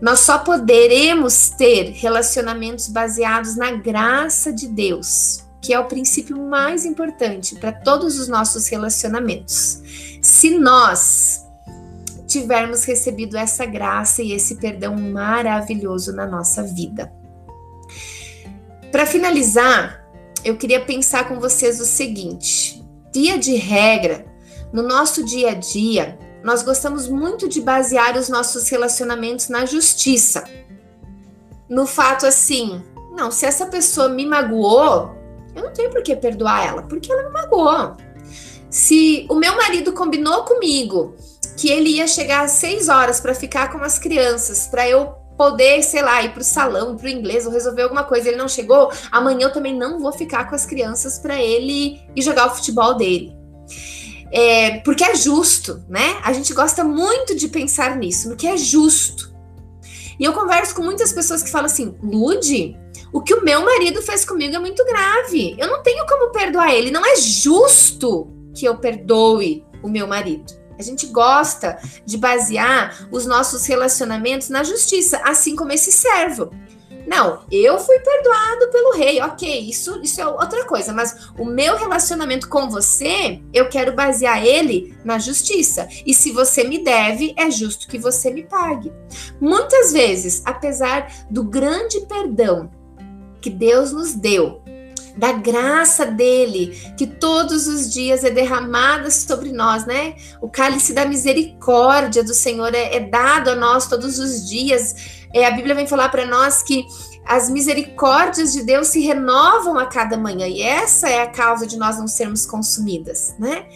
Nós 0.00 0.18
só 0.18 0.38
poderemos 0.38 1.50
ter 1.50 1.92
relacionamentos 1.92 2.88
baseados 2.88 3.54
na 3.54 3.70
graça 3.70 4.52
de 4.52 4.66
Deus 4.66 5.44
que 5.62 5.72
é 5.72 5.78
o 5.78 5.86
princípio 5.86 6.36
mais 6.36 6.84
importante 6.84 7.54
para 7.54 7.70
todos 7.70 8.18
os 8.18 8.26
nossos 8.26 8.66
relacionamentos. 8.66 9.80
Se 10.20 10.58
nós 10.58 11.40
tivermos 12.26 12.84
recebido 12.84 13.36
essa 13.36 13.64
graça 13.64 14.22
e 14.22 14.32
esse 14.32 14.56
perdão 14.56 14.96
maravilhoso 14.96 16.12
na 16.12 16.26
nossa 16.26 16.62
vida. 16.62 17.12
Para 18.90 19.06
finalizar, 19.06 20.02
eu 20.44 20.56
queria 20.56 20.84
pensar 20.84 21.28
com 21.28 21.38
vocês 21.38 21.80
o 21.80 21.84
seguinte: 21.84 22.82
dia 23.12 23.38
de 23.38 23.54
regra, 23.54 24.24
no 24.72 24.82
nosso 24.82 25.22
dia 25.22 25.50
a 25.50 25.54
dia, 25.54 26.18
nós 26.42 26.62
gostamos 26.62 27.06
muito 27.06 27.48
de 27.48 27.60
basear 27.60 28.16
os 28.16 28.28
nossos 28.28 28.68
relacionamentos 28.68 29.48
na 29.48 29.66
justiça. 29.66 30.44
No 31.68 31.86
fato 31.86 32.26
assim, 32.26 32.82
não, 33.16 33.30
se 33.30 33.46
essa 33.46 33.66
pessoa 33.66 34.08
me 34.08 34.26
magoou, 34.26 35.21
eu 35.54 35.62
não 35.62 35.72
tenho 35.72 35.90
por 35.90 36.02
que 36.02 36.14
perdoar 36.16 36.66
ela, 36.66 36.82
porque 36.82 37.12
ela 37.12 37.24
me 37.24 37.30
magoou. 37.30 37.96
Se 38.70 39.26
o 39.28 39.34
meu 39.34 39.54
marido 39.56 39.92
combinou 39.92 40.44
comigo 40.44 41.14
que 41.56 41.70
ele 41.70 41.90
ia 41.90 42.06
chegar 42.06 42.44
às 42.44 42.52
seis 42.52 42.88
horas 42.88 43.20
para 43.20 43.34
ficar 43.34 43.70
com 43.70 43.78
as 43.78 43.98
crianças, 43.98 44.66
para 44.66 44.88
eu 44.88 45.14
poder, 45.36 45.82
sei 45.82 46.02
lá, 46.02 46.22
ir 46.22 46.32
para 46.32 46.40
o 46.40 46.44
salão, 46.44 46.96
para 46.96 47.06
o 47.06 47.10
inglês 47.10 47.46
ou 47.46 47.52
resolver 47.52 47.82
alguma 47.82 48.04
coisa, 48.04 48.28
ele 48.28 48.36
não 48.36 48.48
chegou, 48.48 48.90
amanhã 49.10 49.46
eu 49.46 49.52
também 49.52 49.76
não 49.76 49.98
vou 49.98 50.12
ficar 50.12 50.48
com 50.48 50.54
as 50.54 50.64
crianças 50.64 51.18
para 51.18 51.40
ele 51.40 52.00
ir 52.14 52.22
jogar 52.22 52.46
o 52.46 52.54
futebol 52.54 52.94
dele. 52.94 53.36
É, 54.30 54.78
porque 54.78 55.04
é 55.04 55.14
justo, 55.14 55.84
né? 55.88 56.18
A 56.24 56.32
gente 56.32 56.54
gosta 56.54 56.82
muito 56.82 57.34
de 57.34 57.48
pensar 57.48 57.96
nisso, 57.96 58.30
no 58.30 58.36
que 58.36 58.46
é 58.46 58.56
justo. 58.56 59.30
E 60.18 60.24
eu 60.24 60.32
converso 60.32 60.74
com 60.74 60.82
muitas 60.82 61.12
pessoas 61.12 61.42
que 61.42 61.50
falam 61.50 61.66
assim: 61.66 61.94
Lude, 62.02 62.78
o 63.12 63.20
que 63.20 63.34
o 63.34 63.44
meu 63.44 63.64
marido 63.64 64.00
fez 64.00 64.24
comigo 64.24 64.56
é 64.56 64.58
muito 64.58 64.84
grave. 64.86 65.54
Eu 65.58 65.68
não 65.68 65.82
tenho 65.82 66.06
como 66.06 66.32
perdoar 66.32 66.72
ele. 66.72 66.90
Não 66.90 67.04
é 67.04 67.16
justo 67.16 68.28
que 68.54 68.64
eu 68.64 68.76
perdoe 68.78 69.64
o 69.82 69.88
meu 69.88 70.06
marido. 70.06 70.52
A 70.78 70.82
gente 70.82 71.06
gosta 71.08 71.78
de 72.04 72.16
basear 72.16 73.06
os 73.12 73.26
nossos 73.26 73.66
relacionamentos 73.66 74.48
na 74.48 74.64
justiça, 74.64 75.20
assim 75.24 75.54
como 75.54 75.72
esse 75.72 75.92
servo. 75.92 76.50
Não, 77.06 77.42
eu 77.50 77.78
fui 77.78 77.98
perdoado 77.98 78.70
pelo 78.70 78.96
rei, 78.96 79.20
ok, 79.20 79.68
isso, 79.68 80.00
isso 80.02 80.20
é 80.20 80.26
outra 80.26 80.64
coisa, 80.64 80.92
mas 80.92 81.30
o 81.36 81.44
meu 81.44 81.76
relacionamento 81.76 82.48
com 82.48 82.70
você, 82.70 83.42
eu 83.52 83.68
quero 83.68 83.92
basear 83.92 84.44
ele 84.44 84.96
na 85.04 85.18
justiça. 85.18 85.88
E 86.06 86.14
se 86.14 86.30
você 86.30 86.64
me 86.64 86.78
deve, 86.78 87.34
é 87.36 87.50
justo 87.50 87.88
que 87.88 87.98
você 87.98 88.30
me 88.30 88.44
pague. 88.44 88.92
Muitas 89.40 89.92
vezes, 89.92 90.42
apesar 90.44 91.12
do 91.28 91.42
grande 91.42 92.00
perdão 92.06 92.70
que 93.42 93.50
Deus 93.50 93.92
nos 93.92 94.14
deu, 94.14 94.62
da 95.16 95.32
graça 95.32 96.06
dele, 96.06 96.68
que 96.96 97.06
todos 97.06 97.66
os 97.66 97.92
dias 97.92 98.24
é 98.24 98.30
derramada 98.30 99.10
sobre 99.10 99.52
nós, 99.52 99.84
né? 99.84 100.14
O 100.40 100.48
cálice 100.48 100.94
da 100.94 101.04
misericórdia 101.04 102.24
do 102.24 102.32
Senhor 102.32 102.74
é, 102.74 102.96
é 102.96 103.00
dado 103.00 103.50
a 103.50 103.54
nós 103.54 103.86
todos 103.86 104.18
os 104.18 104.48
dias. 104.48 105.22
É, 105.34 105.46
a 105.46 105.50
Bíblia 105.50 105.74
vem 105.74 105.86
falar 105.86 106.08
para 106.08 106.24
nós 106.24 106.62
que 106.62 106.86
as 107.24 107.50
misericórdias 107.50 108.52
de 108.52 108.62
Deus 108.62 108.88
se 108.88 109.00
renovam 109.00 109.78
a 109.78 109.86
cada 109.86 110.16
manhã, 110.16 110.46
e 110.46 110.62
essa 110.62 111.08
é 111.08 111.22
a 111.22 111.30
causa 111.30 111.66
de 111.66 111.76
nós 111.76 111.98
não 111.98 112.08
sermos 112.08 112.46
consumidas, 112.46 113.34
né? 113.38 113.66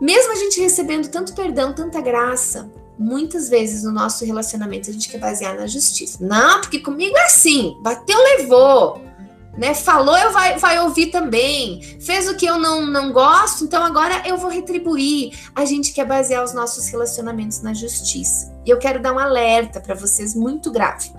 Mesmo 0.00 0.32
a 0.32 0.36
gente 0.36 0.60
recebendo 0.60 1.08
tanto 1.08 1.32
perdão, 1.32 1.72
tanta 1.72 2.00
graça, 2.00 2.68
muitas 3.02 3.48
vezes 3.48 3.82
no 3.82 3.92
nosso 3.92 4.24
relacionamento 4.24 4.88
a 4.88 4.92
gente 4.92 5.08
quer 5.08 5.18
basear 5.18 5.56
na 5.56 5.66
justiça. 5.66 6.18
Não, 6.20 6.60
porque 6.60 6.78
comigo 6.78 7.16
é 7.16 7.24
assim, 7.24 7.76
bateu, 7.82 8.18
levou. 8.38 9.00
Né? 9.58 9.74
Falou, 9.74 10.16
eu 10.16 10.32
vai, 10.32 10.58
vai 10.58 10.80
ouvir 10.80 11.08
também. 11.08 11.82
Fez 12.00 12.28
o 12.28 12.36
que 12.36 12.46
eu 12.46 12.58
não, 12.58 12.86
não 12.86 13.12
gosto, 13.12 13.64
então 13.64 13.84
agora 13.84 14.22
eu 14.26 14.38
vou 14.38 14.50
retribuir. 14.50 15.36
A 15.54 15.64
gente 15.64 15.92
quer 15.92 16.06
basear 16.06 16.42
os 16.42 16.54
nossos 16.54 16.88
relacionamentos 16.88 17.60
na 17.60 17.74
justiça. 17.74 18.52
E 18.64 18.70
eu 18.70 18.78
quero 18.78 19.02
dar 19.02 19.12
um 19.12 19.18
alerta 19.18 19.80
para 19.80 19.94
vocês 19.94 20.34
muito 20.34 20.70
grave. 20.70 21.12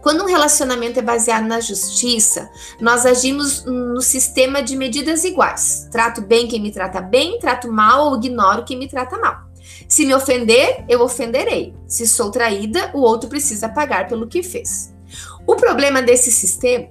Quando 0.00 0.22
um 0.22 0.26
relacionamento 0.26 0.98
é 0.98 1.02
baseado 1.02 1.46
na 1.46 1.60
justiça, 1.60 2.50
nós 2.80 3.06
agimos 3.06 3.64
no 3.64 4.02
sistema 4.02 4.62
de 4.62 4.76
medidas 4.76 5.24
iguais. 5.24 5.88
Trato 5.90 6.20
bem 6.20 6.46
quem 6.46 6.60
me 6.60 6.70
trata 6.70 7.00
bem, 7.00 7.38
trato 7.38 7.72
mal 7.72 8.08
ou 8.08 8.16
ignoro 8.16 8.64
quem 8.64 8.78
me 8.78 8.88
trata 8.88 9.16
mal. 9.16 9.43
Se 9.88 10.06
me 10.06 10.14
ofender, 10.14 10.84
eu 10.88 11.02
ofenderei. 11.02 11.74
Se 11.86 12.06
sou 12.06 12.30
traída, 12.30 12.90
o 12.94 13.00
outro 13.00 13.28
precisa 13.28 13.68
pagar 13.68 14.08
pelo 14.08 14.26
que 14.26 14.42
fez. 14.42 14.94
O 15.46 15.56
problema 15.56 16.02
desse 16.02 16.30
sistema 16.30 16.88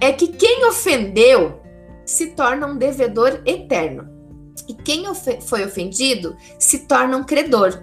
é 0.00 0.12
que 0.12 0.28
quem 0.28 0.64
ofendeu 0.66 1.60
se 2.04 2.28
torna 2.28 2.66
um 2.66 2.76
devedor 2.76 3.40
eterno. 3.46 4.08
E 4.68 4.74
quem 4.74 5.04
foi 5.42 5.64
ofendido 5.64 6.36
se 6.58 6.80
torna 6.80 7.16
um 7.16 7.24
credor. 7.24 7.82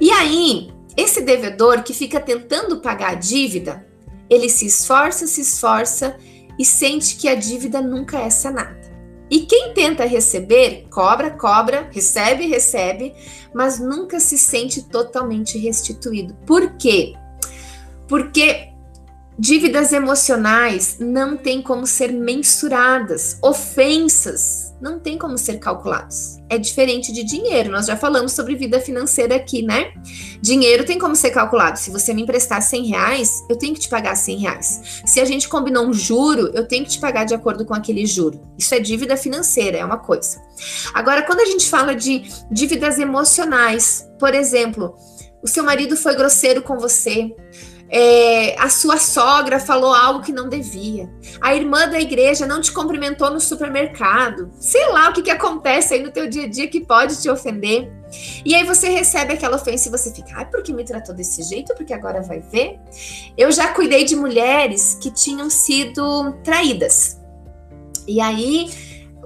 E 0.00 0.10
aí, 0.10 0.72
esse 0.96 1.20
devedor 1.20 1.82
que 1.82 1.92
fica 1.92 2.20
tentando 2.20 2.80
pagar 2.80 3.12
a 3.12 3.14
dívida, 3.14 3.86
ele 4.28 4.48
se 4.48 4.66
esforça, 4.66 5.26
se 5.26 5.40
esforça 5.40 6.16
e 6.58 6.64
sente 6.64 7.16
que 7.16 7.28
a 7.28 7.34
dívida 7.34 7.80
nunca 7.80 8.18
é 8.18 8.30
sanada. 8.30 8.77
E 9.30 9.40
quem 9.40 9.74
tenta 9.74 10.04
receber, 10.04 10.86
cobra, 10.90 11.30
cobra, 11.30 11.88
recebe, 11.92 12.46
recebe, 12.46 13.14
mas 13.54 13.78
nunca 13.78 14.18
se 14.20 14.38
sente 14.38 14.82
totalmente 14.82 15.58
restituído. 15.58 16.34
Por 16.46 16.76
quê? 16.76 17.14
Porque 18.08 18.70
dívidas 19.38 19.92
emocionais 19.92 20.96
não 20.98 21.36
têm 21.36 21.62
como 21.62 21.86
ser 21.86 22.12
mensuradas, 22.12 23.38
ofensas 23.42 24.67
não 24.80 24.98
tem 24.98 25.18
como 25.18 25.36
ser 25.36 25.58
calculados. 25.58 26.38
É 26.48 26.56
diferente 26.56 27.12
de 27.12 27.24
dinheiro. 27.24 27.70
Nós 27.70 27.86
já 27.86 27.96
falamos 27.96 28.32
sobre 28.32 28.54
vida 28.54 28.80
financeira 28.80 29.36
aqui, 29.36 29.62
né? 29.62 29.92
Dinheiro 30.40 30.84
tem 30.84 30.98
como 30.98 31.16
ser 31.16 31.30
calculado. 31.30 31.78
Se 31.78 31.90
você 31.90 32.14
me 32.14 32.22
emprestar 32.22 32.62
100 32.62 32.86
reais, 32.86 33.44
eu 33.48 33.56
tenho 33.56 33.74
que 33.74 33.80
te 33.80 33.88
pagar 33.88 34.14
100 34.14 34.38
reais. 34.38 35.02
Se 35.04 35.20
a 35.20 35.24
gente 35.24 35.48
combinou 35.48 35.86
um 35.86 35.92
juro, 35.92 36.50
eu 36.54 36.66
tenho 36.66 36.84
que 36.84 36.90
te 36.90 37.00
pagar 37.00 37.24
de 37.24 37.34
acordo 37.34 37.64
com 37.64 37.74
aquele 37.74 38.06
juro. 38.06 38.40
Isso 38.56 38.74
é 38.74 38.80
dívida 38.80 39.16
financeira, 39.16 39.78
é 39.78 39.84
uma 39.84 39.98
coisa. 39.98 40.40
Agora, 40.94 41.22
quando 41.22 41.40
a 41.40 41.46
gente 41.46 41.68
fala 41.68 41.94
de 41.94 42.22
dívidas 42.50 42.98
emocionais, 42.98 44.08
por 44.18 44.34
exemplo, 44.34 44.94
o 45.42 45.48
seu 45.48 45.62
marido 45.62 45.96
foi 45.96 46.14
grosseiro 46.14 46.62
com 46.62 46.78
você, 46.78 47.34
é, 47.90 48.54
a 48.60 48.68
sua 48.68 48.98
sogra 48.98 49.58
falou 49.58 49.94
algo 49.94 50.22
que 50.22 50.32
não 50.32 50.48
devia, 50.48 51.08
a 51.40 51.54
irmã 51.54 51.88
da 51.88 51.98
igreja 51.98 52.46
não 52.46 52.60
te 52.60 52.70
cumprimentou 52.70 53.30
no 53.30 53.40
supermercado, 53.40 54.50
sei 54.60 54.88
lá 54.88 55.08
o 55.08 55.12
que, 55.12 55.22
que 55.22 55.30
acontece 55.30 55.94
aí 55.94 56.02
no 56.02 56.10
teu 56.10 56.28
dia 56.28 56.44
a 56.44 56.48
dia 56.48 56.68
que 56.68 56.80
pode 56.84 57.20
te 57.20 57.30
ofender. 57.30 57.90
E 58.44 58.54
aí 58.54 58.64
você 58.64 58.88
recebe 58.88 59.34
aquela 59.34 59.56
ofensa 59.56 59.88
e 59.88 59.90
você 59.90 60.12
fica, 60.12 60.30
ai, 60.34 60.46
por 60.46 60.62
que 60.62 60.72
me 60.72 60.84
tratou 60.84 61.14
desse 61.14 61.42
jeito? 61.42 61.74
Porque 61.74 61.92
agora 61.92 62.22
vai 62.22 62.40
ver. 62.40 62.78
Eu 63.36 63.52
já 63.52 63.68
cuidei 63.68 64.04
de 64.04 64.16
mulheres 64.16 64.96
que 65.00 65.10
tinham 65.10 65.50
sido 65.50 66.32
traídas. 66.42 67.20
E 68.06 68.20
aí, 68.20 68.70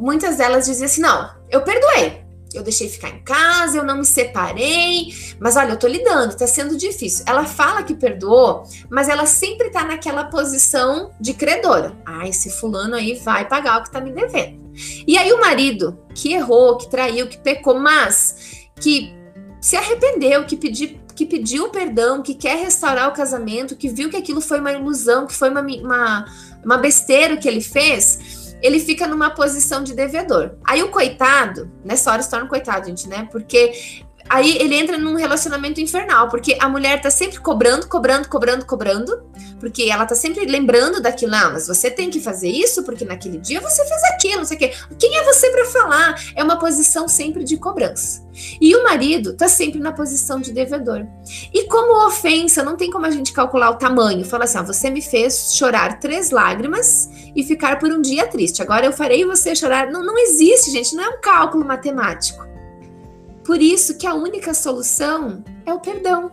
muitas 0.00 0.36
delas 0.36 0.66
diziam 0.66 0.86
assim: 0.86 1.00
não, 1.00 1.30
eu 1.48 1.62
perdoei, 1.62 2.21
eu 2.54 2.62
deixei 2.62 2.88
ficar 2.88 3.08
em 3.08 3.22
casa, 3.22 3.76
eu 3.76 3.84
não 3.84 3.98
me 3.98 4.04
separei, 4.04 5.14
mas 5.38 5.56
olha, 5.56 5.70
eu 5.70 5.78
tô 5.78 5.86
lidando, 5.86 6.36
tá 6.36 6.46
sendo 6.46 6.76
difícil. 6.76 7.24
Ela 7.26 7.44
fala 7.44 7.82
que 7.82 7.94
perdoou, 7.94 8.64
mas 8.90 9.08
ela 9.08 9.26
sempre 9.26 9.70
tá 9.70 9.84
naquela 9.84 10.24
posição 10.24 11.10
de 11.20 11.34
credora. 11.34 11.96
Ah, 12.04 12.26
esse 12.28 12.50
fulano 12.50 12.94
aí 12.94 13.14
vai 13.14 13.48
pagar 13.48 13.80
o 13.80 13.82
que 13.84 13.90
tá 13.90 14.00
me 14.00 14.12
devendo. 14.12 14.62
E 15.06 15.18
aí 15.18 15.32
o 15.32 15.40
marido 15.40 15.98
que 16.14 16.32
errou, 16.32 16.76
que 16.76 16.90
traiu, 16.90 17.28
que 17.28 17.38
pecou, 17.38 17.78
mas 17.78 18.68
que 18.80 19.12
se 19.60 19.76
arrependeu, 19.76 20.44
que 20.44 20.56
pediu 20.56 21.00
que 21.14 21.26
pediu 21.26 21.68
perdão, 21.68 22.22
que 22.22 22.34
quer 22.34 22.56
restaurar 22.56 23.08
o 23.08 23.12
casamento, 23.12 23.76
que 23.76 23.88
viu 23.88 24.08
que 24.08 24.16
aquilo 24.16 24.40
foi 24.40 24.60
uma 24.60 24.72
ilusão, 24.72 25.26
que 25.26 25.34
foi 25.34 25.50
uma, 25.50 25.60
uma, 25.60 26.24
uma 26.64 26.78
besteira 26.78 27.36
que 27.36 27.46
ele 27.46 27.60
fez, 27.60 28.41
ele 28.62 28.78
fica 28.78 29.06
numa 29.08 29.30
posição 29.30 29.82
de 29.82 29.92
devedor. 29.92 30.52
Aí 30.64 30.82
o 30.82 30.88
coitado, 30.88 31.70
nessa 31.84 32.12
hora 32.12 32.22
se 32.22 32.30
torna 32.30 32.46
um 32.46 32.48
coitado, 32.48 32.86
gente, 32.86 33.08
né? 33.08 33.28
Porque 33.30 34.02
aí 34.28 34.56
ele 34.58 34.74
entra 34.74 34.98
num 34.98 35.14
relacionamento 35.14 35.80
infernal, 35.80 36.28
porque 36.28 36.56
a 36.60 36.68
mulher 36.68 37.00
tá 37.00 37.10
sempre 37.10 37.38
cobrando, 37.38 37.88
cobrando, 37.88 38.28
cobrando, 38.28 38.64
cobrando, 38.64 39.22
porque 39.60 39.84
ela 39.84 40.04
tá 40.04 40.14
sempre 40.14 40.44
lembrando 40.44 41.00
daquilo, 41.00 41.34
ah, 41.34 41.50
mas 41.52 41.66
você 41.66 41.90
tem 41.90 42.10
que 42.10 42.20
fazer 42.20 42.48
isso, 42.48 42.82
porque 42.82 43.04
naquele 43.04 43.38
dia 43.38 43.60
você 43.60 43.84
fez 43.84 44.02
aquilo, 44.04 44.38
não 44.38 44.44
sei 44.44 44.56
o 44.56 44.60
quê. 44.60 44.72
Quem 44.98 45.16
é 45.16 45.24
você 45.24 45.50
para 45.50 45.64
falar? 45.66 46.22
É 46.34 46.42
uma 46.42 46.58
posição 46.58 47.06
sempre 47.06 47.44
de 47.44 47.56
cobrança. 47.56 48.26
E 48.60 48.74
o 48.74 48.82
marido 48.82 49.36
tá 49.36 49.48
sempre 49.48 49.78
na 49.78 49.92
posição 49.92 50.40
de 50.40 50.52
devedor. 50.52 51.06
E 51.52 51.68
como 51.68 52.06
ofensa, 52.06 52.62
não 52.62 52.76
tem 52.76 52.90
como 52.90 53.06
a 53.06 53.10
gente 53.10 53.32
calcular 53.32 53.70
o 53.70 53.76
tamanho. 53.76 54.24
Fala 54.24 54.44
assim, 54.44 54.58
ah, 54.58 54.62
você 54.62 54.90
me 54.90 55.02
fez 55.02 55.54
chorar 55.54 56.00
três 56.00 56.30
lágrimas 56.30 57.08
e 57.36 57.44
ficar 57.44 57.78
por 57.78 57.90
um 57.90 58.00
dia 58.00 58.26
triste. 58.26 58.62
Agora 58.62 58.86
eu 58.86 58.92
farei 58.92 59.24
você 59.24 59.54
chorar. 59.54 59.90
Não, 59.90 60.04
não 60.04 60.18
existe, 60.18 60.70
gente, 60.70 60.94
não 60.96 61.04
é 61.04 61.08
um 61.08 61.20
cálculo 61.20 61.64
matemático. 61.64 62.51
Por 63.44 63.60
isso 63.60 63.98
que 63.98 64.06
a 64.06 64.14
única 64.14 64.54
solução 64.54 65.44
é 65.66 65.72
o 65.72 65.80
perdão. 65.80 66.30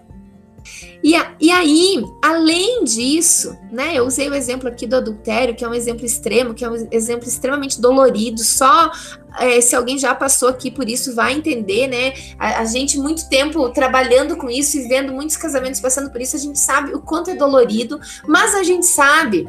E, 1.01 1.15
a, 1.15 1.33
e 1.39 1.51
aí, 1.51 2.03
além 2.23 2.83
disso, 2.83 3.57
né, 3.71 3.95
eu 3.95 4.05
usei 4.05 4.29
o 4.29 4.35
exemplo 4.35 4.67
aqui 4.67 4.85
do 4.85 4.97
adultério, 4.97 5.55
que 5.55 5.63
é 5.63 5.67
um 5.67 5.73
exemplo 5.73 6.05
extremo, 6.05 6.53
que 6.53 6.63
é 6.63 6.69
um 6.69 6.87
exemplo 6.91 7.27
extremamente 7.27 7.79
dolorido. 7.79 8.39
Só 8.39 8.91
é, 9.39 9.61
se 9.61 9.75
alguém 9.75 9.97
já 9.97 10.13
passou 10.13 10.49
aqui 10.49 10.69
por 10.69 10.89
isso 10.89 11.15
vai 11.15 11.33
entender, 11.33 11.87
né? 11.87 12.13
A, 12.37 12.59
a, 12.59 12.65
gente, 12.65 12.97
muito 12.97 13.29
tempo 13.29 13.69
trabalhando 13.69 14.35
com 14.35 14.49
isso 14.49 14.77
e 14.77 14.87
vendo 14.87 15.13
muitos 15.13 15.37
casamentos 15.37 15.79
passando 15.79 16.11
por 16.11 16.21
isso, 16.21 16.35
a 16.35 16.39
gente 16.39 16.59
sabe 16.59 16.93
o 16.93 16.99
quanto 16.99 17.29
é 17.29 17.35
dolorido, 17.35 17.99
mas 18.27 18.55
a 18.55 18.63
gente 18.63 18.85
sabe 18.85 19.47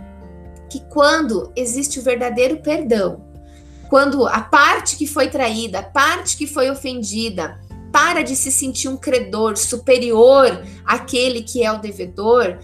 que 0.71 0.81
quando 0.89 1.53
existe 1.57 1.99
o 1.99 2.03
verdadeiro 2.03 2.59
perdão, 2.63 3.30
quando 3.91 4.25
a 4.27 4.41
parte 4.41 4.97
que 4.97 5.07
foi 5.07 5.29
traída, 5.29 5.81
a 5.81 5.83
parte 5.83 6.37
que 6.37 6.47
foi 6.47 6.71
ofendida, 6.71 7.61
para 7.93 8.23
de 8.23 8.37
se 8.37 8.53
sentir 8.53 8.89
um 8.89 8.97
credor 8.97 9.57
superior 9.57 10.65
àquele 10.87 11.43
que 11.43 11.65
é 11.65 11.73
o 11.73 11.81
devedor 11.81 12.59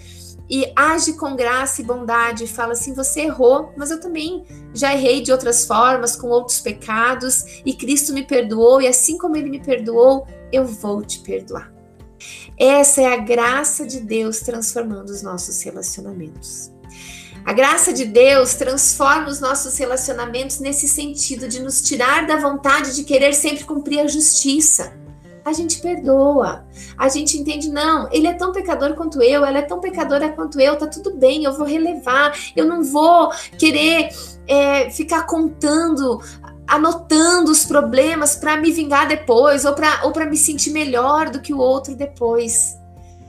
e 0.49 0.72
age 0.77 1.14
com 1.14 1.35
graça 1.35 1.83
e 1.83 1.85
bondade 1.85 2.47
fala 2.47 2.74
assim: 2.74 2.95
você 2.95 3.22
errou, 3.22 3.72
mas 3.77 3.91
eu 3.91 4.01
também 4.01 4.45
já 4.72 4.95
errei 4.95 5.20
de 5.20 5.33
outras 5.33 5.66
formas, 5.66 6.14
com 6.14 6.29
outros 6.29 6.61
pecados, 6.61 7.61
e 7.66 7.74
Cristo 7.74 8.12
me 8.12 8.22
perdoou, 8.22 8.81
e 8.81 8.87
assim 8.87 9.18
como 9.18 9.37
ele 9.37 9.51
me 9.51 9.61
perdoou, 9.61 10.27
eu 10.53 10.64
vou 10.64 11.03
te 11.03 11.18
perdoar. 11.18 11.72
Essa 12.57 13.03
é 13.03 13.12
a 13.12 13.16
graça 13.16 13.85
de 13.85 14.01
Deus 14.01 14.41
transformando 14.41 15.11
os 15.11 15.22
nossos 15.22 15.61
relacionamentos. 15.62 16.70
A 17.47 17.53
graça 17.53 17.93
de 17.93 18.05
Deus 18.05 18.55
transforma 18.55 19.29
os 19.29 19.39
nossos 19.39 19.79
relacionamentos 19.79 20.59
nesse 20.59 20.89
sentido 20.89 21.47
de 21.47 21.63
nos 21.63 21.81
tirar 21.81 22.27
da 22.27 22.39
vontade 22.39 22.93
de 22.93 23.05
querer 23.05 23.33
sempre 23.35 23.63
cumprir 23.63 24.01
a 24.01 24.09
justiça. 24.09 24.93
A 25.45 25.53
gente 25.53 25.79
perdoa, 25.79 26.67
a 26.99 27.09
gente 27.09 27.39
entende, 27.39 27.71
não, 27.71 28.09
ele 28.11 28.27
é 28.27 28.33
tão 28.33 28.51
pecador 28.51 28.95
quanto 28.95 29.23
eu, 29.23 29.45
ela 29.45 29.59
é 29.59 29.63
tão 29.63 29.79
pecadora 29.79 30.29
quanto 30.31 30.59
eu, 30.59 30.77
tá 30.77 30.89
tudo 30.89 31.15
bem, 31.15 31.45
eu 31.45 31.57
vou 31.57 31.65
relevar, 31.65 32.37
eu 32.57 32.67
não 32.67 32.83
vou 32.83 33.31
querer 33.57 34.09
é, 34.49 34.91
ficar 34.91 35.23
contando 35.23 36.21
anotando 36.67 37.53
os 37.53 37.65
problemas 37.65 38.35
para 38.35 38.57
me 38.57 38.73
vingar 38.73 39.07
depois 39.07 39.65
ou 39.65 39.73
para 39.73 40.01
ou 40.03 40.13
me 40.29 40.37
sentir 40.37 40.71
melhor 40.71 41.31
do 41.31 41.41
que 41.41 41.55
o 41.55 41.59
outro 41.59 41.95
depois. 41.95 42.77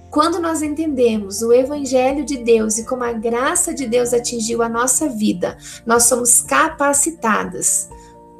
Quando 0.10 0.40
nós 0.40 0.62
entendemos 0.62 1.42
o 1.42 1.52
Evangelho 1.52 2.24
de 2.24 2.38
Deus 2.38 2.78
e 2.78 2.86
como 2.86 3.04
a 3.04 3.12
graça 3.12 3.74
de 3.74 3.88
Deus 3.88 4.14
atingiu 4.14 4.62
a 4.62 4.70
nossa 4.70 5.10
vida, 5.10 5.58
nós 5.86 6.04
somos 6.04 6.42
capacitadas 6.42 7.90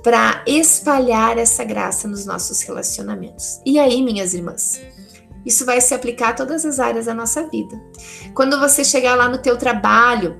para 0.02 0.44
espalhar 0.48 1.38
essa 1.38 1.64
graça 1.64 2.08
nos 2.08 2.26
nossos 2.26 2.62
relacionamentos. 2.62 3.62
E 3.66 3.78
aí, 3.78 4.02
minhas 4.02 4.34
irmãs? 4.34 4.82
Isso 5.46 5.66
vai 5.66 5.80
se 5.82 5.94
aplicar 5.94 6.30
a 6.30 6.34
todas 6.34 6.66
as 6.66 6.80
áreas 6.80 7.06
da 7.06 7.14
nossa 7.14 7.48
vida. 7.48 7.82
Quando 8.34 8.60
você 8.60 8.84
chegar 8.84 9.16
lá 9.16 9.30
no 9.30 9.38
teu 9.38 9.58
trabalho, 9.58 10.38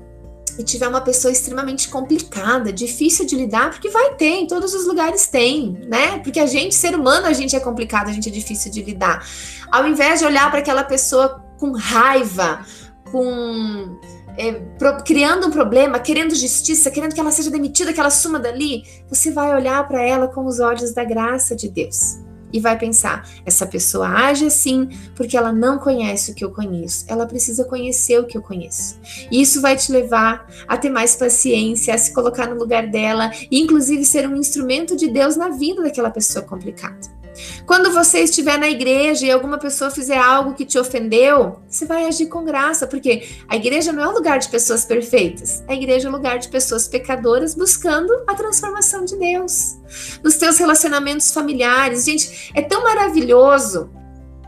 e 0.58 0.64
tiver 0.64 0.88
uma 0.88 1.00
pessoa 1.00 1.30
extremamente 1.30 1.88
complicada, 1.88 2.72
difícil 2.72 3.24
de 3.24 3.36
lidar, 3.36 3.70
porque 3.70 3.88
vai 3.88 4.14
ter, 4.14 4.40
em 4.40 4.46
todos 4.46 4.74
os 4.74 4.86
lugares 4.86 5.28
tem, 5.28 5.78
né? 5.88 6.18
Porque 6.18 6.40
a 6.40 6.46
gente, 6.46 6.74
ser 6.74 6.94
humano, 6.96 7.26
a 7.26 7.32
gente 7.32 7.54
é 7.54 7.60
complicado, 7.60 8.08
a 8.08 8.12
gente 8.12 8.28
é 8.28 8.32
difícil 8.32 8.70
de 8.70 8.82
lidar. 8.82 9.24
Ao 9.70 9.86
invés 9.86 10.18
de 10.20 10.26
olhar 10.26 10.50
para 10.50 10.58
aquela 10.58 10.82
pessoa 10.82 11.44
com 11.58 11.72
raiva, 11.72 12.66
com 13.10 13.98
é, 14.36 14.52
pro, 14.52 15.02
criando 15.04 15.46
um 15.46 15.50
problema, 15.50 15.98
querendo 15.98 16.34
justiça, 16.34 16.90
querendo 16.90 17.14
que 17.14 17.20
ela 17.20 17.30
seja 17.30 17.50
demitida, 17.50 17.92
que 17.92 18.00
ela 18.00 18.10
suma 18.10 18.38
dali, 18.38 18.82
você 19.08 19.30
vai 19.30 19.54
olhar 19.54 19.86
para 19.86 20.02
ela 20.02 20.28
com 20.28 20.44
os 20.44 20.58
olhos 20.58 20.92
da 20.92 21.04
graça 21.04 21.54
de 21.54 21.68
Deus 21.68 22.27
e 22.52 22.60
vai 22.60 22.78
pensar: 22.78 23.28
essa 23.44 23.66
pessoa 23.66 24.08
age 24.08 24.46
assim 24.46 24.88
porque 25.14 25.36
ela 25.36 25.52
não 25.52 25.78
conhece 25.78 26.30
o 26.30 26.34
que 26.34 26.44
eu 26.44 26.50
conheço, 26.50 27.04
ela 27.08 27.26
precisa 27.26 27.64
conhecer 27.64 28.18
o 28.18 28.26
que 28.26 28.36
eu 28.36 28.42
conheço. 28.42 28.98
E 29.30 29.40
isso 29.40 29.60
vai 29.60 29.76
te 29.76 29.90
levar 29.92 30.48
a 30.66 30.76
ter 30.76 30.90
mais 30.90 31.16
paciência, 31.16 31.94
a 31.94 31.98
se 31.98 32.12
colocar 32.12 32.46
no 32.46 32.58
lugar 32.58 32.86
dela 32.86 33.30
e, 33.50 33.60
inclusive, 33.60 34.04
ser 34.04 34.28
um 34.28 34.36
instrumento 34.36 34.96
de 34.96 35.08
Deus 35.08 35.36
na 35.36 35.48
vida 35.50 35.82
daquela 35.82 36.10
pessoa 36.10 36.44
complicada. 36.44 37.17
Quando 37.66 37.92
você 37.92 38.20
estiver 38.20 38.58
na 38.58 38.68
igreja 38.68 39.26
e 39.26 39.30
alguma 39.30 39.58
pessoa 39.58 39.90
fizer 39.90 40.18
algo 40.18 40.54
que 40.54 40.64
te 40.64 40.78
ofendeu, 40.78 41.60
você 41.68 41.84
vai 41.86 42.06
agir 42.06 42.26
com 42.26 42.44
graça, 42.44 42.86
porque 42.86 43.28
a 43.48 43.56
igreja 43.56 43.92
não 43.92 44.02
é 44.02 44.08
um 44.08 44.14
lugar 44.14 44.38
de 44.38 44.48
pessoas 44.48 44.84
perfeitas, 44.84 45.62
a 45.68 45.74
igreja 45.74 46.08
é 46.08 46.10
um 46.10 46.14
lugar 46.14 46.38
de 46.38 46.48
pessoas 46.48 46.88
pecadoras 46.88 47.54
buscando 47.54 48.12
a 48.26 48.34
transformação 48.34 49.04
de 49.04 49.16
Deus. 49.16 49.76
Nos 50.22 50.36
teus 50.36 50.58
relacionamentos 50.58 51.32
familiares, 51.32 52.04
gente, 52.04 52.50
é 52.54 52.62
tão 52.62 52.82
maravilhoso 52.82 53.90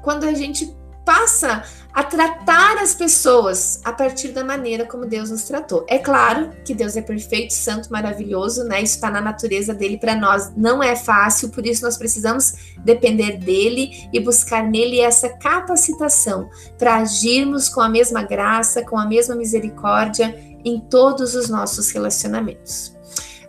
quando 0.02 0.24
a 0.24 0.32
gente 0.32 0.74
passa 1.04 1.64
a 1.92 2.02
tratar 2.02 2.78
as 2.78 2.94
pessoas 2.94 3.80
a 3.84 3.92
partir 3.92 4.28
da 4.28 4.44
maneira 4.44 4.86
como 4.86 5.06
Deus 5.06 5.30
nos 5.30 5.42
tratou. 5.42 5.84
É 5.88 5.98
claro 5.98 6.50
que 6.64 6.74
Deus 6.74 6.96
é 6.96 7.02
perfeito, 7.02 7.52
santo, 7.52 7.90
maravilhoso, 7.90 8.64
né? 8.64 8.82
Isso 8.82 8.94
está 8.94 9.10
na 9.10 9.20
natureza 9.20 9.74
dele 9.74 9.98
para 9.98 10.14
nós. 10.14 10.52
Não 10.56 10.82
é 10.82 10.94
fácil, 10.94 11.50
por 11.50 11.66
isso 11.66 11.84
nós 11.84 11.96
precisamos 11.96 12.74
depender 12.78 13.38
dele 13.38 14.08
e 14.12 14.20
buscar 14.20 14.62
nele 14.62 15.00
essa 15.00 15.28
capacitação 15.28 16.48
para 16.78 16.96
agirmos 16.96 17.68
com 17.68 17.80
a 17.80 17.88
mesma 17.88 18.22
graça, 18.22 18.84
com 18.84 18.96
a 18.96 19.06
mesma 19.06 19.34
misericórdia 19.34 20.34
em 20.64 20.78
todos 20.78 21.34
os 21.34 21.48
nossos 21.48 21.90
relacionamentos. 21.90 22.94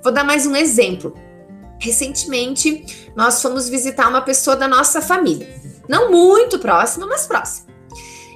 Vou 0.03 0.11
dar 0.11 0.23
mais 0.23 0.45
um 0.47 0.55
exemplo. 0.55 1.13
Recentemente, 1.79 3.11
nós 3.15 3.41
fomos 3.41 3.69
visitar 3.69 4.07
uma 4.07 4.21
pessoa 4.21 4.55
da 4.55 4.67
nossa 4.67 5.01
família. 5.01 5.49
Não 5.87 6.11
muito 6.11 6.59
próxima, 6.59 7.05
mas 7.05 7.25
próxima. 7.27 7.70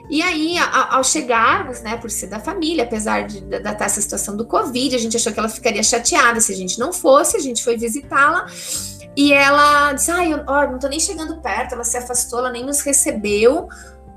E 0.09 0.21
aí, 0.21 0.55
ao 0.57 1.03
chegarmos, 1.03 1.81
né, 1.81 1.97
por 1.97 2.11
ser 2.11 2.27
da 2.27 2.39
família, 2.39 2.83
apesar 2.83 3.25
de 3.27 3.41
da 3.41 3.75
essa 3.79 4.01
situação 4.01 4.37
do 4.37 4.45
Covid, 4.45 4.95
a 4.95 4.99
gente 4.99 5.17
achou 5.17 5.33
que 5.33 5.39
ela 5.39 5.49
ficaria 5.49 5.81
chateada 5.81 6.39
se 6.39 6.53
a 6.53 6.55
gente 6.55 6.79
não 6.79 6.93
fosse, 6.93 7.37
a 7.37 7.39
gente 7.39 7.63
foi 7.63 7.77
visitá-la. 7.77 8.45
E 9.15 9.33
ela 9.33 9.93
disse: 9.93 10.11
Ai, 10.11 10.33
eu, 10.33 10.43
ó, 10.47 10.67
não 10.67 10.77
tô 10.77 10.87
nem 10.87 10.99
chegando 10.99 11.41
perto, 11.41 11.73
ela 11.73 11.83
se 11.83 11.97
afastou, 11.97 12.39
ela 12.39 12.51
nem 12.51 12.63
nos 12.63 12.81
recebeu 12.81 13.67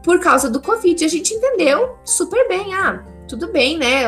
por 0.03 0.21
causa 0.21 0.51
do 0.51 0.61
Covid. 0.61 1.05
A 1.05 1.09
gente 1.09 1.33
entendeu 1.33 1.97
super 2.05 2.47
bem. 2.49 2.75
Ah, 2.75 3.03
tudo 3.29 3.53
bem, 3.53 3.79
né? 3.79 4.05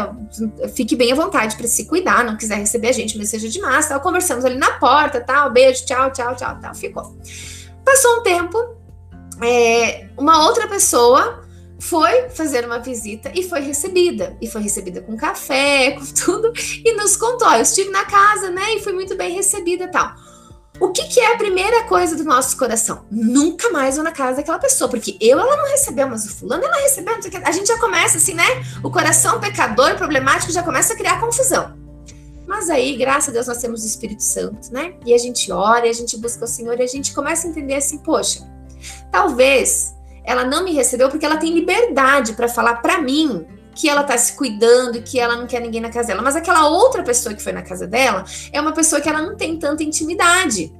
Fique 0.74 0.96
bem 0.96 1.12
à 1.12 1.14
vontade 1.14 1.56
para 1.56 1.68
se 1.68 1.84
cuidar, 1.86 2.24
não 2.24 2.36
quiser 2.36 2.56
receber 2.56 2.88
a 2.88 2.92
gente, 2.92 3.16
mas 3.16 3.28
seja 3.28 3.48
de 3.48 3.60
massa. 3.60 3.98
Conversamos 4.00 4.44
ali 4.44 4.56
na 4.56 4.72
porta, 4.72 5.20
tal, 5.20 5.50
beijo, 5.50 5.84
tchau, 5.84 6.10
tchau, 6.10 6.34
tchau, 6.34 6.58
tal. 6.60 6.74
Ficou. 6.74 7.16
Passou 7.84 8.18
um 8.18 8.22
tempo, 8.22 8.58
é, 9.42 10.08
uma 10.16 10.44
outra 10.44 10.68
pessoa 10.68 11.42
foi 11.80 12.28
fazer 12.28 12.64
uma 12.66 12.78
visita 12.78 13.32
e 13.34 13.42
foi 13.42 13.60
recebida. 13.60 14.36
E 14.40 14.46
foi 14.46 14.60
recebida 14.60 15.00
com 15.00 15.16
café, 15.16 15.92
com 15.98 16.04
tudo, 16.04 16.52
e 16.84 16.92
nos 16.94 17.16
contou: 17.16 17.50
eu 17.52 17.62
estive 17.62 17.90
na 17.90 18.04
casa, 18.04 18.50
né? 18.50 18.74
E 18.74 18.80
fui 18.80 18.92
muito 18.92 19.16
bem 19.16 19.34
recebida 19.34 19.88
tal. 19.88 20.14
O 20.78 20.92
que, 20.92 21.04
que, 21.08 21.20
é 21.20 21.34
a 21.34 21.36
primeira 21.36 21.84
coisa 21.84 22.16
do 22.16 22.24
nosso 22.24 22.56
coração? 22.56 23.04
Nunca 23.10 23.68
mais 23.68 23.96
vou 23.96 24.04
na 24.04 24.12
casa 24.12 24.38
daquela 24.38 24.58
pessoa, 24.58 24.88
porque 24.88 25.14
eu 25.20 25.38
ela 25.38 25.56
não 25.56 25.68
recebeu, 25.68 26.08
mas 26.08 26.24
o 26.24 26.34
fulano 26.34 26.64
ela 26.64 26.80
recebeu. 26.80 27.14
A 27.44 27.52
gente 27.52 27.66
já 27.66 27.78
começa 27.78 28.16
assim, 28.16 28.32
né? 28.32 28.44
O 28.82 28.90
coração 28.90 29.38
pecador, 29.38 29.96
problemático, 29.96 30.50
já 30.50 30.62
começa 30.62 30.94
a 30.94 30.96
criar 30.96 31.20
confusão. 31.20 31.78
Mas 32.46 32.70
aí, 32.70 32.96
graças 32.96 33.28
a 33.28 33.32
Deus, 33.32 33.46
nós 33.46 33.58
temos 33.58 33.84
o 33.84 33.86
Espírito 33.86 34.22
Santo, 34.22 34.72
né? 34.72 34.94
E 35.04 35.12
a 35.12 35.18
gente 35.18 35.52
ora, 35.52 35.86
a 35.86 35.92
gente 35.92 36.16
busca 36.16 36.46
o 36.46 36.48
Senhor, 36.48 36.80
e 36.80 36.82
a 36.82 36.86
gente 36.86 37.12
começa 37.12 37.46
a 37.46 37.50
entender 37.50 37.74
assim, 37.74 37.98
poxa, 37.98 38.40
talvez 39.12 39.94
ela 40.24 40.44
não 40.44 40.64
me 40.64 40.72
recebeu 40.72 41.08
porque 41.08 41.24
ela 41.26 41.36
tem 41.36 41.52
liberdade 41.52 42.32
para 42.34 42.48
falar 42.48 42.76
para 42.76 43.00
mim 43.00 43.46
que 43.74 43.88
ela 43.88 44.02
tá 44.02 44.16
se 44.18 44.34
cuidando 44.34 44.98
e 44.98 45.02
que 45.02 45.18
ela 45.18 45.36
não 45.36 45.46
quer 45.46 45.60
ninguém 45.60 45.80
na 45.80 45.90
casa 45.90 46.08
dela. 46.08 46.22
Mas 46.22 46.36
aquela 46.36 46.68
outra 46.68 47.02
pessoa 47.02 47.34
que 47.34 47.42
foi 47.42 47.52
na 47.52 47.62
casa 47.62 47.86
dela 47.86 48.24
é 48.52 48.60
uma 48.60 48.72
pessoa 48.72 49.00
que 49.00 49.08
ela 49.08 49.22
não 49.22 49.36
tem 49.36 49.58
tanta 49.58 49.82
intimidade. 49.82 50.72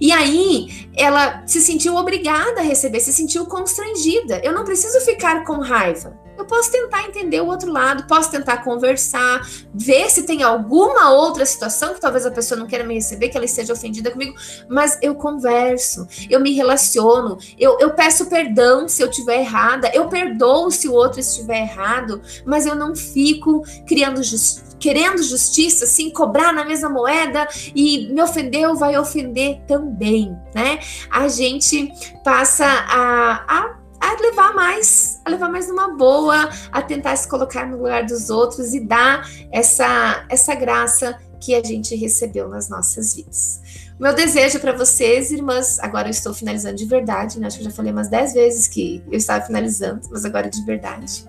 E 0.00 0.12
aí 0.12 0.88
ela 0.94 1.42
se 1.46 1.60
sentiu 1.60 1.96
obrigada 1.96 2.60
a 2.60 2.64
receber, 2.64 3.00
se 3.00 3.12
sentiu 3.12 3.46
constrangida. 3.46 4.40
Eu 4.44 4.52
não 4.52 4.64
preciso 4.64 5.00
ficar 5.00 5.44
com 5.44 5.58
raiva. 5.58 6.16
Eu 6.36 6.44
posso 6.44 6.70
tentar 6.70 7.04
entender 7.04 7.40
o 7.40 7.46
outro 7.46 7.70
lado, 7.70 8.06
posso 8.06 8.30
tentar 8.30 8.58
conversar, 8.58 9.46
ver 9.72 10.10
se 10.10 10.24
tem 10.24 10.42
alguma 10.42 11.10
outra 11.12 11.46
situação 11.46 11.94
que 11.94 12.00
talvez 12.00 12.26
a 12.26 12.30
pessoa 12.30 12.58
não 12.58 12.66
queira 12.66 12.84
me 12.84 12.94
receber, 12.94 13.28
que 13.28 13.36
ela 13.36 13.46
esteja 13.46 13.72
ofendida 13.72 14.10
comigo, 14.10 14.34
mas 14.68 14.98
eu 15.00 15.14
converso, 15.14 16.06
eu 16.28 16.40
me 16.40 16.52
relaciono, 16.52 17.38
eu, 17.58 17.78
eu 17.78 17.94
peço 17.94 18.26
perdão 18.26 18.88
se 18.88 19.02
eu 19.02 19.08
estiver 19.08 19.40
errada, 19.40 19.90
eu 19.94 20.08
perdoo 20.08 20.70
se 20.70 20.88
o 20.88 20.92
outro 20.92 21.20
estiver 21.20 21.60
errado, 21.60 22.20
mas 22.44 22.66
eu 22.66 22.74
não 22.74 22.94
fico 22.94 23.62
criando 23.86 24.22
justiça 24.22 24.74
querendo 24.84 25.22
justiça, 25.22 25.86
assim, 25.86 26.10
cobrar 26.10 26.52
na 26.52 26.62
mesma 26.62 26.90
moeda 26.90 27.48
e 27.74 28.12
me 28.12 28.20
ofendeu, 28.20 28.74
vai 28.76 28.98
ofender 28.98 29.62
também, 29.66 30.36
né? 30.54 30.78
A 31.10 31.26
gente 31.26 31.90
passa 32.22 32.66
a, 32.66 33.44
a 33.48 33.83
a 34.10 34.20
levar 34.20 34.54
mais, 34.54 35.20
a 35.24 35.30
levar 35.30 35.48
mais 35.48 35.68
numa 35.68 35.96
boa, 35.96 36.48
a 36.70 36.82
tentar 36.82 37.16
se 37.16 37.28
colocar 37.28 37.66
no 37.66 37.78
lugar 37.78 38.04
dos 38.04 38.30
outros 38.30 38.74
e 38.74 38.80
dar 38.80 39.28
essa 39.50 40.26
essa 40.28 40.54
graça 40.54 41.18
que 41.40 41.54
a 41.54 41.62
gente 41.62 41.94
recebeu 41.94 42.48
nas 42.48 42.68
nossas 42.68 43.14
vidas. 43.14 43.60
O 43.98 44.02
meu 44.02 44.14
desejo 44.14 44.58
para 44.58 44.72
vocês, 44.72 45.30
irmãs, 45.30 45.78
agora 45.78 46.08
eu 46.08 46.10
estou 46.10 46.34
finalizando 46.34 46.76
de 46.76 46.86
verdade, 46.86 47.38
né? 47.38 47.46
Acho 47.46 47.58
que 47.58 47.64
eu 47.64 47.70
já 47.70 47.76
falei 47.76 47.92
umas 47.92 48.08
10 48.08 48.32
vezes 48.32 48.66
que 48.66 49.02
eu 49.06 49.16
estava 49.16 49.44
finalizando, 49.44 50.00
mas 50.10 50.24
agora 50.24 50.48
de 50.48 50.64
verdade. 50.64 51.24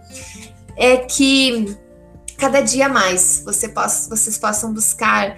É 0.78 0.98
que 0.98 1.78
cada 2.38 2.62
dia 2.62 2.90
mais 2.90 3.42
você 3.46 3.70
possa, 3.70 4.10
vocês 4.10 4.38
possam 4.38 4.74
buscar 4.74 5.38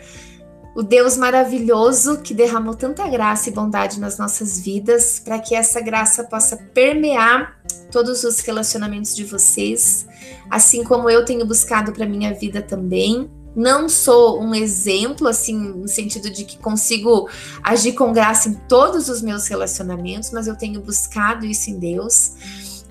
o 0.77 0.83
Deus 0.83 1.17
maravilhoso 1.17 2.19
que 2.19 2.35
derramou 2.35 2.75
tanta 2.75 3.09
graça 3.09 3.49
e 3.49 3.51
bondade 3.51 3.99
nas 3.99 4.19
nossas 4.19 4.59
vidas, 4.59 5.19
para 5.19 5.39
que 5.39 5.55
essa 5.55 5.81
graça 5.81 6.23
possa 6.23 6.55
permear 6.55 7.59
todos 7.91 8.23
os 8.23 8.41
relacionamentos 8.41 9.15
de 9.15 9.23
vocês, 9.23 10.05
assim 10.51 10.83
como 10.83 11.09
eu 11.09 11.25
tenho 11.25 11.43
buscado 11.47 11.91
para 11.91 12.05
minha 12.05 12.31
vida 12.31 12.61
também. 12.61 13.27
Não 13.55 13.89
sou 13.89 14.39
um 14.39 14.53
exemplo, 14.53 15.27
assim, 15.27 15.57
no 15.57 15.87
sentido 15.87 16.29
de 16.29 16.45
que 16.45 16.59
consigo 16.59 17.27
agir 17.63 17.93
com 17.93 18.13
graça 18.13 18.47
em 18.47 18.53
todos 18.69 19.09
os 19.09 19.19
meus 19.19 19.47
relacionamentos, 19.47 20.29
mas 20.29 20.45
eu 20.45 20.55
tenho 20.55 20.79
buscado 20.79 21.43
isso 21.43 21.71
em 21.71 21.79
Deus. 21.79 22.33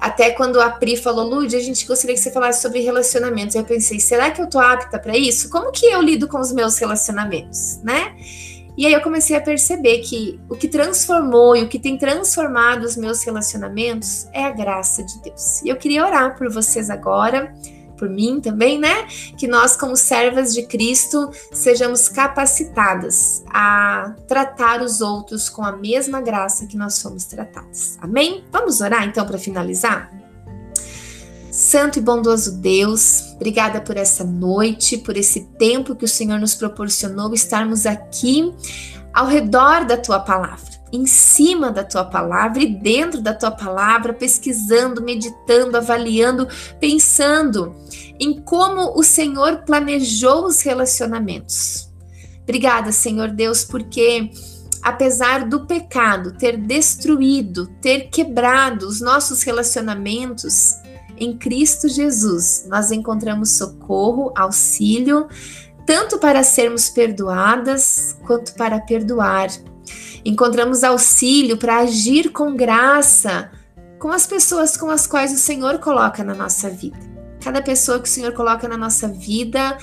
Até 0.07 0.31
quando 0.31 0.61
a 0.61 0.71
Pri 0.71 0.97
falou, 0.97 1.29
Lud, 1.29 1.57
a 1.57 1.59
gente 1.59 1.85
gostaria 1.85 2.15
que 2.15 2.23
você 2.23 2.31
falasse 2.31 2.63
sobre 2.63 2.79
relacionamentos. 2.79 3.57
Eu 3.57 3.65
pensei, 3.65 3.99
será 3.99 4.31
que 4.31 4.41
eu 4.41 4.49
tô 4.49 4.61
apta 4.61 5.01
para 5.01 5.19
isso? 5.19 5.51
Como 5.51 5.73
que 5.73 5.85
eu 5.85 6.01
lido 6.01 6.29
com 6.29 6.39
os 6.39 6.53
meus 6.53 6.79
relacionamentos, 6.79 7.83
né? 7.83 8.15
E 8.79 8.87
aí 8.87 8.93
eu 8.93 9.01
comecei 9.01 9.35
a 9.35 9.41
perceber 9.41 9.99
que 10.03 10.39
o 10.49 10.55
que 10.55 10.69
transformou 10.69 11.57
e 11.57 11.65
o 11.65 11.69
que 11.69 11.77
tem 11.77 11.99
transformado 11.99 12.85
os 12.85 12.97
meus 12.97 13.25
relacionamentos 13.25 14.29
é 14.33 14.45
a 14.45 14.51
graça 14.51 15.03
de 15.03 15.21
Deus. 15.23 15.61
E 15.63 15.71
eu 15.71 15.77
queria 15.77 16.07
orar 16.07 16.39
por 16.39 16.53
vocês 16.53 16.89
agora 16.89 17.53
por 17.97 18.09
mim 18.09 18.41
também, 18.41 18.79
né? 18.79 19.05
Que 19.37 19.47
nós, 19.47 19.77
como 19.77 19.97
servas 19.97 20.55
de 20.55 20.67
Cristo, 20.67 21.31
sejamos 21.53 22.09
capacitadas 22.09 23.45
a 23.49 24.15
tratar 24.27 24.83
os 24.83 25.01
outros 25.01 25.49
com 25.49 25.63
a 25.63 25.73
mesma 25.73 26.21
graça 26.21 26.67
que 26.67 26.77
nós 26.77 27.01
fomos 27.01 27.25
tratados. 27.25 27.97
Amém? 28.01 28.45
Vamos 28.53 28.81
orar 28.81 29.05
então 29.05 29.27
para 29.27 29.39
finalizar? 29.39 30.11
Santo 31.51 31.99
e 31.99 32.03
bondoso 32.03 32.59
Deus, 32.59 33.33
obrigada 33.35 33.81
por 33.81 33.97
essa 33.97 34.23
noite, 34.23 34.99
por 34.99 35.17
esse 35.17 35.45
tempo 35.59 35.97
que 35.97 36.05
o 36.05 36.09
Senhor 36.09 36.39
nos 36.39 36.55
proporcionou 36.55 37.33
estarmos 37.33 37.87
aqui 37.87 38.55
ao 39.15 39.27
redor 39.27 39.87
da 39.87 39.97
tua 39.97 40.21
palavra 40.21 40.76
em 40.97 41.07
cima 41.07 41.71
da 41.71 41.85
tua 41.85 42.05
palavra 42.05 42.63
e 42.63 42.67
dentro 42.67 43.21
da 43.21 43.35
tua 43.35 43.51
palavra, 43.51 44.13
pesquisando, 44.13 45.03
meditando, 45.03 45.77
avaliando, 45.77 46.49
pensando 46.81 47.75
em 48.19 48.41
como 48.41 48.99
o 48.99 49.03
Senhor 49.03 49.59
planejou 49.67 50.47
os 50.47 50.63
relacionamentos. 50.63 51.91
Obrigada, 52.43 52.93
Senhor 52.93 53.29
Deus, 53.29 53.65
porque 53.65 54.31
apesar 54.83 55.47
do 55.47 55.67
pecado 55.67 56.33
ter 56.39 56.57
destruído, 56.57 57.67
ter 57.81 58.09
quebrado 58.09 58.87
os 58.87 59.01
nossos 59.01 59.43
relacionamentos, 59.43 60.75
em 61.19 61.37
Cristo 61.37 61.89
Jesus 61.89 62.65
nós 62.69 62.91
encontramos 62.91 63.51
socorro, 63.51 64.33
auxílio, 64.37 65.29
tanto 65.85 66.19
para 66.19 66.43
sermos 66.43 66.89
perdoadas 66.89 68.17
quanto 68.27 68.55
para 68.55 68.81
perdoar 68.81 69.49
Encontramos 70.27 70.83
auxílio 70.83 71.57
para 71.57 71.79
agir 71.79 72.33
com 72.33 72.57
graça 72.57 73.49
com 73.97 74.11
as 74.11 74.27
pessoas 74.27 74.77
com 74.77 74.91
as 74.91 75.07
quais 75.07 75.33
o 75.33 75.39
Senhor 75.39 75.79
coloca 75.79 76.25
na 76.25 76.35
nossa 76.35 76.69
vida. 76.69 76.99
Cada 77.41 77.63
pessoa 77.63 78.01
que 78.01 78.09
o 78.09 78.11
Senhor 78.11 78.33
coloca 78.33 78.67
na 78.67 78.77
nossa 78.77 79.07
vida 79.07 79.79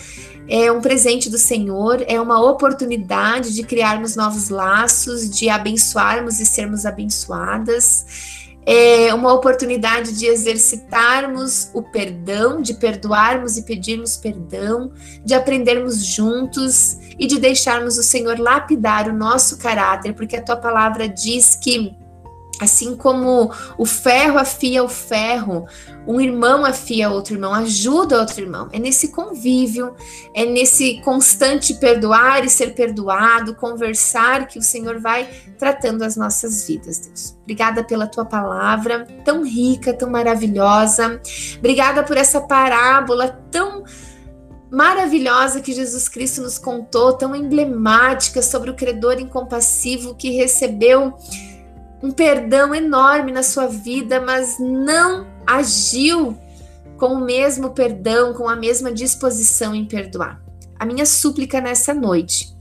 é 0.45 0.69
um 0.69 0.81
presente 0.81 1.29
do 1.29 1.37
Senhor, 1.37 2.03
é 2.09 2.19
uma 2.19 2.43
oportunidade 2.43 3.53
de 3.53 3.63
criarmos 3.63 4.17
novos 4.17 4.49
laços, 4.49 5.29
de 5.29 5.47
abençoarmos 5.47 6.41
e 6.41 6.45
sermos 6.45 6.85
abençoadas 6.85 8.42
é 8.65 9.13
uma 9.13 9.33
oportunidade 9.33 10.17
de 10.17 10.25
exercitarmos 10.25 11.69
o 11.73 11.81
perdão, 11.81 12.61
de 12.61 12.73
perdoarmos 12.73 13.57
e 13.57 13.63
pedirmos 13.63 14.17
perdão, 14.17 14.91
de 15.23 15.33
aprendermos 15.33 16.05
juntos 16.05 16.97
e 17.19 17.27
de 17.27 17.39
deixarmos 17.39 17.97
o 17.97 18.03
Senhor 18.03 18.39
lapidar 18.39 19.09
o 19.09 19.13
nosso 19.13 19.57
caráter, 19.57 20.13
porque 20.13 20.35
a 20.35 20.41
tua 20.41 20.55
palavra 20.55 21.07
diz 21.07 21.55
que 21.55 21.95
Assim 22.63 22.95
como 22.95 23.51
o 23.77 23.85
ferro 23.85 24.39
afia 24.39 24.83
o 24.83 24.89
ferro, 24.89 25.67
um 26.07 26.19
irmão 26.19 26.65
afia 26.65 27.09
outro 27.09 27.35
irmão, 27.35 27.53
ajuda 27.53 28.19
outro 28.19 28.41
irmão. 28.41 28.69
É 28.71 28.79
nesse 28.79 29.09
convívio, 29.09 29.93
é 30.33 30.45
nesse 30.45 31.01
constante 31.01 31.73
perdoar 31.75 32.45
e 32.45 32.49
ser 32.49 32.73
perdoado, 32.73 33.55
conversar 33.55 34.47
que 34.47 34.57
o 34.57 34.61
Senhor 34.61 34.99
vai 34.99 35.29
tratando 35.57 36.03
as 36.03 36.15
nossas 36.15 36.67
vidas, 36.67 36.99
Deus. 36.99 37.35
Obrigada 37.41 37.83
pela 37.83 38.07
tua 38.07 38.25
palavra 38.25 39.05
tão 39.23 39.43
rica, 39.43 39.93
tão 39.93 40.09
maravilhosa. 40.09 41.21
Obrigada 41.57 42.03
por 42.03 42.17
essa 42.17 42.41
parábola 42.41 43.39
tão 43.51 43.83
maravilhosa 44.73 45.61
que 45.61 45.71
Jesus 45.71 46.09
Cristo 46.09 46.41
nos 46.41 46.57
contou, 46.57 47.13
tão 47.13 47.35
emblemática 47.35 48.41
sobre 48.41 48.71
o 48.71 48.73
credor 48.73 49.19
incompassivo 49.19 50.15
que 50.15 50.31
recebeu 50.31 51.13
um 52.03 52.11
perdão 52.11 52.75
enorme 52.75 53.31
na 53.31 53.41
sua 53.41 53.67
vida, 53.67 54.19
mas 54.19 54.59
não 54.59 55.25
agiu 55.47 56.37
com 56.97 57.13
o 57.13 57.25
mesmo 57.25 57.69
perdão, 57.69 58.33
com 58.33 58.49
a 58.49 58.57
mesma 58.57 58.91
disposição 58.91 59.73
em 59.73 59.85
perdoar. 59.85 60.43
A 60.77 60.85
minha 60.85 61.05
súplica 61.05 61.61
nessa 61.61 61.93
noite 61.93 62.53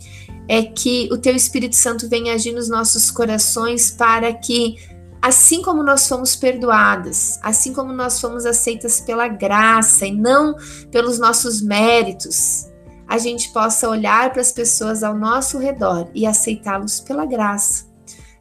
é 0.49 0.62
que 0.62 1.09
o 1.11 1.18
teu 1.18 1.34
Espírito 1.34 1.74
Santo 1.74 2.09
venha 2.09 2.34
agir 2.34 2.53
nos 2.53 2.68
nossos 2.68 3.11
corações 3.11 3.90
para 3.90 4.32
que 4.32 4.76
assim 5.20 5.61
como 5.61 5.82
nós 5.82 6.09
fomos 6.09 6.36
perdoadas, 6.36 7.40
assim 7.43 7.72
como 7.72 7.93
nós 7.93 8.20
fomos 8.20 8.47
aceitas 8.47 9.01
pela 9.01 9.26
graça 9.26 10.07
e 10.07 10.12
não 10.12 10.55
pelos 10.90 11.18
nossos 11.18 11.61
méritos, 11.61 12.68
a 13.09 13.18
gente 13.18 13.53
possa 13.53 13.88
olhar 13.88 14.32
para 14.32 14.40
as 14.40 14.53
pessoas 14.53 15.03
ao 15.03 15.16
nosso 15.16 15.59
redor 15.59 16.09
e 16.14 16.26
aceitá-los 16.26 17.01
pela 17.01 17.26
graça. 17.26 17.91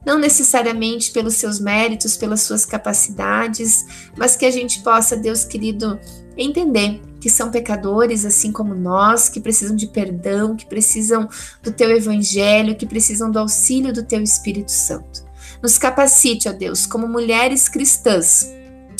Não 0.05 0.17
necessariamente 0.17 1.11
pelos 1.11 1.35
seus 1.35 1.59
méritos, 1.59 2.17
pelas 2.17 2.41
suas 2.41 2.65
capacidades, 2.65 3.85
mas 4.17 4.35
que 4.35 4.45
a 4.45 4.51
gente 4.51 4.81
possa, 4.81 5.15
Deus 5.15 5.45
querido, 5.45 5.99
entender 6.35 7.01
que 7.19 7.29
são 7.29 7.51
pecadores 7.51 8.25
assim 8.25 8.51
como 8.51 8.73
nós, 8.73 9.29
que 9.29 9.39
precisam 9.39 9.75
de 9.75 9.87
perdão, 9.87 10.55
que 10.55 10.65
precisam 10.65 11.29
do 11.61 11.71
teu 11.71 11.91
evangelho, 11.91 12.75
que 12.75 12.85
precisam 12.85 13.29
do 13.29 13.37
auxílio 13.37 13.93
do 13.93 14.03
teu 14.03 14.21
Espírito 14.21 14.71
Santo. 14.71 15.23
Nos 15.61 15.77
capacite, 15.77 16.49
ó 16.49 16.51
Deus, 16.51 16.87
como 16.87 17.07
mulheres 17.07 17.69
cristãs, 17.69 18.51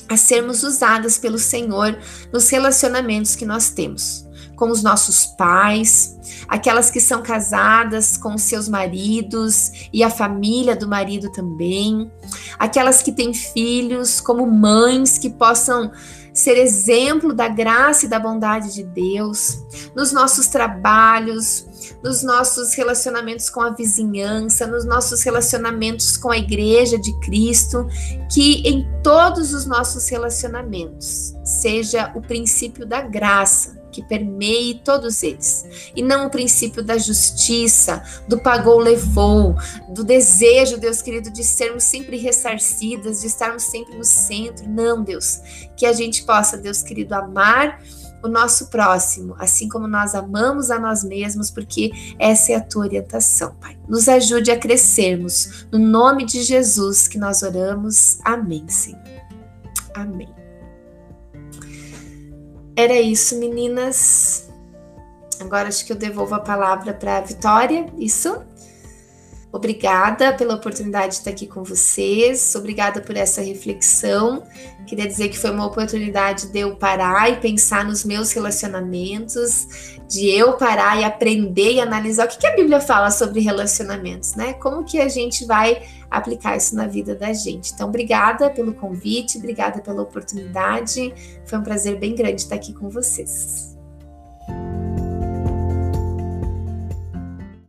a 0.08 0.16
sermos 0.16 0.64
usadas 0.64 1.18
pelo 1.18 1.40
Senhor 1.40 1.98
nos 2.32 2.50
relacionamentos 2.50 3.36
que 3.36 3.46
nós 3.46 3.70
temos, 3.70 4.28
com 4.62 4.70
os 4.70 4.84
nossos 4.84 5.26
pais, 5.26 6.20
aquelas 6.48 6.92
que 6.92 7.02
são 7.02 7.24
casadas 7.24 8.16
com 8.16 8.38
seus 8.38 8.70
maridos 8.70 9.90
e 9.92 10.04
a 10.04 10.10
família 10.12 10.76
do 10.76 10.88
marido 10.88 11.32
também, 11.32 12.12
aquelas 12.60 13.02
que 13.02 13.12
têm 13.12 13.34
filhos, 13.34 14.22
como 14.22 14.46
mães 14.46 15.18
que 15.18 15.32
possam 15.32 15.92
ser 16.32 16.58
exemplo 16.58 17.34
da 17.34 17.48
graça 17.48 18.06
e 18.06 18.08
da 18.08 18.20
bondade 18.20 18.72
de 18.72 18.84
Deus, 18.84 19.58
nos 19.96 20.12
nossos 20.12 20.46
trabalhos, 20.46 21.66
nos 22.04 22.22
nossos 22.22 22.76
relacionamentos 22.76 23.50
com 23.50 23.62
a 23.62 23.72
vizinhança, 23.72 24.68
nos 24.68 24.86
nossos 24.86 25.24
relacionamentos 25.24 26.16
com 26.18 26.30
a 26.30 26.38
igreja 26.38 27.00
de 27.00 27.20
Cristo, 27.22 27.88
que 28.32 28.62
em 28.62 28.88
todos 29.02 29.56
os 29.56 29.66
nossos 29.66 30.08
relacionamentos 30.08 31.34
seja 31.44 32.12
o 32.14 32.22
princípio 32.22 32.86
da 32.86 33.02
graça 33.02 33.81
que 33.92 34.04
permeie 34.04 34.82
todos 34.84 35.22
eles. 35.22 35.92
E 35.96 36.02
não 36.02 36.28
o 36.28 36.30
princípio 36.30 36.84
da 36.84 36.98
justiça, 36.98 38.04
do 38.28 38.40
pagou, 38.40 38.80
levou, 38.80 39.56
do 39.90 40.04
desejo, 40.04 40.78
Deus 40.78 41.02
querido, 41.02 41.30
de 41.30 41.44
sermos 41.44 41.84
sempre 41.84 42.18
ressarcidas, 42.18 43.22
de 43.22 43.28
estarmos 43.28 43.64
sempre 43.64 43.96
no 43.96 44.04
centro. 44.04 44.68
Não, 44.70 45.04
Deus. 45.04 45.42
Que 45.76 45.86
a 45.86 45.94
gente 45.94 46.24
possa, 46.24 46.58
Deus 46.58 46.82
querido, 46.82 47.14
amar 47.14 47.80
o 48.24 48.28
nosso 48.28 48.68
próximo, 48.68 49.36
assim 49.40 49.68
como 49.68 49.88
nós 49.88 50.14
amamos 50.14 50.70
a 50.70 50.80
nós 50.80 51.04
mesmos, 51.04 51.50
porque 51.50 51.92
essa 52.20 52.52
é 52.52 52.56
a 52.56 52.62
tua 52.62 52.84
orientação, 52.84 53.56
Pai. 53.60 53.78
Nos 53.88 54.08
ajude 54.08 54.52
a 54.52 54.58
crescermos. 54.58 55.66
No 55.72 55.80
nome 55.80 56.26
de 56.26 56.44
Jesus 56.44 57.08
que 57.08 57.18
nós 57.18 57.42
oramos. 57.42 58.20
Amém, 58.24 58.68
Senhor. 58.68 59.02
Amém. 59.94 60.41
Era 62.82 63.00
isso, 63.00 63.38
meninas. 63.38 64.50
Agora 65.40 65.68
acho 65.68 65.86
que 65.86 65.92
eu 65.92 65.96
devolvo 65.96 66.34
a 66.34 66.40
palavra 66.40 66.92
para 66.96 67.18
a 67.18 67.22
Vitória. 67.22 67.86
Isso? 67.96 68.44
Obrigada 69.54 70.32
pela 70.34 70.56
oportunidade 70.56 71.10
de 71.10 71.14
estar 71.16 71.32
aqui 71.32 71.46
com 71.46 71.62
vocês, 71.62 72.56
obrigada 72.56 73.02
por 73.02 73.18
essa 73.18 73.42
reflexão. 73.42 74.44
Queria 74.88 75.06
dizer 75.06 75.28
que 75.28 75.38
foi 75.38 75.52
uma 75.52 75.66
oportunidade 75.66 76.48
de 76.48 76.60
eu 76.60 76.78
parar 76.78 77.30
e 77.30 77.36
pensar 77.36 77.84
nos 77.84 78.06
meus 78.06 78.32
relacionamentos, 78.32 80.00
de 80.08 80.30
eu 80.30 80.54
parar 80.54 81.02
e 81.02 81.04
aprender 81.04 81.74
e 81.74 81.82
analisar 81.82 82.28
o 82.28 82.30
que, 82.30 82.48
a 82.48 82.56
Bíblia 82.56 82.80
fala 82.80 83.12
sobre 83.12 83.42
relacionamentos, 83.42 84.36
né? 84.36 84.54
Como 84.54 84.86
que 84.86 85.00
a 85.00 85.10
gente 85.10 85.46
vai 85.46 85.82
aplicar 86.10 86.56
isso 86.56 86.74
na 86.74 86.88
vida 86.88 87.14
da 87.14 87.34
gente. 87.34 87.74
Então, 87.74 87.90
obrigada 87.90 88.50
pelo 88.50 88.74
convite, 88.74 89.38
obrigada 89.38 89.82
pela 89.82 90.02
oportunidade. 90.02 91.14
Foi 91.46 91.60
um 91.60 91.64
prazer 91.64 91.98
bem 91.98 92.16
grande 92.16 92.42
estar 92.42 92.56
aqui 92.56 92.74
com 92.74 92.90
vocês. 92.90 93.78